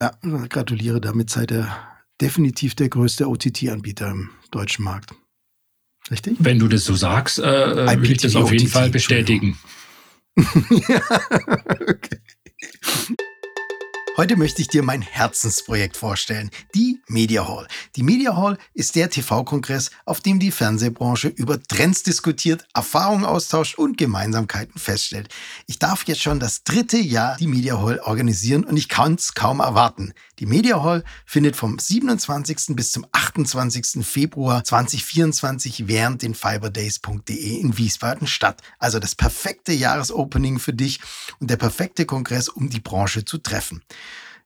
Ja, 0.00 0.12
gratuliere, 0.48 1.00
damit 1.00 1.30
seid 1.30 1.52
ihr 1.52 1.68
definitiv 2.20 2.74
der 2.74 2.88
größte 2.88 3.28
OTT-Anbieter 3.28 4.10
im 4.10 4.30
deutschen 4.50 4.84
Markt. 4.84 5.14
Richtig? 6.10 6.36
Wenn 6.40 6.58
du 6.58 6.66
das 6.66 6.84
so 6.84 6.96
sagst, 6.96 7.38
äh, 7.38 8.00
will 8.00 8.10
ich 8.10 8.18
das 8.18 8.34
auf 8.34 8.50
jeden 8.50 8.66
OTT, 8.66 8.72
Fall 8.72 8.90
bestätigen. 8.90 9.56
ja, 10.36 11.00
okay. 11.88 12.18
Heute 14.16 14.36
möchte 14.36 14.60
ich 14.60 14.68
dir 14.68 14.82
mein 14.82 15.00
Herzensprojekt 15.00 15.96
vorstellen, 15.96 16.50
die 16.74 16.91
Media 17.12 17.46
Hall. 17.46 17.68
Die 17.96 18.02
Media 18.02 18.36
Hall 18.36 18.58
ist 18.74 18.96
der 18.96 19.10
TV-Kongress, 19.10 19.90
auf 20.04 20.20
dem 20.20 20.38
die 20.38 20.50
Fernsehbranche 20.50 21.28
über 21.28 21.62
Trends 21.62 22.02
diskutiert, 22.02 22.66
Erfahrungen 22.74 23.24
austauscht 23.24 23.78
und 23.78 23.98
Gemeinsamkeiten 23.98 24.80
feststellt. 24.80 25.28
Ich 25.66 25.78
darf 25.78 26.04
jetzt 26.04 26.22
schon 26.22 26.40
das 26.40 26.64
dritte 26.64 26.98
Jahr 26.98 27.36
die 27.36 27.46
Media 27.46 27.80
Hall 27.80 28.00
organisieren 28.00 28.64
und 28.64 28.76
ich 28.76 28.88
kann 28.88 29.14
es 29.14 29.34
kaum 29.34 29.60
erwarten. 29.60 30.12
Die 30.38 30.46
Media 30.46 30.82
Hall 30.82 31.04
findet 31.26 31.54
vom 31.54 31.78
27. 31.78 32.74
bis 32.74 32.92
zum 32.92 33.06
28. 33.12 34.04
Februar 34.04 34.64
2024 34.64 35.86
während 35.86 36.22
den 36.22 36.34
fiberdays.de 36.34 37.58
in 37.58 37.76
Wiesbaden 37.76 38.26
statt. 38.26 38.62
Also 38.78 38.98
das 38.98 39.14
perfekte 39.14 39.72
Jahresopening 39.72 40.58
für 40.58 40.72
dich 40.72 41.00
und 41.38 41.50
der 41.50 41.56
perfekte 41.56 42.06
Kongress, 42.06 42.48
um 42.48 42.70
die 42.70 42.80
Branche 42.80 43.24
zu 43.24 43.38
treffen. 43.38 43.82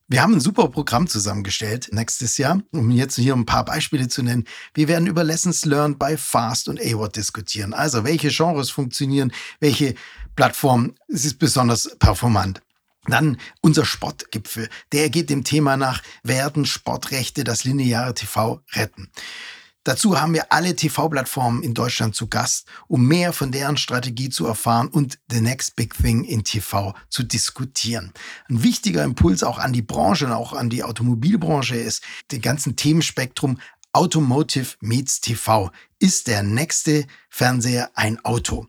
Wir 0.08 0.22
haben 0.22 0.34
ein 0.34 0.40
super 0.40 0.68
Programm 0.68 1.08
zusammengestellt 1.08 1.88
nächstes 1.90 2.38
Jahr, 2.38 2.60
um 2.70 2.92
jetzt 2.92 3.16
hier 3.16 3.34
ein 3.34 3.44
paar 3.44 3.64
Beispiele 3.64 4.06
zu 4.06 4.22
nennen. 4.22 4.44
Wir 4.72 4.86
werden 4.86 5.08
über 5.08 5.24
Lessons 5.24 5.64
Learned 5.64 5.98
bei 5.98 6.16
Fast 6.16 6.68
und 6.68 6.80
AWOD 6.80 7.16
diskutieren. 7.16 7.74
Also 7.74 8.04
welche 8.04 8.28
Genres 8.28 8.70
funktionieren, 8.70 9.32
welche 9.58 9.96
Plattform 10.36 10.94
ist 11.08 11.40
besonders 11.40 11.96
performant. 11.98 12.62
Dann 13.08 13.36
unser 13.62 13.84
Sportgipfel. 13.84 14.68
Der 14.92 15.10
geht 15.10 15.28
dem 15.28 15.42
Thema 15.42 15.76
nach, 15.76 16.02
werden 16.22 16.66
Sportrechte 16.66 17.42
das 17.42 17.64
lineare 17.64 18.14
TV 18.14 18.60
retten? 18.74 19.10
Dazu 19.86 20.20
haben 20.20 20.34
wir 20.34 20.50
alle 20.50 20.74
TV-Plattformen 20.74 21.62
in 21.62 21.72
Deutschland 21.72 22.16
zu 22.16 22.26
Gast, 22.26 22.66
um 22.88 23.06
mehr 23.06 23.32
von 23.32 23.52
deren 23.52 23.76
Strategie 23.76 24.30
zu 24.30 24.44
erfahren 24.44 24.88
und 24.88 25.20
the 25.30 25.40
next 25.40 25.76
big 25.76 25.96
thing 25.96 26.24
in 26.24 26.42
TV 26.42 26.92
zu 27.08 27.22
diskutieren. 27.22 28.12
Ein 28.48 28.64
wichtiger 28.64 29.04
Impuls 29.04 29.44
auch 29.44 29.60
an 29.60 29.72
die 29.72 29.82
Branche 29.82 30.26
und 30.26 30.32
auch 30.32 30.54
an 30.54 30.70
die 30.70 30.82
Automobilbranche 30.82 31.76
ist, 31.76 32.02
den 32.32 32.40
ganzen 32.40 32.74
Themenspektrum 32.74 33.60
Automotive 33.92 34.74
meets 34.80 35.20
TV. 35.20 35.70
Ist 36.00 36.26
der 36.26 36.42
nächste 36.42 37.06
Fernseher 37.30 37.88
ein 37.94 38.18
Auto? 38.24 38.66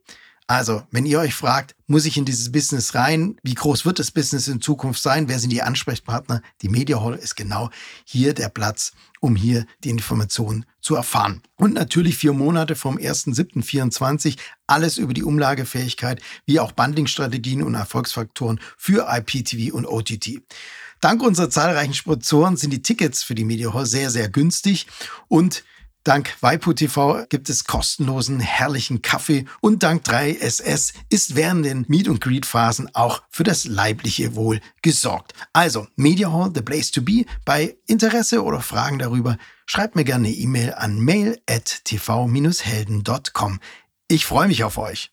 Also, 0.50 0.82
wenn 0.92 1.06
ihr 1.06 1.20
euch 1.20 1.36
fragt, 1.36 1.76
muss 1.88 2.06
ich 2.06 2.16
in 2.16 2.24
dieses 2.24 2.54
Business 2.54 2.96
rein? 2.96 3.38
Wie 3.44 3.54
groß 3.54 3.86
wird 3.86 4.00
das 4.00 4.12
Business 4.12 4.48
in 4.48 4.62
Zukunft 4.62 5.02
sein? 5.02 5.28
Wer 5.28 5.40
sind 5.40 5.50
die 5.50 5.62
Ansprechpartner? 5.62 6.42
Die 6.62 6.70
Media 6.70 7.02
Hall 7.02 7.16
ist 7.16 7.36
genau 7.36 7.70
hier 8.06 8.34
der 8.34 8.48
Platz, 8.48 8.94
um 9.20 9.36
hier 9.36 9.66
die 9.84 9.90
Informationen 9.90 10.66
zu 10.80 10.96
erfahren. 10.96 11.42
Und 11.58 11.74
natürlich 11.74 12.16
vier 12.16 12.32
Monate 12.32 12.78
vom 12.78 12.98
1.7.24 12.98 14.38
alles 14.68 14.98
über 14.98 15.14
die 15.14 15.24
Umlagefähigkeit, 15.24 16.22
wie 16.46 16.62
auch 16.62 16.72
Bundling-Strategien 16.72 17.62
und 17.62 17.76
Erfolgsfaktoren 17.76 18.62
für 18.78 19.08
IPTV 19.10 19.76
und 19.76 19.86
OTT. 19.86 20.42
Dank 21.02 21.24
unserer 21.24 21.50
zahlreichen 21.50 21.94
Sponsoren 21.94 22.56
sind 22.56 22.72
die 22.72 22.82
Tickets 22.82 23.22
für 23.22 23.36
die 23.36 23.44
Media 23.44 23.74
Hall 23.74 23.86
sehr, 23.86 24.10
sehr 24.10 24.30
günstig 24.30 24.88
und 25.28 25.66
Dank 26.08 26.38
Waipu 26.40 26.72
TV 26.72 27.26
gibt 27.28 27.50
es 27.50 27.66
kostenlosen, 27.66 28.40
herrlichen 28.40 29.02
Kaffee 29.02 29.44
und 29.60 29.84
dank 29.84 30.06
3SS 30.06 30.94
ist 31.10 31.36
während 31.36 31.66
den 31.66 31.84
Meet- 31.90 32.08
und 32.08 32.22
Greet-Phasen 32.22 32.96
auch 32.96 33.24
für 33.30 33.44
das 33.44 33.66
leibliche 33.66 34.34
Wohl 34.34 34.62
gesorgt. 34.82 35.34
Also, 35.52 35.86
Media 35.98 36.32
Hall, 36.32 36.54
the 36.56 36.62
place 36.62 36.92
to 36.92 37.02
be. 37.02 37.26
Bei 37.44 37.76
Interesse 37.88 38.42
oder 38.42 38.62
Fragen 38.62 39.00
darüber, 39.00 39.36
schreibt 39.66 39.98
mir 39.98 40.06
gerne 40.06 40.30
eine 40.30 40.38
E-Mail 40.38 40.76
an 40.76 40.98
mail 40.98 41.42
at 41.46 41.84
tv-helden.com. 41.84 43.60
Ich 44.08 44.26
freue 44.26 44.48
mich 44.48 44.64
auf 44.64 44.78
euch. 44.78 45.12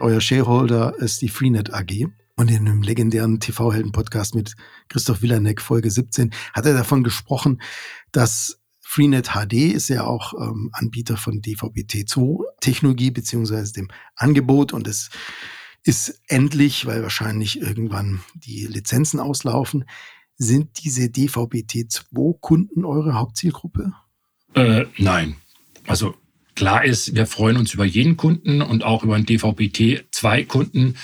Euer 0.00 0.20
Shareholder 0.20 0.96
ist 0.98 1.22
die 1.22 1.28
Freenet 1.28 1.72
AG. 1.72 2.08
Und 2.34 2.50
in 2.50 2.66
einem 2.66 2.82
legendären 2.82 3.38
TV-Helden-Podcast 3.38 4.34
mit 4.34 4.56
Christoph 4.88 5.22
Willaneck, 5.22 5.60
Folge 5.60 5.92
17, 5.92 6.34
hat 6.54 6.66
er 6.66 6.74
davon 6.74 7.04
gesprochen, 7.04 7.62
dass 8.10 8.58
Freenet 8.92 9.30
HD 9.30 9.72
ist 9.72 9.88
ja 9.88 10.04
auch 10.04 10.34
ähm, 10.34 10.68
Anbieter 10.74 11.16
von 11.16 11.40
DVB-T2-Technologie 11.40 13.10
beziehungsweise 13.10 13.72
dem 13.72 13.88
Angebot 14.16 14.74
und 14.74 14.86
es 14.86 15.08
ist 15.82 16.20
endlich, 16.28 16.84
weil 16.84 17.02
wahrscheinlich 17.02 17.58
irgendwann 17.58 18.20
die 18.34 18.66
Lizenzen 18.66 19.18
auslaufen. 19.18 19.86
Sind 20.36 20.84
diese 20.84 21.08
DVB-T2-Kunden 21.08 22.84
eure 22.84 23.14
Hauptzielgruppe? 23.14 23.94
Äh, 24.54 24.84
nein. 24.98 25.36
Also 25.86 26.14
Klar 26.54 26.84
ist, 26.84 27.14
wir 27.14 27.26
freuen 27.26 27.56
uns 27.56 27.72
über 27.72 27.86
jeden 27.86 28.18
Kunden 28.18 28.60
und 28.60 28.84
auch 28.84 29.04
über 29.04 29.14
einen 29.14 29.24
DVB-T2-Kunden, 29.24 30.98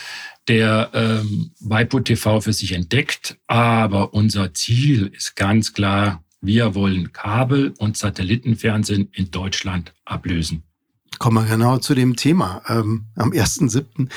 der 0.46 0.90
ähm, 0.92 1.52
Waipu 1.60 2.00
TV 2.00 2.42
für 2.42 2.52
sich 2.52 2.72
entdeckt. 2.72 3.38
Aber 3.46 4.12
unser 4.12 4.52
Ziel 4.52 5.06
ist 5.06 5.36
ganz 5.36 5.72
klar, 5.72 6.22
wir 6.40 6.74
wollen 6.74 7.12
Kabel- 7.12 7.74
und 7.78 7.96
Satellitenfernsehen 7.96 9.08
in 9.12 9.30
Deutschland 9.30 9.92
ablösen. 10.04 10.62
Kommen 11.18 11.44
wir 11.44 11.50
genau 11.50 11.78
zu 11.78 11.94
dem 11.94 12.16
Thema. 12.16 12.62
Ähm, 12.68 13.06
am 13.16 13.32
1.7. 13.32 14.08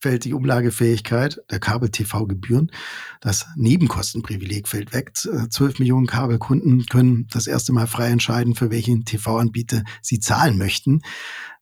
fällt 0.00 0.24
die 0.24 0.34
Umlagefähigkeit 0.34 1.40
der 1.50 1.60
Kabel-TV-Gebühren. 1.60 2.72
Das 3.20 3.46
Nebenkostenprivileg 3.54 4.66
fällt 4.66 4.92
weg. 4.92 5.12
12 5.14 5.78
Millionen 5.78 6.06
Kabelkunden 6.06 6.86
können 6.86 7.28
das 7.32 7.46
erste 7.46 7.72
Mal 7.72 7.86
frei 7.86 8.08
entscheiden, 8.08 8.56
für 8.56 8.70
welchen 8.70 9.04
TV-Anbieter 9.04 9.84
sie 10.02 10.18
zahlen 10.18 10.58
möchten. 10.58 11.02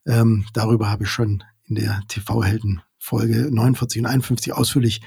Ähm, 0.07 0.47
darüber 0.55 0.91
habe 0.91 1.05
ich 1.05 1.11
schon 1.11 1.45
in 1.65 1.75
der 1.75 2.01
TV-Helden 2.09 2.81
Folge 2.99 3.49
49 3.51 4.01
und 4.01 4.07
51 4.07 4.53
ausführlich 4.55 5.01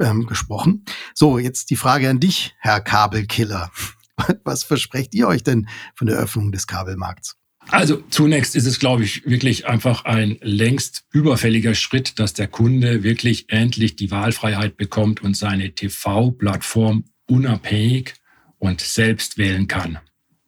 ähm, 0.00 0.26
gesprochen. 0.26 0.84
So, 1.14 1.38
jetzt 1.38 1.70
die 1.70 1.76
Frage 1.76 2.08
an 2.08 2.20
dich, 2.20 2.54
Herr 2.58 2.80
Kabelkiller. 2.80 3.70
Was 4.44 4.64
versprecht 4.64 5.14
ihr 5.14 5.28
euch 5.28 5.42
denn 5.42 5.68
von 5.94 6.06
der 6.06 6.16
Öffnung 6.16 6.52
des 6.52 6.66
Kabelmarkts? 6.66 7.36
Also 7.68 8.02
zunächst 8.10 8.56
ist 8.56 8.66
es, 8.66 8.78
glaube 8.78 9.04
ich, 9.04 9.24
wirklich 9.24 9.66
einfach 9.66 10.04
ein 10.04 10.38
längst 10.40 11.04
überfälliger 11.12 11.74
Schritt, 11.74 12.18
dass 12.18 12.34
der 12.34 12.48
Kunde 12.48 13.02
wirklich 13.02 13.46
endlich 13.48 13.96
die 13.96 14.10
Wahlfreiheit 14.10 14.76
bekommt 14.76 15.22
und 15.22 15.36
seine 15.36 15.72
TV-Plattform 15.72 17.04
unabhängig 17.26 18.14
und 18.58 18.80
selbst 18.80 19.38
wählen 19.38 19.68
kann. 19.68 19.98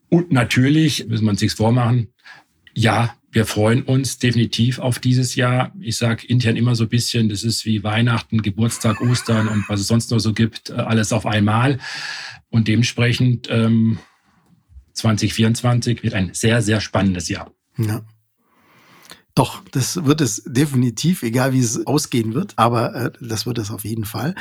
Und 0.09 0.31
natürlich, 0.31 1.07
muss 1.07 1.21
man 1.21 1.37
sich's 1.37 1.55
vormachen, 1.55 2.13
ja, 2.73 3.15
wir 3.35 3.45
freuen 3.45 3.83
uns 3.83 4.17
definitiv 4.17 4.79
auf 4.79 4.97
dieses 4.97 5.35
Jahr. 5.35 5.73
Ich 5.81 5.97
sage 5.97 6.25
intern 6.25 6.55
immer 6.55 6.73
so 6.73 6.85
ein 6.85 6.89
bisschen, 6.89 7.27
das 7.27 7.43
ist 7.43 7.65
wie 7.65 7.83
Weihnachten, 7.83 8.41
Geburtstag, 8.41 9.01
Ostern 9.01 9.49
und 9.49 9.67
was 9.67 9.81
es 9.81 9.87
sonst 9.87 10.09
noch 10.11 10.19
so 10.19 10.31
gibt, 10.31 10.69
äh, 10.69 10.75
alles 10.75 11.11
auf 11.11 11.25
einmal. 11.25 11.77
Und 12.49 12.69
dementsprechend 12.69 13.49
ähm, 13.51 13.99
2024 14.93 16.01
wird 16.01 16.13
ein 16.13 16.33
sehr, 16.33 16.61
sehr 16.61 16.79
spannendes 16.79 17.27
Jahr. 17.27 17.51
Ja. 17.77 18.05
Doch, 19.35 19.61
das 19.71 20.05
wird 20.05 20.21
es 20.21 20.43
definitiv, 20.45 21.21
egal 21.21 21.51
wie 21.51 21.59
es 21.59 21.85
ausgehen 21.85 22.33
wird, 22.33 22.53
aber 22.55 22.95
äh, 22.95 23.11
das 23.19 23.45
wird 23.45 23.57
es 23.57 23.69
auf 23.69 23.83
jeden 23.83 24.05
Fall. 24.05 24.33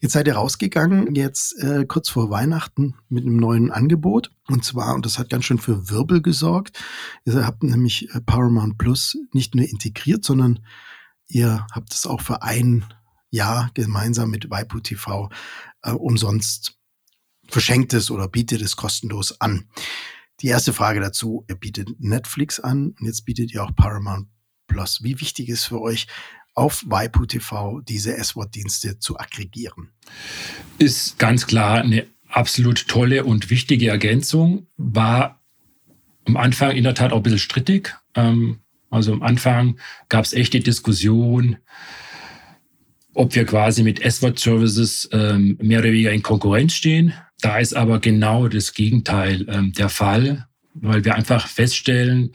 Jetzt 0.00 0.14
seid 0.14 0.26
ihr 0.26 0.34
rausgegangen, 0.34 1.14
jetzt 1.14 1.56
äh, 1.62 1.84
kurz 1.86 2.08
vor 2.08 2.28
Weihnachten 2.28 2.96
mit 3.08 3.24
einem 3.24 3.36
neuen 3.36 3.70
Angebot. 3.70 4.32
Und 4.48 4.64
zwar, 4.64 4.96
und 4.96 5.06
das 5.06 5.20
hat 5.20 5.30
ganz 5.30 5.44
schön 5.44 5.58
für 5.58 5.90
Wirbel 5.90 6.22
gesorgt. 6.22 6.76
Ihr 7.24 7.46
habt 7.46 7.62
nämlich 7.62 8.12
äh, 8.16 8.20
Paramount 8.20 8.78
Plus 8.78 9.16
nicht 9.32 9.54
nur 9.54 9.64
integriert, 9.64 10.24
sondern 10.24 10.58
ihr 11.28 11.64
habt 11.72 11.94
es 11.94 12.04
auch 12.04 12.20
für 12.20 12.42
ein 12.42 12.84
Jahr 13.30 13.70
gemeinsam 13.74 14.30
mit 14.30 14.50
Waipu 14.50 14.80
TV 14.80 15.30
äh, 15.82 15.92
umsonst 15.92 16.74
verschenkt 17.48 17.94
es 17.94 18.10
oder 18.10 18.26
bietet 18.26 18.60
es 18.60 18.74
kostenlos 18.74 19.40
an. 19.40 19.68
Die 20.40 20.48
erste 20.48 20.72
Frage 20.72 21.00
dazu, 21.00 21.44
ihr 21.48 21.56
bietet 21.56 21.88
Netflix 21.98 22.60
an 22.60 22.94
und 22.98 23.06
jetzt 23.06 23.24
bietet 23.24 23.52
ihr 23.52 23.64
auch 23.64 23.74
Paramount 23.74 24.28
Plus. 24.66 25.02
Wie 25.02 25.20
wichtig 25.20 25.48
ist 25.48 25.64
für 25.64 25.80
euch, 25.80 26.06
auf 26.54 26.84
Waipu 26.86 27.26
TV 27.26 27.80
diese 27.80 28.16
S-Wort-Dienste 28.16 28.98
zu 28.98 29.18
aggregieren? 29.18 29.90
Ist 30.78 31.18
ganz 31.18 31.46
klar 31.46 31.80
eine 31.82 32.06
absolut 32.28 32.88
tolle 32.88 33.24
und 33.24 33.50
wichtige 33.50 33.88
Ergänzung. 33.88 34.66
War 34.76 35.42
am 36.24 36.36
Anfang 36.36 36.72
in 36.72 36.84
der 36.84 36.94
Tat 36.94 37.12
auch 37.12 37.18
ein 37.18 37.22
bisschen 37.22 37.38
strittig. 37.38 37.94
Ähm, 38.14 38.60
also 38.90 39.12
am 39.12 39.22
Anfang 39.22 39.78
gab 40.08 40.24
es 40.24 40.32
echt 40.32 40.54
die 40.54 40.62
Diskussion, 40.62 41.56
ob 43.14 43.34
wir 43.34 43.46
quasi 43.46 43.82
mit 43.82 44.00
S-Wort-Services 44.00 45.08
ähm, 45.12 45.56
mehr 45.62 45.78
oder 45.78 45.92
weniger 45.92 46.12
in 46.12 46.22
Konkurrenz 46.22 46.74
stehen. 46.74 47.14
Da 47.40 47.58
ist 47.58 47.74
aber 47.74 48.00
genau 48.00 48.48
das 48.48 48.72
Gegenteil 48.72 49.46
ähm, 49.48 49.72
der 49.72 49.88
Fall, 49.88 50.46
weil 50.74 51.04
wir 51.04 51.14
einfach 51.14 51.46
feststellen, 51.46 52.32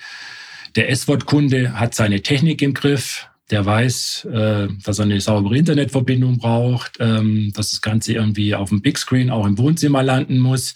der 0.76 0.89
S-Wort-Kunde 0.89 1.80
hat 1.80 1.95
seine 1.95 2.22
Technik 2.22 2.62
im 2.62 2.74
Griff, 2.74 3.28
der 3.49 3.66
weiß, 3.66 4.26
äh, 4.32 4.68
dass 4.84 4.99
er 4.99 5.06
eine 5.06 5.20
saubere 5.20 5.58
Internetverbindung 5.58 6.38
braucht, 6.38 6.97
ähm, 6.99 7.52
dass 7.54 7.72
das 7.72 7.82
Ganze 7.82 8.14
irgendwie 8.14 8.56
auf 8.56 8.70
dem 8.70 8.82
Big 8.82 8.97
Screen 8.97 9.30
auch 9.30 9.45
im 9.45 9.58
Wohnzimmer 9.58 10.02
landen 10.02 10.39
muss. 10.39 10.74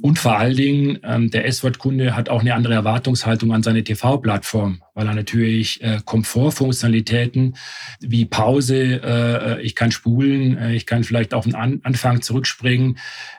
Und 0.00 0.18
vor 0.20 0.38
allen 0.38 0.56
Dingen, 0.56 0.98
ähm, 1.02 1.30
der 1.30 1.46
S-Wort-Kunde 1.46 2.14
hat 2.14 2.28
auch 2.28 2.40
eine 2.40 2.54
andere 2.54 2.74
Erwartungshaltung 2.74 3.52
an 3.52 3.64
seine 3.64 3.82
TV-Plattform, 3.82 4.82
weil 4.96 5.06
er 5.06 5.14
natürlich 5.14 5.82
äh, 5.82 6.00
Komfortfunktionalitäten 6.02 7.56
wie 8.00 8.24
Pause, 8.24 9.02
äh, 9.04 9.62
ich 9.62 9.74
kann 9.74 9.92
spulen, 9.92 10.56
äh, 10.56 10.74
ich 10.74 10.86
kann 10.86 11.04
vielleicht 11.04 11.34
auf 11.34 11.44
den 11.44 11.54
An 11.54 11.80
Anfang 11.82 12.22
zurückspringen, 12.22 12.98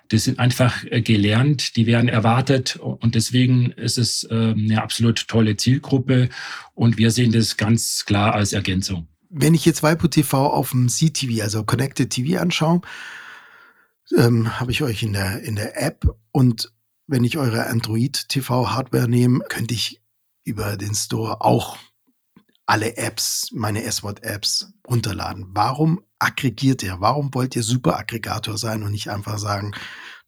das 0.09 0.25
sind 0.25 0.37
einfach 0.37 0.83
äh, 0.85 1.01
gelernt, 1.01 1.75
die 1.75 1.87
werden 1.87 2.09
erwartet. 2.09 2.75
Und 2.75 3.15
deswegen 3.15 3.71
ist 3.71 3.97
es 3.97 4.23
äh, 4.25 4.53
eine 4.55 4.83
absolut 4.83 5.27
tolle 5.27 5.57
Zielgruppe. 5.57 6.29
Und 6.75 6.99
wir 6.99 7.09
sehen 7.09 7.31
das 7.31 7.57
ganz 7.57 8.05
klar 8.05 8.35
als 8.35 8.53
Ergänzung. 8.53 9.07
Wenn 9.31 9.55
ich 9.55 9.65
jetzt 9.65 9.81
Waipu 9.81 10.07
TV 10.07 10.51
auf 10.53 10.71
dem 10.71 10.87
CTV, 10.89 11.41
also 11.41 11.63
Connected 11.63 12.11
TV 12.11 12.39
anschaue, 12.39 12.81
ähm, 14.15 14.59
habe 14.59 14.71
ich 14.71 14.83
euch 14.83 15.01
in 15.01 15.13
der, 15.13 15.41
in 15.41 15.55
der 15.55 15.81
App. 15.81 16.05
Und 16.31 16.71
wenn 17.07 17.23
ich 17.23 17.39
eure 17.39 17.65
Android 17.65 18.29
TV 18.29 18.69
Hardware 18.69 19.09
nehme, 19.09 19.39
könnte 19.49 19.73
ich 19.73 20.01
über 20.47 20.77
den 20.77 20.95
Store 20.95 21.41
auch 21.41 21.77
alle 22.65 22.97
Apps, 22.97 23.49
meine 23.53 23.83
S-Wort-Apps 23.83 24.73
runterladen. 24.87 25.47
Warum 25.49 26.01
aggregiert 26.19 26.83
ihr? 26.83 26.97
Warum 26.99 27.33
wollt 27.33 27.55
ihr 27.55 27.63
Super-Aggregator 27.63 28.57
sein 28.57 28.83
und 28.83 28.91
nicht 28.91 29.09
einfach 29.09 29.37
sagen, 29.39 29.73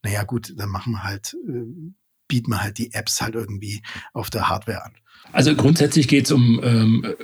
naja 0.02 0.22
gut, 0.24 0.54
dann 0.56 0.68
machen 0.68 0.92
wir 0.92 1.04
halt, 1.04 1.34
äh, 1.48 1.92
bieten 2.28 2.50
wir 2.50 2.62
halt 2.62 2.78
die 2.78 2.92
Apps 2.92 3.20
halt 3.20 3.34
irgendwie 3.34 3.82
auf 4.12 4.30
der 4.30 4.48
Hardware 4.48 4.84
an? 4.84 4.92
Also 5.32 5.54
grundsätzlich 5.54 6.06
geht 6.06 6.26
es 6.26 6.32
um, 6.32 6.60
ähm, 6.62 7.14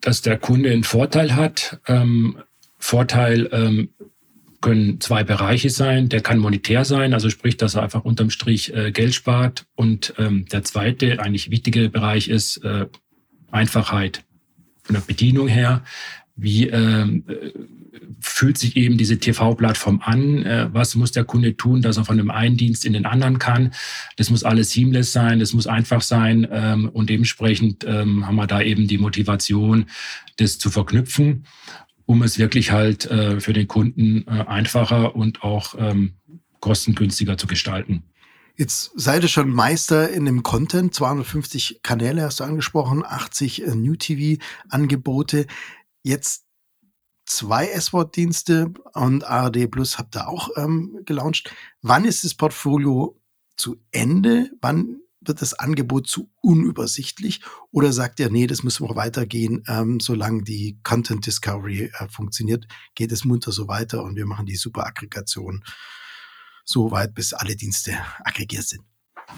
dass 0.00 0.22
der 0.22 0.38
Kunde 0.38 0.70
einen 0.70 0.84
Vorteil 0.84 1.34
hat. 1.34 1.80
Ähm, 1.86 2.42
Vorteil 2.78 3.48
ähm, 3.52 3.90
können 4.62 5.00
zwei 5.00 5.24
Bereiche 5.24 5.68
sein. 5.68 6.08
Der 6.08 6.22
kann 6.22 6.38
monetär 6.38 6.86
sein, 6.86 7.12
also 7.12 7.28
sprich, 7.28 7.58
dass 7.58 7.74
er 7.74 7.82
einfach 7.82 8.04
unterm 8.04 8.30
Strich 8.30 8.74
äh, 8.74 8.92
Geld 8.92 9.12
spart. 9.12 9.66
Und 9.74 10.14
ähm, 10.16 10.46
der 10.50 10.64
zweite, 10.64 11.20
eigentlich 11.20 11.50
wichtige 11.50 11.90
Bereich 11.90 12.28
ist 12.28 12.64
äh, 12.64 12.86
Einfachheit 13.50 14.24
von 14.82 14.94
der 14.94 15.02
Bedienung 15.02 15.48
her. 15.48 15.82
Wie 16.34 16.68
ähm, 16.68 17.24
fühlt 18.20 18.56
sich 18.56 18.76
eben 18.76 18.96
diese 18.96 19.18
TV-Plattform 19.18 20.00
an? 20.02 20.44
Äh, 20.44 20.68
was 20.72 20.94
muss 20.94 21.12
der 21.12 21.24
Kunde 21.24 21.56
tun, 21.56 21.82
dass 21.82 21.96
er 21.96 22.04
von 22.04 22.16
dem 22.16 22.30
einen 22.30 22.56
Dienst 22.56 22.84
in 22.84 22.92
den 22.92 23.04
anderen 23.04 23.38
kann? 23.38 23.72
Das 24.16 24.30
muss 24.30 24.44
alles 24.44 24.70
seamless 24.70 25.12
sein, 25.12 25.40
das 25.40 25.52
muss 25.52 25.66
einfach 25.66 26.00
sein 26.00 26.46
ähm, 26.50 26.88
und 26.88 27.10
dementsprechend 27.10 27.84
ähm, 27.84 28.26
haben 28.26 28.36
wir 28.36 28.46
da 28.46 28.62
eben 28.62 28.86
die 28.86 28.98
Motivation, 28.98 29.86
das 30.36 30.58
zu 30.58 30.70
verknüpfen, 30.70 31.44
um 32.12 32.22
es 32.22 32.38
wirklich 32.38 32.72
halt 32.72 33.06
äh, 33.06 33.40
für 33.40 33.54
den 33.54 33.66
Kunden 33.66 34.26
äh, 34.26 34.44
einfacher 34.46 35.16
und 35.16 35.42
auch 35.42 35.74
ähm, 35.78 36.16
kostengünstiger 36.60 37.38
zu 37.38 37.46
gestalten. 37.46 38.04
Jetzt 38.54 38.92
seid 38.94 39.22
ihr 39.22 39.30
schon 39.30 39.48
Meister 39.48 40.10
in 40.10 40.26
dem 40.26 40.42
Content. 40.42 40.94
250 40.94 41.80
Kanäle 41.82 42.22
hast 42.22 42.40
du 42.40 42.44
angesprochen, 42.44 43.02
80 43.02 43.62
äh, 43.62 43.74
New 43.74 43.96
TV-Angebote. 43.96 45.46
Jetzt 46.02 46.44
zwei 47.24 47.68
S-Wort-Dienste 47.68 48.74
und 48.92 49.24
ARD 49.24 49.70
Plus 49.70 49.96
habt 49.96 50.14
ihr 50.14 50.28
auch 50.28 50.50
ähm, 50.56 50.98
gelauncht. 51.06 51.50
Wann 51.80 52.04
ist 52.04 52.24
das 52.24 52.34
Portfolio 52.34 53.18
zu 53.56 53.80
Ende? 53.90 54.50
Wann 54.60 55.00
wird 55.26 55.42
das 55.42 55.54
Angebot 55.54 56.08
zu 56.08 56.30
unübersichtlich? 56.40 57.40
Oder 57.70 57.92
sagt 57.92 58.20
ihr, 58.20 58.30
nee, 58.30 58.46
das 58.46 58.62
müssen 58.62 58.88
wir 58.88 58.96
weitergehen, 58.96 59.62
ähm, 59.68 60.00
solange 60.00 60.42
die 60.42 60.78
Content 60.82 61.26
Discovery 61.26 61.90
äh, 61.98 62.08
funktioniert, 62.08 62.66
geht 62.94 63.12
es 63.12 63.24
munter 63.24 63.52
so 63.52 63.68
weiter 63.68 64.02
und 64.02 64.16
wir 64.16 64.26
machen 64.26 64.46
die 64.46 64.56
super 64.56 64.86
Aggregation 64.86 65.64
so 66.64 66.90
weit, 66.90 67.14
bis 67.14 67.32
alle 67.32 67.56
Dienste 67.56 67.92
aggregiert 68.24 68.64
sind. 68.64 68.82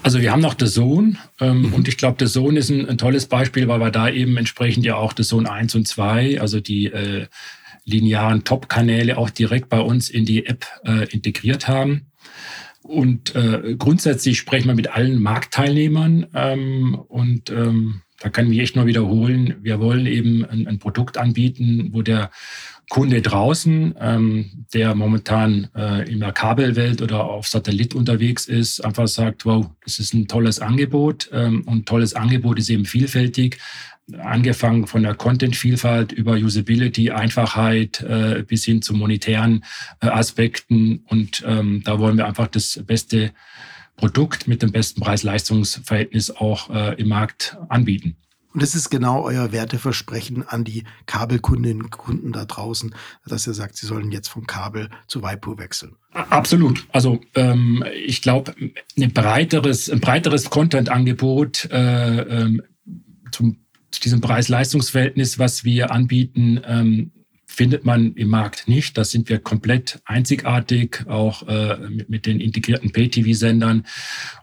Also 0.03 0.19
wir 0.19 0.31
haben 0.31 0.41
noch 0.41 0.55
The 0.59 0.67
Zone 0.67 1.17
ähm, 1.39 1.63
mhm. 1.63 1.73
und 1.73 1.87
ich 1.87 1.97
glaube, 1.97 2.23
The 2.25 2.31
Zone 2.31 2.59
ist 2.59 2.69
ein, 2.69 2.87
ein, 2.87 2.97
tolles 2.97 3.27
Beispiel, 3.27 3.67
weil 3.67 3.79
wir 3.79 3.91
da 3.91 4.09
eben 4.09 4.37
entsprechend 4.37 4.85
ja 4.85 4.95
auch 4.95 5.13
The 5.15 5.23
Zone 5.23 5.49
1 5.49 5.75
und 5.75 5.87
2, 5.87 6.41
also 6.41 6.59
die 6.59 6.87
äh, 6.87 7.27
linearen 7.85 8.43
Top-Kanäle 8.43 9.17
auch 9.17 9.29
direkt 9.29 9.69
bei 9.69 9.79
uns 9.79 10.09
in 10.09 10.25
die 10.25 10.45
App 10.45 10.65
äh, 10.83 11.07
integriert 11.09 11.67
haben. 11.67 12.07
Und 12.87 13.33
äh, 13.33 13.75
grundsätzlich 13.79 14.37
sprechen 14.37 14.67
wir 14.67 14.75
mit 14.75 14.91
allen 14.91 15.19
Marktteilnehmern 15.19 16.27
ähm, 16.35 16.93
und 17.07 17.49
ähm, 17.49 18.01
da 18.19 18.29
kann 18.29 18.45
ich 18.45 18.49
mich 18.51 18.59
echt 18.59 18.75
nur 18.75 18.85
wiederholen. 18.85 19.55
Wir 19.61 19.79
wollen 19.79 20.05
eben 20.05 20.45
ein, 20.45 20.67
ein 20.67 20.77
Produkt 20.77 21.17
anbieten, 21.17 21.89
wo 21.93 22.03
der 22.03 22.29
Kunde 22.87 23.23
draußen, 23.23 23.95
ähm, 23.99 24.67
der 24.71 24.93
momentan 24.93 25.67
äh, 25.75 26.07
in 26.07 26.19
der 26.19 26.31
Kabelwelt 26.31 27.01
oder 27.01 27.23
auf 27.23 27.47
Satellit 27.47 27.95
unterwegs 27.95 28.45
ist, 28.45 28.85
einfach 28.85 29.07
sagt, 29.07 29.47
wow, 29.47 29.65
das 29.83 29.97
ist 29.97 30.13
ein 30.13 30.27
tolles 30.27 30.59
Angebot 30.59 31.29
ähm, 31.33 31.63
und 31.65 31.87
tolles 31.87 32.13
Angebot 32.13 32.59
ist 32.59 32.69
eben 32.69 32.85
vielfältig 32.85 33.57
angefangen 34.13 34.87
von 34.87 35.03
der 35.03 35.15
Content-Vielfalt 35.15 36.11
über 36.11 36.33
Usability, 36.33 37.11
Einfachheit 37.11 38.01
äh, 38.01 38.43
bis 38.47 38.65
hin 38.65 38.81
zu 38.81 38.93
monetären 38.93 39.63
äh, 40.01 40.07
Aspekten. 40.07 41.03
Und 41.07 41.43
ähm, 41.45 41.81
da 41.83 41.99
wollen 41.99 42.17
wir 42.17 42.27
einfach 42.27 42.47
das 42.47 42.81
beste 42.85 43.31
Produkt 43.95 44.47
mit 44.47 44.61
dem 44.61 44.71
besten 44.71 45.01
Preis-Leistungs-Verhältnis 45.01 46.29
auch 46.29 46.69
äh, 46.69 47.01
im 47.01 47.07
Markt 47.07 47.57
anbieten. 47.69 48.17
Und 48.53 48.61
das 48.61 48.73
ist 48.73 48.89
genau 48.89 49.21
euer 49.23 49.51
Werteversprechen 49.51 50.47
an 50.47 50.63
die 50.63 50.85
Kabelkundinnen 51.07 51.83
und 51.83 51.91
Kunden 51.91 52.31
da 52.31 52.45
draußen, 52.45 52.95
dass 53.25 53.45
ihr 53.47 53.53
sagt, 53.53 53.75
sie 53.75 53.85
sollen 53.85 54.13
jetzt 54.13 54.29
vom 54.29 54.47
Kabel 54.47 54.89
zu 55.07 55.21
Waipu 55.21 55.57
wechseln. 55.57 55.97
Absolut. 56.13 56.87
Also 56.93 57.19
ähm, 57.33 57.83
ich 58.05 58.21
glaube, 58.21 58.55
ein 58.97 59.11
breiteres, 59.11 59.89
ein 59.89 59.99
breiteres 59.99 60.49
Content-Angebot 60.49 61.69
äh, 61.69 62.21
ähm, 62.21 62.61
zum 63.31 63.64
zu 63.95 64.01
diesem 64.01 64.21
Preis-Leistungs-Verhältnis, 64.21 65.39
was 65.39 65.63
wir 65.63 65.91
anbieten, 65.91 66.61
ähm, 66.65 67.11
findet 67.45 67.85
man 67.85 68.13
im 68.15 68.27
Markt 68.27 68.67
nicht. 68.67 68.97
Da 68.97 69.03
sind 69.03 69.29
wir 69.29 69.39
komplett 69.39 70.01
einzigartig, 70.05 71.05
auch 71.07 71.47
äh, 71.47 71.77
mit, 71.89 72.09
mit, 72.09 72.25
den 72.25 72.39
integrierten 72.39 72.91
Pay-TV-Sendern. 72.91 73.85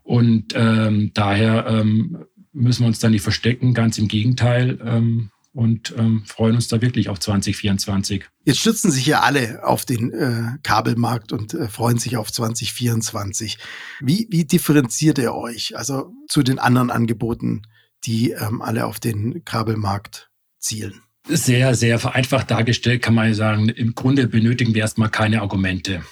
Und 0.03 0.55
ähm, 0.55 1.11
daher 1.13 1.67
ähm, 1.67 2.25
müssen 2.53 2.83
wir 2.83 2.87
uns 2.87 3.01
da 3.01 3.11
nicht 3.11 3.23
verstecken, 3.23 3.75
ganz 3.75 3.99
im 3.99 4.09
Gegenteil. 4.09 4.79
Ähm, 4.85 5.31
und 5.55 5.95
ähm, 5.99 6.23
freuen 6.25 6.55
uns 6.55 6.69
da 6.69 6.81
wirklich 6.81 7.11
auf 7.11 7.21
2024. 7.21 8.25
Jetzt 8.45 8.61
stützen 8.61 8.91
sich 8.91 9.05
ja 9.05 9.21
alle 9.21 9.67
auf 9.67 9.85
den 9.85 10.11
äh, 10.11 10.59
Kabelmarkt 10.63 11.33
und 11.33 11.53
äh, 11.53 11.69
freuen 11.69 11.99
sich 11.99 12.17
auf 12.17 12.33
2024. 12.33 13.59
Wie, 14.01 14.27
wie 14.31 14.47
differenziert 14.47 15.19
ihr 15.19 15.35
euch 15.35 15.77
also 15.77 16.15
zu 16.27 16.43
den 16.43 16.59
anderen 16.59 16.91
Angeboten 16.91 17.63
die 18.05 18.33
ähm, 18.33 18.63
alle 18.63 18.87
auf 18.87 19.01
den 19.01 19.45
Kabelmarkt 19.45 20.31
zielen. 20.59 21.03
Sehr, 21.29 21.75
sehr 21.75 21.99
vereinfacht 21.99 22.51
dargestellt 22.51 23.03
kann 23.03 23.15
man 23.15 23.33
sagen, 23.35 23.69
im 23.69 23.95
Grunde 23.95 24.27
benötigen 24.27 24.75
wir 24.75 24.83
erstmal 24.83 25.09
keine 25.09 25.41
Argumente. 25.41 26.03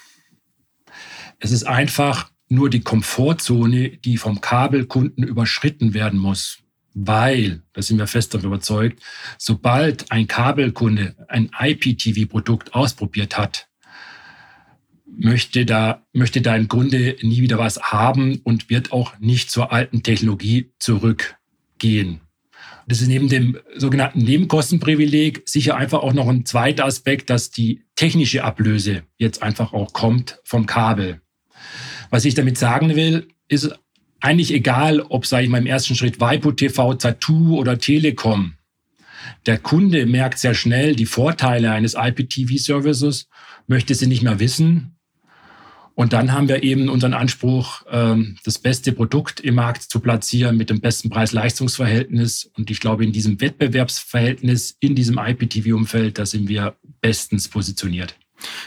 Es 1.41 1.51
ist 1.51 1.65
einfach 1.65 2.31
nur 2.49 2.71
die 2.71 2.81
Komfortzone, 2.81 3.91
die 3.91 4.19
vom 4.19 4.41
Kabelkunden 4.41 5.25
überschritten 5.25 5.95
werden 5.95 6.19
muss. 6.19 6.59
Weil, 6.93 7.63
da 7.73 7.83
sind 7.83 7.99
wir 7.99 8.09
fest 8.09 8.35
davon 8.35 8.49
überzeugt, 8.49 9.01
sobald 9.39 10.11
ein 10.11 10.27
Kabelkunde 10.27 11.15
ein 11.29 11.51
IPTV-Produkt 11.59 12.75
ausprobiert 12.75 13.39
hat, 13.39 13.69
möchte 15.07 15.65
da, 15.65 16.05
möchte 16.13 16.41
da 16.41 16.57
im 16.57 16.67
Grunde 16.67 17.17
nie 17.23 17.43
wieder 17.43 17.59
was 17.59 17.81
haben 17.81 18.41
und 18.43 18.71
wird 18.71 18.93
auch 18.93 19.19
nicht 19.21 19.51
zur 19.51 19.73
alten 19.73 20.03
Technologie 20.03 20.73
zurück 20.79 21.37
gehen. 21.81 22.21
Das 22.87 23.01
ist 23.01 23.09
neben 23.09 23.29
dem 23.29 23.59
sogenannten 23.77 24.21
Nebenkostenprivileg 24.21 25.43
sicher 25.47 25.77
einfach 25.77 26.01
auch 26.01 26.13
noch 26.13 26.29
ein 26.29 26.45
zweiter 26.47 26.85
Aspekt, 26.85 27.31
dass 27.31 27.51
die 27.51 27.83
technische 27.97 28.45
Ablöse 28.45 29.03
jetzt 29.17 29.43
einfach 29.43 29.73
auch 29.73 29.93
kommt 29.93 30.41
vom 30.45 30.67
Kabel. 30.67 31.21
Was 32.11 32.25
ich 32.25 32.35
damit 32.35 32.59
sagen 32.59 32.97
will, 32.97 33.29
ist 33.49 33.73
eigentlich 34.21 34.53
egal, 34.53 35.01
ob, 35.01 35.27
sage 35.27 35.45
ich 35.45 35.51
mal, 35.51 35.59
im 35.59 35.67
ersten 35.67 35.95
Schritt 35.95 36.21
Waipu 36.21 36.53
TV, 36.53 36.95
Tattoo 36.95 37.59
oder 37.59 37.79
Telekom. 37.79 38.55
Der 39.47 39.59
Kunde 39.59 40.07
merkt 40.07 40.39
sehr 40.39 40.55
schnell 40.55 40.95
die 40.95 41.07
Vorteile 41.07 41.73
eines 41.73 41.95
IPTV-Services, 41.95 43.29
möchte 43.67 43.95
sie 43.95 44.07
nicht 44.07 44.23
mehr 44.23 44.41
wissen 44.41 45.00
und 46.01 46.15
dann 46.15 46.33
haben 46.33 46.49
wir 46.49 46.63
eben 46.63 46.89
unseren 46.89 47.13
Anspruch, 47.13 47.83
ähm, 47.91 48.39
das 48.45 48.59
beste 48.59 48.93
Produkt 48.93 49.39
im 49.41 49.57
Markt 49.57 49.83
zu 49.83 50.01
platzieren 50.01 50.57
mit 50.57 50.71
dem 50.71 50.81
besten 50.81 51.11
Preis-Leistungs-Verhältnis. 51.11 52.51
Und 52.57 52.71
ich 52.71 52.81
glaube, 52.81 53.05
in 53.05 53.13
diesem 53.13 53.39
Wettbewerbsverhältnis, 53.39 54.79
in 54.81 54.95
diesem 54.95 55.19
IPTV-Umfeld, 55.19 56.17
da 56.17 56.25
sind 56.25 56.49
wir 56.49 56.75
bestens 57.03 57.49
positioniert. 57.49 58.17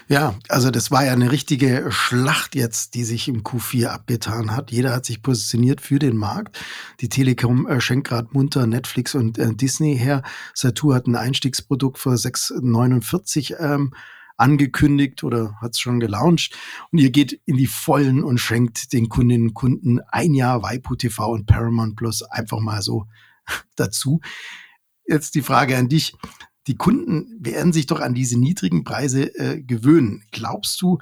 Ja, 0.07 0.35
also 0.47 0.69
das 0.69 0.91
war 0.91 1.05
ja 1.05 1.11
eine 1.11 1.31
richtige 1.31 1.87
Schlacht 1.89 2.53
jetzt, 2.53 2.93
die 2.93 3.03
sich 3.03 3.27
im 3.27 3.41
Q4 3.41 3.87
abgetan 3.87 4.55
hat. 4.55 4.69
Jeder 4.69 4.93
hat 4.93 5.07
sich 5.07 5.23
positioniert 5.23 5.81
für 5.81 5.97
den 5.97 6.15
Markt. 6.15 6.59
Die 7.01 7.09
Telekom 7.09 7.65
äh, 7.65 7.81
schenkt 7.81 8.09
gerade 8.09 8.27
munter 8.31 8.67
Netflix 8.67 9.15
und 9.15 9.39
äh, 9.39 9.55
Disney 9.55 9.97
her. 9.97 10.21
Satu 10.53 10.93
hat 10.93 11.07
ein 11.07 11.15
Einstiegsprodukt 11.15 11.97
für 11.97 12.11
6,49 12.11 13.59
ähm, 13.59 13.91
angekündigt 14.37 15.23
oder 15.23 15.55
hat 15.61 15.71
es 15.71 15.79
schon 15.79 15.99
gelauncht. 15.99 16.57
Und 16.91 16.99
ihr 16.99 17.11
geht 17.11 17.39
in 17.45 17.57
die 17.57 17.67
Vollen 17.67 18.23
und 18.23 18.39
schenkt 18.39 18.93
den 18.93 19.09
Kundinnen 19.09 19.49
und 19.49 19.53
Kunden 19.53 19.99
ein 20.09 20.33
Jahr 20.33 20.63
Waipu 20.63 20.95
TV 20.95 21.31
und 21.31 21.45
Paramount 21.45 21.95
Plus 21.95 22.23
einfach 22.23 22.59
mal 22.59 22.81
so 22.81 23.05
dazu. 23.75 24.21
Jetzt 25.05 25.35
die 25.35 25.41
Frage 25.41 25.77
an 25.77 25.89
dich. 25.89 26.15
Die 26.67 26.75
Kunden 26.75 27.37
werden 27.41 27.73
sich 27.73 27.87
doch 27.87 27.99
an 27.99 28.13
diese 28.13 28.39
niedrigen 28.39 28.83
Preise 28.85 29.35
äh, 29.37 29.61
gewöhnen. 29.61 30.23
Glaubst 30.31 30.81
du, 30.81 30.99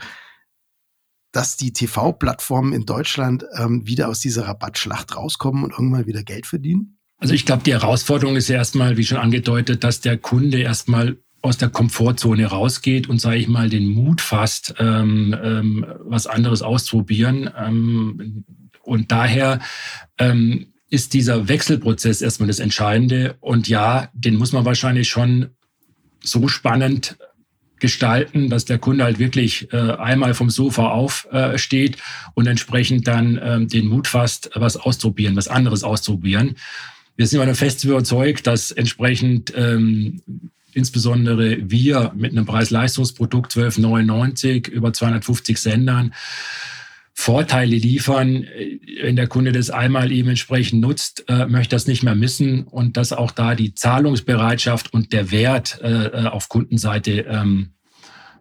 dass 1.31 1.55
die 1.55 1.71
TV-Plattformen 1.71 2.73
in 2.73 2.85
Deutschland 2.85 3.45
ähm, 3.55 3.85
wieder 3.85 4.09
aus 4.09 4.19
dieser 4.19 4.47
Rabattschlacht 4.47 5.15
rauskommen 5.15 5.63
und 5.63 5.71
irgendwann 5.71 6.07
wieder 6.07 6.23
Geld 6.23 6.47
verdienen? 6.47 6.97
Also 7.19 7.35
ich 7.35 7.45
glaube, 7.45 7.61
die 7.63 7.73
Herausforderung 7.73 8.35
ist 8.35 8.49
erstmal, 8.49 8.97
wie 8.97 9.03
schon 9.03 9.19
angedeutet, 9.19 9.83
dass 9.83 10.01
der 10.01 10.17
Kunde 10.17 10.59
erstmal 10.59 11.19
aus 11.41 11.57
der 11.57 11.69
Komfortzone 11.69 12.45
rausgeht 12.45 13.09
und, 13.09 13.19
sage 13.19 13.37
ich 13.37 13.47
mal, 13.47 13.69
den 13.69 13.89
Mut 13.89 14.21
fasst, 14.21 14.75
ähm, 14.79 15.35
ähm, 15.43 15.85
was 15.99 16.27
anderes 16.27 16.61
auszuprobieren. 16.61 17.49
Ähm, 17.57 18.43
und 18.83 19.11
daher 19.11 19.59
ähm, 20.17 20.67
ist 20.89 21.13
dieser 21.13 21.47
Wechselprozess 21.47 22.21
erstmal 22.21 22.47
das 22.47 22.59
Entscheidende. 22.59 23.35
Und 23.39 23.67
ja, 23.67 24.09
den 24.13 24.35
muss 24.35 24.51
man 24.51 24.65
wahrscheinlich 24.65 25.09
schon 25.09 25.49
so 26.23 26.47
spannend 26.47 27.17
gestalten, 27.79 28.49
dass 28.49 28.65
der 28.65 28.77
Kunde 28.77 29.03
halt 29.03 29.17
wirklich 29.17 29.73
äh, 29.73 29.77
einmal 29.77 30.33
vom 30.35 30.49
Sofa 30.49 30.89
aufsteht 30.89 31.95
äh, 31.95 31.99
und 32.35 32.45
entsprechend 32.45 33.07
dann 33.07 33.39
ähm, 33.41 33.67
den 33.67 33.87
Mut 33.87 34.07
fasst, 34.07 34.51
was 34.53 34.77
auszuprobieren, 34.77 35.35
was 35.35 35.47
anderes 35.47 35.83
auszuprobieren. 35.83 36.55
Wir 37.17 37.27
sind 37.27 37.41
aber 37.41 37.55
fest 37.55 37.83
überzeugt, 37.83 38.45
dass 38.45 38.71
entsprechend 38.71 39.51
ähm, 39.55 40.21
insbesondere 40.73 41.69
wir 41.69 42.11
mit 42.15 42.31
einem 42.31 42.45
Preis-Leistungsprodukt 42.45 43.51
12,99 43.53 44.69
über 44.69 44.93
250 44.93 45.57
Sendern 45.57 46.13
Vorteile 47.13 47.75
liefern. 47.75 48.47
Wenn 49.01 49.15
der 49.15 49.27
Kunde 49.27 49.51
das 49.51 49.69
einmal 49.69 50.11
eben 50.11 50.29
entsprechend 50.29 50.81
nutzt, 50.81 51.25
äh, 51.27 51.45
möchte 51.45 51.75
das 51.75 51.85
nicht 51.85 52.03
mehr 52.03 52.15
missen 52.15 52.63
und 52.63 52.97
dass 52.97 53.13
auch 53.13 53.31
da 53.31 53.53
die 53.53 53.75
Zahlungsbereitschaft 53.75 54.93
und 54.93 55.13
der 55.13 55.31
Wert 55.31 55.79
äh, 55.81 56.05
äh 56.05 56.27
auf 56.27 56.49
Kundenseite 56.49 57.25
ähm, 57.27 57.71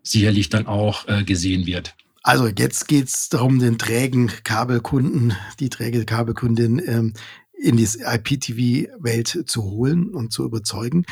sicherlich 0.02 0.48
dann 0.48 0.66
auch 0.66 1.06
äh, 1.08 1.24
gesehen 1.24 1.66
wird. 1.66 1.94
Also 2.22 2.46
jetzt 2.46 2.88
geht 2.88 3.08
es 3.08 3.28
darum, 3.28 3.58
den 3.58 3.78
trägen 3.78 4.30
Kabelkunden, 4.44 5.34
die 5.58 5.70
träge 5.70 6.04
Kabelkundin 6.04 6.80
ähm, 6.86 7.12
in 7.60 7.76
die 7.76 7.84
IPTV-Welt 7.84 9.44
zu 9.46 9.62
holen 9.64 10.10
und 10.10 10.32
zu 10.32 10.44
überzeugen. 10.44 11.04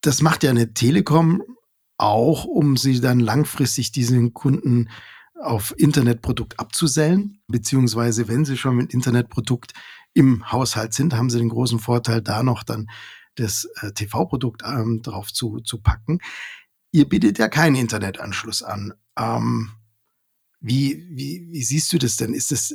Das 0.00 0.22
macht 0.22 0.42
ja 0.42 0.50
eine 0.50 0.72
Telekom 0.72 1.42
auch, 1.98 2.44
um 2.44 2.76
sie 2.76 3.00
dann 3.00 3.20
langfristig 3.20 3.92
diesen 3.92 4.32
Kunden 4.32 4.88
auf 5.34 5.74
Internetprodukt 5.76 6.58
abzusellen, 6.58 7.42
beziehungsweise 7.48 8.28
wenn 8.28 8.44
sie 8.44 8.56
schon 8.56 8.76
mit 8.76 8.92
Internetprodukt 8.92 9.72
im 10.12 10.50
Haushalt 10.50 10.94
sind, 10.94 11.14
haben 11.14 11.30
sie 11.30 11.38
den 11.38 11.48
großen 11.48 11.78
Vorteil, 11.78 12.22
da 12.22 12.42
noch 12.42 12.62
dann 12.62 12.90
das 13.36 13.68
äh, 13.80 13.92
TV-Produkt 13.92 14.62
ähm, 14.64 15.02
drauf 15.02 15.32
zu, 15.32 15.60
zu 15.60 15.80
packen. 15.80 16.18
Ihr 16.92 17.08
bietet 17.08 17.38
ja 17.38 17.48
keinen 17.48 17.76
Internetanschluss 17.76 18.62
an. 18.62 18.92
Ähm, 19.18 19.70
wie, 20.60 21.06
wie, 21.10 21.48
wie 21.50 21.62
siehst 21.62 21.92
du 21.92 21.98
das 21.98 22.16
denn? 22.16 22.34
Ist 22.34 22.50
das, 22.50 22.74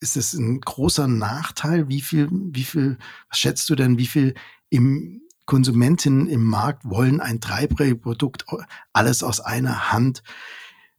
ist 0.00 0.16
das 0.16 0.32
ein 0.34 0.60
großer 0.60 1.08
Nachteil? 1.08 1.88
Wie 1.88 2.00
viel, 2.00 2.28
wie 2.30 2.64
viel, 2.64 2.98
was 3.28 3.38
schätzt 3.38 3.68
du 3.68 3.74
denn, 3.74 3.98
wie 3.98 4.06
viel 4.06 4.34
im 4.70 5.20
Konsumentinnen 5.48 6.28
im 6.28 6.44
Markt 6.44 6.84
wollen 6.84 7.22
ein 7.22 7.40
Dreibrei-Produkt, 7.40 8.44
alles 8.92 9.22
aus 9.22 9.40
einer 9.40 9.90
Hand. 9.90 10.22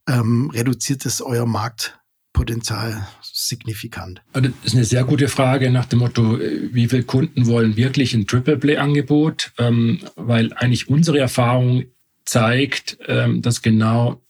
Ähm, 0.08 0.50
reduziert 0.52 1.06
es 1.06 1.22
euer 1.22 1.46
Marktpotenzial 1.46 3.06
signifikant? 3.22 4.22
Also, 4.32 4.48
das 4.48 4.56
ist 4.64 4.74
eine 4.74 4.84
sehr 4.84 5.04
gute 5.04 5.28
Frage 5.28 5.70
nach 5.70 5.86
dem 5.86 6.00
Motto, 6.00 6.36
äh, 6.36 6.74
wie 6.74 6.88
viele 6.88 7.04
Kunden 7.04 7.46
wollen 7.46 7.76
wirklich 7.76 8.12
ein 8.12 8.26
Triple-Play-Angebot? 8.26 9.52
Ähm, 9.56 10.00
weil 10.16 10.52
eigentlich 10.54 10.88
unsere 10.88 11.20
Erfahrung 11.20 11.84
zeigt, 12.24 12.98
ähm, 13.06 13.42
dass 13.42 13.62
genau 13.62 14.20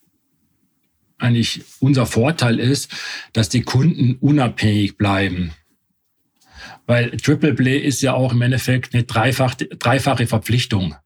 eigentlich 1.16 1.62
unser 1.80 2.04
Vorteil 2.04 2.60
ist, 2.60 2.92
dass 3.32 3.48
die 3.48 3.62
Kunden 3.62 4.16
unabhängig 4.20 4.98
bleiben. 4.98 5.52
Weil 6.90 7.12
Triple 7.18 7.54
Play 7.54 7.78
ist 7.78 8.02
ja 8.02 8.14
auch 8.14 8.32
im 8.32 8.42
Endeffekt 8.42 8.94
eine 8.94 9.04
dreifach, 9.04 9.54
dreifache 9.54 10.26
Verpflichtung. 10.26 10.96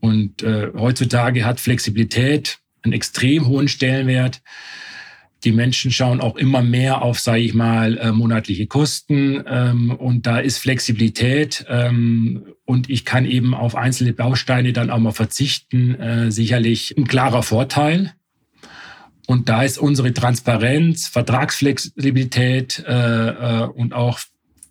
Und 0.00 0.42
äh, 0.42 0.68
heutzutage 0.74 1.44
hat 1.44 1.60
Flexibilität 1.60 2.56
einen 2.80 2.94
extrem 2.94 3.46
hohen 3.46 3.68
Stellenwert. 3.68 4.40
Die 5.44 5.52
Menschen 5.52 5.90
schauen 5.90 6.22
auch 6.22 6.36
immer 6.36 6.62
mehr 6.62 7.02
auf, 7.02 7.20
sage 7.20 7.40
ich 7.40 7.52
mal, 7.52 7.98
äh, 7.98 8.12
monatliche 8.12 8.66
Kosten. 8.66 9.44
Ähm, 9.46 9.90
und 9.90 10.26
da 10.26 10.38
ist 10.38 10.56
Flexibilität 10.56 11.66
ähm, 11.68 12.54
und 12.64 12.88
ich 12.88 13.04
kann 13.04 13.26
eben 13.26 13.52
auf 13.52 13.74
einzelne 13.74 14.14
Bausteine 14.14 14.72
dann 14.72 14.88
auch 14.88 15.00
mal 15.00 15.12
verzichten, 15.12 15.96
äh, 15.96 16.32
sicherlich 16.32 16.96
ein 16.96 17.06
klarer 17.06 17.42
Vorteil. 17.42 18.14
Und 19.26 19.50
da 19.50 19.64
ist 19.64 19.76
unsere 19.76 20.14
Transparenz, 20.14 21.08
Vertragsflexibilität 21.08 22.82
äh, 22.88 23.28
äh, 23.28 23.66
und 23.66 23.92
auch 23.92 24.18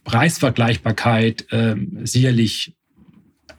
Preisvergleichbarkeit 0.03 1.51
äh, 1.51 1.75
sicherlich 2.03 2.75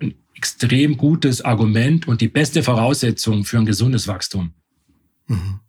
ein 0.01 0.15
extrem 0.35 0.97
gutes 0.97 1.43
Argument 1.43 2.09
und 2.09 2.21
die 2.21 2.29
beste 2.29 2.63
Voraussetzung 2.63 3.45
für 3.45 3.59
ein 3.59 3.67
gesundes 3.67 4.09
Wachstum. 4.09 4.53
Mhm. 5.27 5.61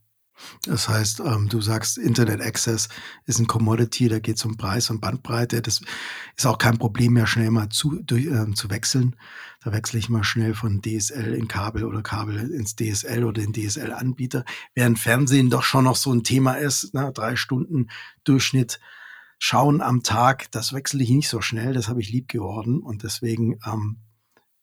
Das 0.63 0.89
heißt, 0.89 1.22
ähm, 1.22 1.49
du 1.49 1.61
sagst, 1.61 1.97
Internet 1.97 2.41
Access 2.41 2.89
ist 3.26 3.39
ein 3.39 3.47
Commodity, 3.47 4.07
da 4.07 4.19
geht 4.19 4.38
es 4.38 4.45
um 4.45 4.57
Preis 4.57 4.89
und 4.89 5.01
Bandbreite. 5.01 5.61
Das 5.61 5.82
ist 6.38 6.45
auch 6.45 6.57
kein 6.57 6.78
Problem 6.78 7.13
mehr, 7.13 7.28
schnell 7.28 7.51
mal 7.51 7.69
zu, 7.69 7.99
durch, 8.03 8.26
äh, 8.26 8.51
zu 8.53 8.69
wechseln. 8.69 9.15
Da 9.63 9.72
wechsle 9.72 9.99
ich 9.99 10.09
mal 10.09 10.24
schnell 10.24 10.53
von 10.53 10.82
DSL 10.82 11.34
in 11.34 11.47
Kabel 11.47 11.84
oder 11.84 12.01
Kabel 12.01 12.51
ins 12.51 12.76
DSL 12.76 13.24
oder 13.24 13.41
den 13.41 13.53
DSL-Anbieter. 13.53 14.45
Während 14.74 14.99
Fernsehen 14.99 15.49
doch 15.49 15.63
schon 15.63 15.86
noch 15.86 15.95
so 15.95 16.11
ein 16.13 16.24
Thema 16.24 16.53
ist, 16.53 16.93
ne? 16.93 17.11
drei 17.13 17.36
Stunden 17.36 17.89
Durchschnitt 18.24 18.80
schauen 19.44 19.82
am 19.82 20.04
Tag, 20.04 20.52
das 20.52 20.72
wechsle 20.72 21.02
ich 21.02 21.10
nicht 21.10 21.28
so 21.28 21.42
schnell, 21.42 21.74
das 21.74 21.88
habe 21.88 22.00
ich 22.00 22.12
lieb 22.12 22.28
geworden 22.28 22.80
und 22.80 23.02
deswegen 23.02 23.60
ähm, 23.66 23.98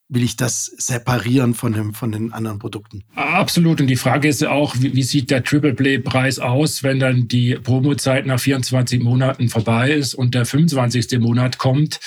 will 0.09 0.23
ich 0.23 0.37
das 0.37 0.67
separieren 0.67 1.55
von, 1.55 1.73
dem, 1.73 1.95
von 1.95 2.13
den 2.13 2.33
anderen 2.33 2.61
Produkten. 2.61 3.03
Absolut. 3.17 3.81
Und 3.81 3.89
die 3.89 3.97
Frage 3.97 4.29
ist 4.29 4.41
ja 4.41 4.51
auch, 4.51 4.77
wie, 4.79 4.95
wie 4.95 5.03
sieht 5.03 5.33
der 5.33 5.43
Triple 5.43 5.75
Play 5.75 5.99
Preis 5.99 6.39
aus, 6.39 6.85
wenn 6.85 7.01
dann 7.01 7.27
die 7.27 7.57
Promozeit 7.57 8.25
nach 8.25 8.39
24 8.39 9.03
Monaten 9.03 9.49
vorbei 9.49 9.91
ist 9.91 10.15
und 10.15 10.37
der 10.37 10.47
25. 10.47 11.19
Monat 11.19 11.59
kommt? 11.59 11.99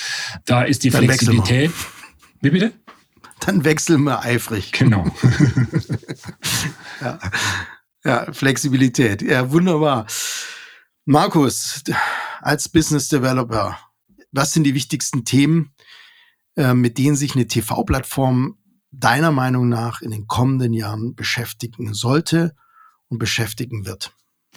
Da 0.46 0.64
ist 0.64 0.86
die 0.86 0.92
dann 0.92 1.04
Flexibilität. 1.04 1.72
Wie 2.40 2.52
bitte? 2.52 2.72
Dann 3.42 3.66
wechseln 3.66 4.04
wir 4.04 4.22
eifrig. 4.22 4.72
Genau. 4.72 5.06
ja. 7.02 7.20
ja, 8.06 8.32
Flexibilität. 8.32 9.22
Ja, 9.22 9.52
wunderbar. 9.52 10.08
Markus, 11.06 11.84
als 12.42 12.70
Business 12.70 13.08
Developer, 13.10 13.78
was 14.32 14.54
sind 14.54 14.64
die 14.64 14.76
wichtigsten 14.76 15.26
Themen, 15.26 15.74
äh, 16.56 16.74
mit 16.74 16.98
denen 16.98 17.16
sich 17.16 17.36
eine 17.36 17.48
TV-Plattform 17.48 18.58
deiner 18.92 19.32
Meinung 19.32 19.70
nach 19.70 20.02
in 20.02 20.12
den 20.12 20.28
kommenden 20.28 20.74
Jahren 20.74 21.16
beschäftigen 21.16 21.94
sollte 21.94 22.56
und 23.08 23.20
beschäftigen 23.20 23.86
wird? 23.86 24.14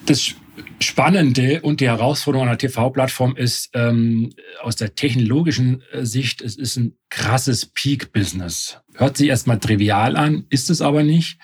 Das 0.07 0.35
Spannende 0.81 1.63
und 1.63 1.81
die 1.81 1.87
Herausforderung 1.87 2.49
einer 2.49 2.59
TV-Plattform 2.59 3.37
ist 3.37 3.71
ähm, 3.75 4.31
aus 4.61 4.77
der 4.77 4.95
technologischen 4.95 5.83
äh, 5.93 6.05
Sicht, 6.05 6.43
es 6.43 6.57
ist 6.57 6.77
ein 6.77 6.97
krasses 7.11 7.67
Peak-Business. 7.67 8.81
Hört 8.95 9.17
sich 9.17 9.29
erstmal 9.29 9.61
trivial 9.61 10.17
an, 10.17 10.47
ist 10.51 10.69
es 10.69 10.81
aber 10.81 11.05
nicht. 11.05 11.39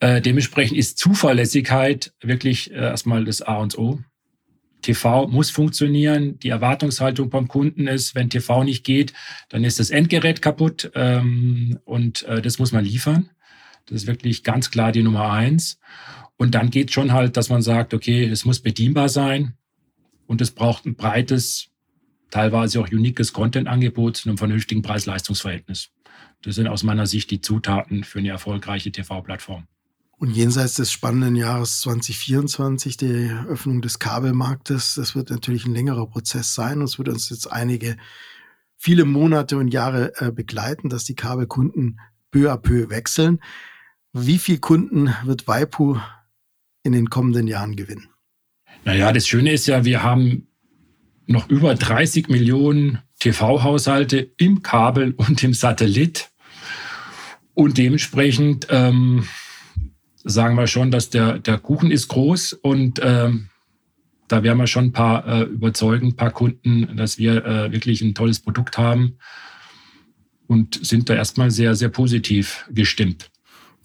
Äh, 0.00 0.20
dementsprechend 0.20 0.76
ist 0.76 0.98
Zuverlässigkeit 0.98 2.12
wirklich 2.20 2.72
äh, 2.72 2.74
erstmal 2.74 3.24
das 3.24 3.42
A 3.42 3.56
und 3.58 3.78
O. 3.78 4.00
TV 4.84 5.26
muss 5.28 5.50
funktionieren. 5.50 6.38
Die 6.38 6.50
Erwartungshaltung 6.50 7.30
beim 7.30 7.48
Kunden 7.48 7.86
ist, 7.86 8.14
wenn 8.14 8.30
TV 8.30 8.64
nicht 8.64 8.84
geht, 8.84 9.14
dann 9.48 9.64
ist 9.64 9.80
das 9.80 9.90
Endgerät 9.90 10.42
kaputt 10.42 10.92
ähm, 10.94 11.78
und 11.84 12.22
äh, 12.24 12.42
das 12.42 12.58
muss 12.58 12.72
man 12.72 12.84
liefern. 12.84 13.30
Das 13.86 14.02
ist 14.02 14.06
wirklich 14.06 14.44
ganz 14.44 14.70
klar 14.70 14.92
die 14.92 15.02
Nummer 15.02 15.30
eins. 15.30 15.78
Und 16.36 16.54
dann 16.54 16.70
geht 16.70 16.92
schon 16.92 17.12
halt, 17.12 17.36
dass 17.36 17.48
man 17.48 17.62
sagt, 17.62 17.94
okay, 17.94 18.24
es 18.24 18.44
muss 18.44 18.60
bedienbar 18.60 19.08
sein 19.08 19.54
und 20.26 20.40
es 20.40 20.50
braucht 20.50 20.84
ein 20.84 20.96
breites, 20.96 21.70
teilweise 22.30 22.80
auch 22.80 22.90
uniques 22.90 23.32
Content-Angebot 23.32 24.16
zu 24.18 24.28
einem 24.28 24.38
vernünftigen 24.38 24.82
Preis-Leistungs-Verhältnis. 24.82 25.90
Das 26.42 26.56
sind 26.56 26.66
aus 26.66 26.82
meiner 26.82 27.06
Sicht 27.06 27.30
die 27.30 27.40
Zutaten 27.40 28.04
für 28.04 28.18
eine 28.18 28.30
erfolgreiche 28.30 28.92
TV-Plattform. 28.92 29.66
Und 30.18 30.30
jenseits 30.30 30.74
des 30.74 30.92
spannenden 30.92 31.36
Jahres 31.36 31.80
2024, 31.80 32.96
der 32.96 33.46
Öffnung 33.46 33.82
des 33.82 33.98
Kabelmarktes, 33.98 34.94
das 34.94 35.14
wird 35.14 35.30
natürlich 35.30 35.66
ein 35.66 35.74
längerer 35.74 36.06
Prozess 36.06 36.54
sein 36.54 36.78
und 36.78 36.84
es 36.84 36.98
wird 36.98 37.08
uns 37.08 37.30
jetzt 37.30 37.50
einige, 37.50 37.96
viele 38.76 39.04
Monate 39.04 39.56
und 39.56 39.68
Jahre 39.68 40.12
äh, 40.20 40.30
begleiten, 40.30 40.88
dass 40.88 41.04
die 41.04 41.14
Kabelkunden 41.14 42.00
peu 42.30 42.52
à 42.52 42.56
peu 42.56 42.90
wechseln. 42.90 43.40
Wie 44.12 44.38
viele 44.38 44.58
Kunden 44.58 45.14
wird 45.24 45.48
Waipu 45.48 45.98
in 46.82 46.92
den 46.92 47.10
kommenden 47.10 47.46
Jahren 47.46 47.76
gewinnen? 47.76 48.08
Naja, 48.84 49.12
das 49.12 49.26
Schöne 49.26 49.52
ist 49.52 49.66
ja, 49.66 49.84
wir 49.84 50.02
haben 50.02 50.46
noch 51.26 51.48
über 51.48 51.74
30 51.74 52.28
Millionen 52.28 53.00
TV-Haushalte 53.18 54.18
im 54.36 54.62
Kabel 54.62 55.12
und 55.16 55.42
im 55.42 55.54
Satellit. 55.54 56.30
Und 57.54 57.78
dementsprechend 57.78 58.66
ähm, 58.70 59.26
sagen 60.24 60.56
wir 60.56 60.66
schon, 60.66 60.90
dass 60.90 61.10
der, 61.10 61.38
der 61.38 61.58
Kuchen 61.58 61.90
ist 61.90 62.08
groß 62.08 62.54
und 62.54 63.00
ähm, 63.02 63.48
da 64.28 64.42
werden 64.42 64.58
wir 64.58 64.66
schon 64.66 64.86
ein 64.86 64.92
paar 64.92 65.26
äh, 65.26 65.42
überzeugen, 65.42 66.08
ein 66.08 66.16
paar 66.16 66.30
Kunden, 66.30 66.96
dass 66.96 67.18
wir 67.18 67.44
äh, 67.44 67.72
wirklich 67.72 68.00
ein 68.00 68.14
tolles 68.14 68.40
Produkt 68.40 68.78
haben 68.78 69.18
und 70.46 70.84
sind 70.84 71.08
da 71.08 71.14
erstmal 71.14 71.50
sehr, 71.50 71.74
sehr 71.74 71.90
positiv 71.90 72.64
gestimmt. 72.70 73.30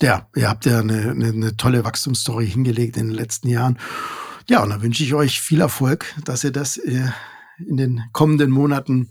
Ja, 0.02 0.30
ihr 0.36 0.48
habt 0.48 0.66
ja 0.66 0.80
eine, 0.80 1.12
eine, 1.12 1.28
eine 1.28 1.58
tolle 1.58 1.84
Wachstumsstory 1.84 2.48
hingelegt 2.48 2.96
in 2.96 3.10
den 3.10 3.16
letzten 3.16 3.50
Jahren. 3.50 3.78
Ja, 4.50 4.64
und 4.64 4.70
da 4.70 4.82
wünsche 4.82 5.04
ich 5.04 5.14
euch 5.14 5.42
viel 5.42 5.60
Erfolg, 5.60 6.06
dass 6.24 6.44
ihr 6.44 6.52
das 6.52 6.78
äh, 6.78 7.10
in 7.68 7.76
den 7.76 8.02
kommenden 8.14 8.50
Monaten 8.50 9.10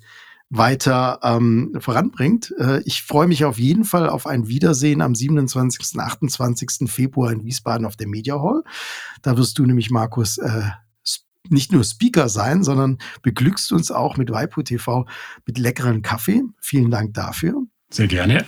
weiter 0.51 1.21
ähm, 1.23 1.77
voranbringt. 1.79 2.55
Äh, 2.59 2.83
ich 2.85 3.03
freue 3.03 3.29
mich 3.29 3.45
auf 3.45 3.59
jeden 3.59 3.85
Fall 3.85 4.09
auf 4.09 4.27
ein 4.27 4.49
Wiedersehen 4.49 5.03
am 5.03 5.15
27. 5.15 5.95
und 5.95 6.01
28. 6.01 6.91
Februar 6.91 7.31
in 7.33 7.45
Wiesbaden 7.45 7.87
auf 7.87 7.97
der 7.97 8.09
Media 8.09 8.41
Hall. 8.41 8.63
Da 9.23 9.37
wirst 9.37 9.59
du 9.59 9.67
nämlich, 9.67 9.91
Markus, 9.91 10.39
äh, 10.39 10.63
nicht 11.51 11.73
nur 11.73 11.85
Speaker 11.85 12.29
sein, 12.29 12.63
sondern 12.63 12.99
beglückst 13.23 13.73
uns 13.73 13.91
auch 13.91 14.17
mit 14.17 14.31
Waipu 14.31 14.63
TV 14.63 15.07
mit 15.47 15.59
leckeren 15.59 16.03
Kaffee. 16.03 16.43
Vielen 16.61 16.91
Dank 16.91 17.15
dafür. 17.15 17.65
Sehr 17.91 18.07
gerne. 18.07 18.45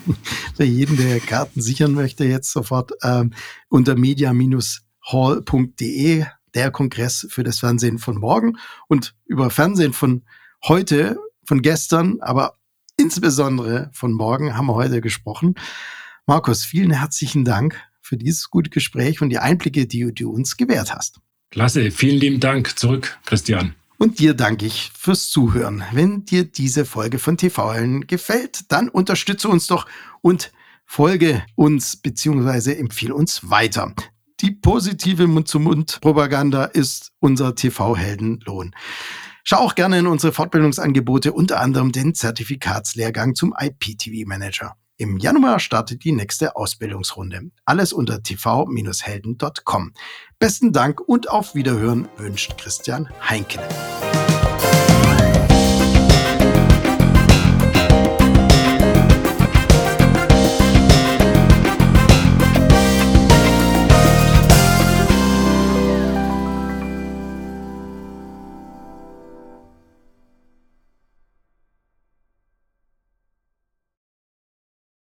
Für 0.56 0.64
jeden, 0.64 0.96
der 0.96 1.20
Karten 1.20 1.60
sichern 1.60 1.92
möchte, 1.92 2.24
jetzt 2.24 2.50
sofort 2.52 2.92
ähm, 3.02 3.34
unter 3.68 3.96
media-hall.de 3.96 6.24
der 6.54 6.70
Kongress 6.70 7.26
für 7.30 7.42
das 7.42 7.58
Fernsehen 7.58 7.98
von 7.98 8.16
morgen 8.16 8.56
und 8.86 9.16
über 9.26 9.50
Fernsehen 9.50 9.92
von 9.92 10.22
heute 10.62 11.18
von 11.46 11.62
gestern, 11.62 12.20
aber 12.20 12.58
insbesondere 12.96 13.90
von 13.92 14.12
morgen 14.12 14.56
haben 14.56 14.66
wir 14.66 14.74
heute 14.74 15.00
gesprochen. 15.00 15.54
Markus, 16.26 16.64
vielen 16.64 16.90
herzlichen 16.90 17.44
Dank 17.44 17.80
für 18.00 18.16
dieses 18.16 18.50
gute 18.50 18.70
Gespräch 18.70 19.20
und 19.20 19.30
die 19.30 19.38
Einblicke, 19.38 19.86
die 19.86 20.12
du 20.14 20.30
uns 20.30 20.56
gewährt 20.56 20.94
hast. 20.94 21.20
Klasse, 21.50 21.90
vielen 21.90 22.18
lieben 22.18 22.40
Dank 22.40 22.78
zurück, 22.78 23.18
Christian. 23.26 23.74
Und 23.98 24.18
dir 24.18 24.34
danke 24.34 24.66
ich 24.66 24.90
fürs 24.98 25.30
Zuhören. 25.30 25.84
Wenn 25.92 26.24
dir 26.24 26.44
diese 26.44 26.84
Folge 26.84 27.18
von 27.18 27.36
TV 27.36 27.72
Helden 27.72 28.06
gefällt, 28.06 28.72
dann 28.72 28.88
unterstütze 28.88 29.48
uns 29.48 29.66
doch 29.66 29.86
und 30.20 30.52
folge 30.84 31.44
uns 31.54 31.96
bzw. 31.96 32.74
empfehle 32.74 33.14
uns 33.14 33.48
weiter. 33.48 33.94
Die 34.40 34.50
positive 34.50 35.26
Mund-zu-Mund-Propaganda 35.26 36.64
ist 36.64 37.12
unser 37.20 37.54
TV-Heldenlohn. 37.54 38.74
Schau 39.44 39.58
auch 39.58 39.74
gerne 39.74 39.98
in 39.98 40.06
unsere 40.06 40.32
Fortbildungsangebote, 40.32 41.34
unter 41.34 41.60
anderem 41.60 41.92
den 41.92 42.14
Zertifikatslehrgang 42.14 43.34
zum 43.34 43.54
IPTV 43.58 44.26
Manager. 44.26 44.74
Im 44.96 45.18
Januar 45.18 45.58
startet 45.60 46.02
die 46.04 46.12
nächste 46.12 46.56
Ausbildungsrunde. 46.56 47.50
Alles 47.66 47.92
unter 47.92 48.22
tv-helden.com. 48.22 49.92
Besten 50.38 50.72
Dank 50.72 51.00
und 51.00 51.28
auf 51.30 51.54
Wiederhören 51.54 52.08
wünscht 52.16 52.56
Christian 52.56 53.10
Heinken. 53.28 53.60